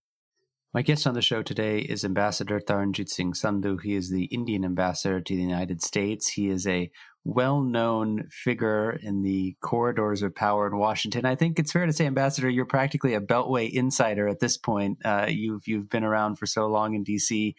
My 0.74 0.82
guest 0.82 1.06
on 1.06 1.14
the 1.14 1.22
show 1.22 1.40
today 1.40 1.78
is 1.78 2.04
Ambassador 2.04 2.58
Taranjit 2.58 3.08
Singh 3.08 3.32
Sandhu. 3.32 3.80
He 3.80 3.94
is 3.94 4.10
the 4.10 4.24
Indian 4.24 4.64
ambassador 4.64 5.20
to 5.20 5.36
the 5.36 5.40
United 5.40 5.80
States. 5.80 6.32
He 6.32 6.48
is 6.48 6.66
a 6.66 6.90
well 7.22 7.62
known 7.62 8.26
figure 8.28 8.90
in 8.90 9.22
the 9.22 9.56
corridors 9.62 10.22
of 10.22 10.34
power 10.34 10.66
in 10.66 10.76
Washington. 10.76 11.24
I 11.24 11.36
think 11.36 11.60
it's 11.60 11.70
fair 11.70 11.86
to 11.86 11.92
say, 11.92 12.06
Ambassador, 12.06 12.50
you're 12.50 12.66
practically 12.66 13.14
a 13.14 13.20
Beltway 13.20 13.70
insider 13.70 14.26
at 14.26 14.40
this 14.40 14.56
point. 14.56 14.98
Uh, 15.04 15.26
you've, 15.28 15.62
you've 15.68 15.88
been 15.88 16.02
around 16.02 16.40
for 16.40 16.46
so 16.46 16.66
long 16.66 16.94
in 16.94 17.04
DC. 17.04 17.54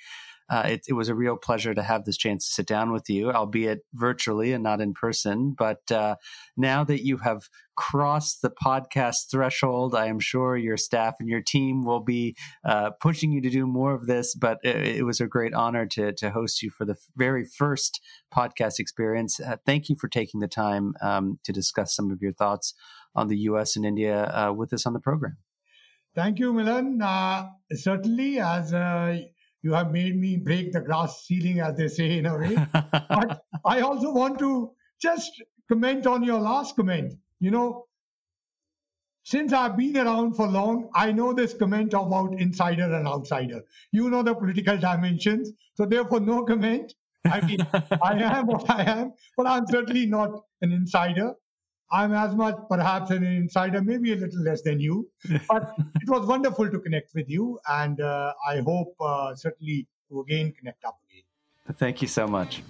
Uh, 0.49 0.63
it, 0.65 0.85
it, 0.87 0.93
was 0.93 1.09
a 1.09 1.15
real 1.15 1.35
pleasure 1.35 1.73
to 1.73 1.81
have 1.81 2.05
this 2.05 2.17
chance 2.17 2.47
to 2.47 2.53
sit 2.53 2.67
down 2.67 2.91
with 2.91 3.09
you, 3.09 3.31
albeit 3.31 3.79
virtually 3.93 4.53
and 4.53 4.63
not 4.63 4.79
in 4.79 4.93
person. 4.93 5.55
But 5.57 5.91
uh, 5.91 6.15
now 6.55 6.83
that 6.83 7.03
you 7.03 7.17
have 7.17 7.49
crossed 7.75 8.41
the 8.41 8.51
podcast 8.51 9.31
threshold, 9.31 9.95
I 9.95 10.05
am 10.05 10.19
sure 10.19 10.55
your 10.55 10.77
staff 10.77 11.15
and 11.19 11.27
your 11.27 11.41
team 11.41 11.83
will 11.83 11.99
be 11.99 12.35
uh, 12.63 12.91
pushing 13.01 13.31
you 13.31 13.41
to 13.41 13.49
do 13.49 13.65
more 13.65 13.93
of 13.93 14.05
this. 14.05 14.35
But 14.35 14.59
it, 14.63 14.97
it, 14.97 15.03
was 15.03 15.19
a 15.19 15.27
great 15.27 15.53
honor 15.53 15.85
to, 15.87 16.13
to 16.13 16.29
host 16.29 16.61
you 16.61 16.69
for 16.69 16.85
the 16.85 16.95
very 17.15 17.43
first 17.43 17.99
podcast 18.33 18.79
experience. 18.79 19.39
Uh, 19.39 19.57
thank 19.65 19.89
you 19.89 19.95
for 19.99 20.07
taking 20.07 20.41
the 20.41 20.47
time 20.47 20.93
um, 21.01 21.39
to 21.43 21.51
discuss 21.51 21.95
some 21.95 22.11
of 22.11 22.21
your 22.21 22.33
thoughts 22.33 22.75
on 23.15 23.29
the 23.29 23.37
U.S. 23.39 23.75
and 23.75 23.85
India 23.85 24.25
uh, 24.25 24.53
with 24.53 24.73
us 24.73 24.85
on 24.85 24.93
the 24.93 24.99
program. 24.99 25.37
Thank 26.13 26.39
you, 26.39 26.53
Milan. 26.53 27.01
Uh, 27.01 27.49
certainly, 27.73 28.39
as 28.39 28.73
you 29.65 29.73
have 29.73 29.91
made 29.91 30.15
me 30.15 30.37
break 30.37 30.71
the 30.71 30.79
glass 30.79 31.25
ceiling, 31.25 31.59
as 31.59 31.75
they 31.75 31.87
say 31.87 32.19
in 32.19 32.27
a 32.27 32.37
way. 32.37 32.55
but 32.73 33.41
I 33.65 33.79
also 33.79 34.11
want 34.11 34.37
to 34.39 34.71
just 35.01 35.41
comment 35.67 36.05
on 36.05 36.23
your 36.23 36.39
last 36.39 36.75
comment. 36.75 37.15
You 37.39 37.49
know, 37.49 37.87
since 39.23 39.53
I've 39.53 39.75
been 39.75 39.97
around 39.97 40.35
for 40.35 40.47
long, 40.47 40.89
I 40.93 41.11
know 41.11 41.33
this 41.33 41.55
comment 41.55 41.95
about 41.95 42.39
insider 42.39 42.93
and 42.93 43.07
outsider. 43.07 43.63
You 43.91 44.11
know 44.11 44.21
the 44.21 44.35
political 44.35 44.77
dimensions, 44.77 45.51
so 45.73 45.87
therefore 45.87 46.19
no 46.19 46.43
comment. 46.45 46.93
I 47.25 47.41
mean, 47.41 47.65
I 48.03 48.19
am 48.19 48.45
what 48.45 48.69
I 48.69 48.83
am, 48.83 49.13
but 49.35 49.47
I'm 49.47 49.65
certainly 49.65 50.05
not 50.05 50.43
an 50.61 50.73
insider. 50.73 51.33
I'm 51.91 52.13
as 52.13 52.35
much 52.35 52.55
perhaps 52.69 53.11
an 53.11 53.23
insider, 53.23 53.81
maybe 53.81 54.13
a 54.13 54.15
little 54.15 54.41
less 54.41 54.61
than 54.61 54.79
you. 54.79 55.09
But 55.47 55.75
it 56.01 56.09
was 56.09 56.25
wonderful 56.25 56.69
to 56.69 56.79
connect 56.79 57.13
with 57.13 57.29
you, 57.29 57.59
and 57.69 58.01
uh, 58.01 58.33
I 58.47 58.61
hope 58.61 58.95
uh, 58.99 59.35
certainly 59.35 59.87
to 60.09 60.21
again 60.21 60.53
connect 60.57 60.83
up 60.85 60.97
again. 61.09 61.23
Thank 61.77 62.01
you 62.01 62.07
so 62.07 62.27
much. 62.27 62.63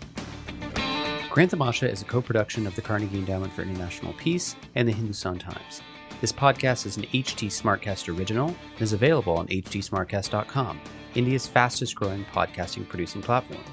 Grand 1.30 1.50
Tamasha 1.50 1.90
is 1.90 2.02
a 2.02 2.06
co 2.06 2.22
production 2.22 2.66
of 2.68 2.76
the 2.76 2.82
Carnegie 2.82 3.18
Endowment 3.18 3.52
for 3.52 3.62
International 3.62 4.14
Peace 4.14 4.56
and 4.76 4.88
the 4.88 4.94
Hindustan 4.94 5.40
Times. 5.40 5.82
This 6.22 6.32
podcast 6.32 6.86
is 6.86 6.96
an 6.98 7.04
HT 7.04 7.48
Smartcast 7.48 8.16
original 8.18 8.48
and 8.48 8.82
is 8.82 8.94
available 8.94 9.38
on 9.38 9.48
htsmartcast.com, 9.48 10.80
India's 11.14 11.46
fastest 11.46 11.96
growing 11.96 12.24
podcasting 12.26 12.88
producing 12.88 13.22
platform. 13.22 13.64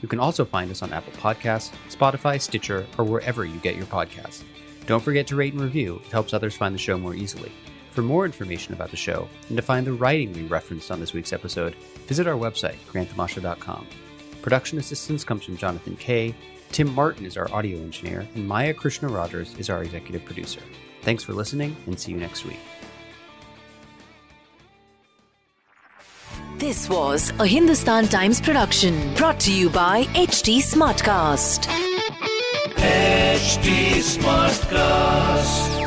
You 0.00 0.06
can 0.06 0.20
also 0.20 0.44
find 0.44 0.70
us 0.70 0.82
on 0.82 0.92
Apple 0.92 1.12
Podcasts, 1.14 1.72
Spotify, 1.88 2.40
Stitcher, 2.40 2.86
or 2.98 3.04
wherever 3.04 3.44
you 3.44 3.58
get 3.58 3.74
your 3.74 3.86
podcasts. 3.86 4.44
Don't 4.88 5.02
forget 5.02 5.26
to 5.26 5.36
rate 5.36 5.52
and 5.52 5.60
review, 5.60 6.00
it 6.02 6.10
helps 6.10 6.32
others 6.32 6.56
find 6.56 6.74
the 6.74 6.78
show 6.78 6.96
more 6.96 7.14
easily. 7.14 7.52
For 7.90 8.00
more 8.00 8.24
information 8.24 8.72
about 8.72 8.90
the 8.90 8.96
show 8.96 9.28
and 9.48 9.56
to 9.58 9.62
find 9.62 9.86
the 9.86 9.92
writing 9.92 10.32
we 10.32 10.44
referenced 10.44 10.90
on 10.90 10.98
this 10.98 11.12
week's 11.12 11.34
episode, 11.34 11.74
visit 12.06 12.26
our 12.26 12.36
website, 12.36 12.78
grandtamasha.com. 12.90 13.86
Production 14.40 14.78
assistance 14.78 15.24
comes 15.24 15.44
from 15.44 15.58
Jonathan 15.58 15.94
Kay, 15.96 16.34
Tim 16.70 16.94
Martin 16.94 17.26
is 17.26 17.36
our 17.36 17.52
audio 17.52 17.76
engineer, 17.78 18.26
and 18.34 18.48
Maya 18.48 18.72
Krishna 18.72 19.08
Rogers 19.08 19.54
is 19.58 19.68
our 19.68 19.82
executive 19.82 20.24
producer. 20.24 20.60
Thanks 21.02 21.22
for 21.22 21.34
listening, 21.34 21.76
and 21.84 22.00
see 22.00 22.12
you 22.12 22.18
next 22.18 22.46
week. 22.46 22.60
This 26.56 26.88
was 26.88 27.30
a 27.38 27.46
Hindustan 27.46 28.08
Times 28.08 28.40
production 28.40 29.14
brought 29.16 29.38
to 29.40 29.52
you 29.52 29.68
by 29.68 30.04
HT 30.04 30.60
Smartcast. 30.62 31.87
HT 32.80 34.00
Smartcast. 34.02 35.77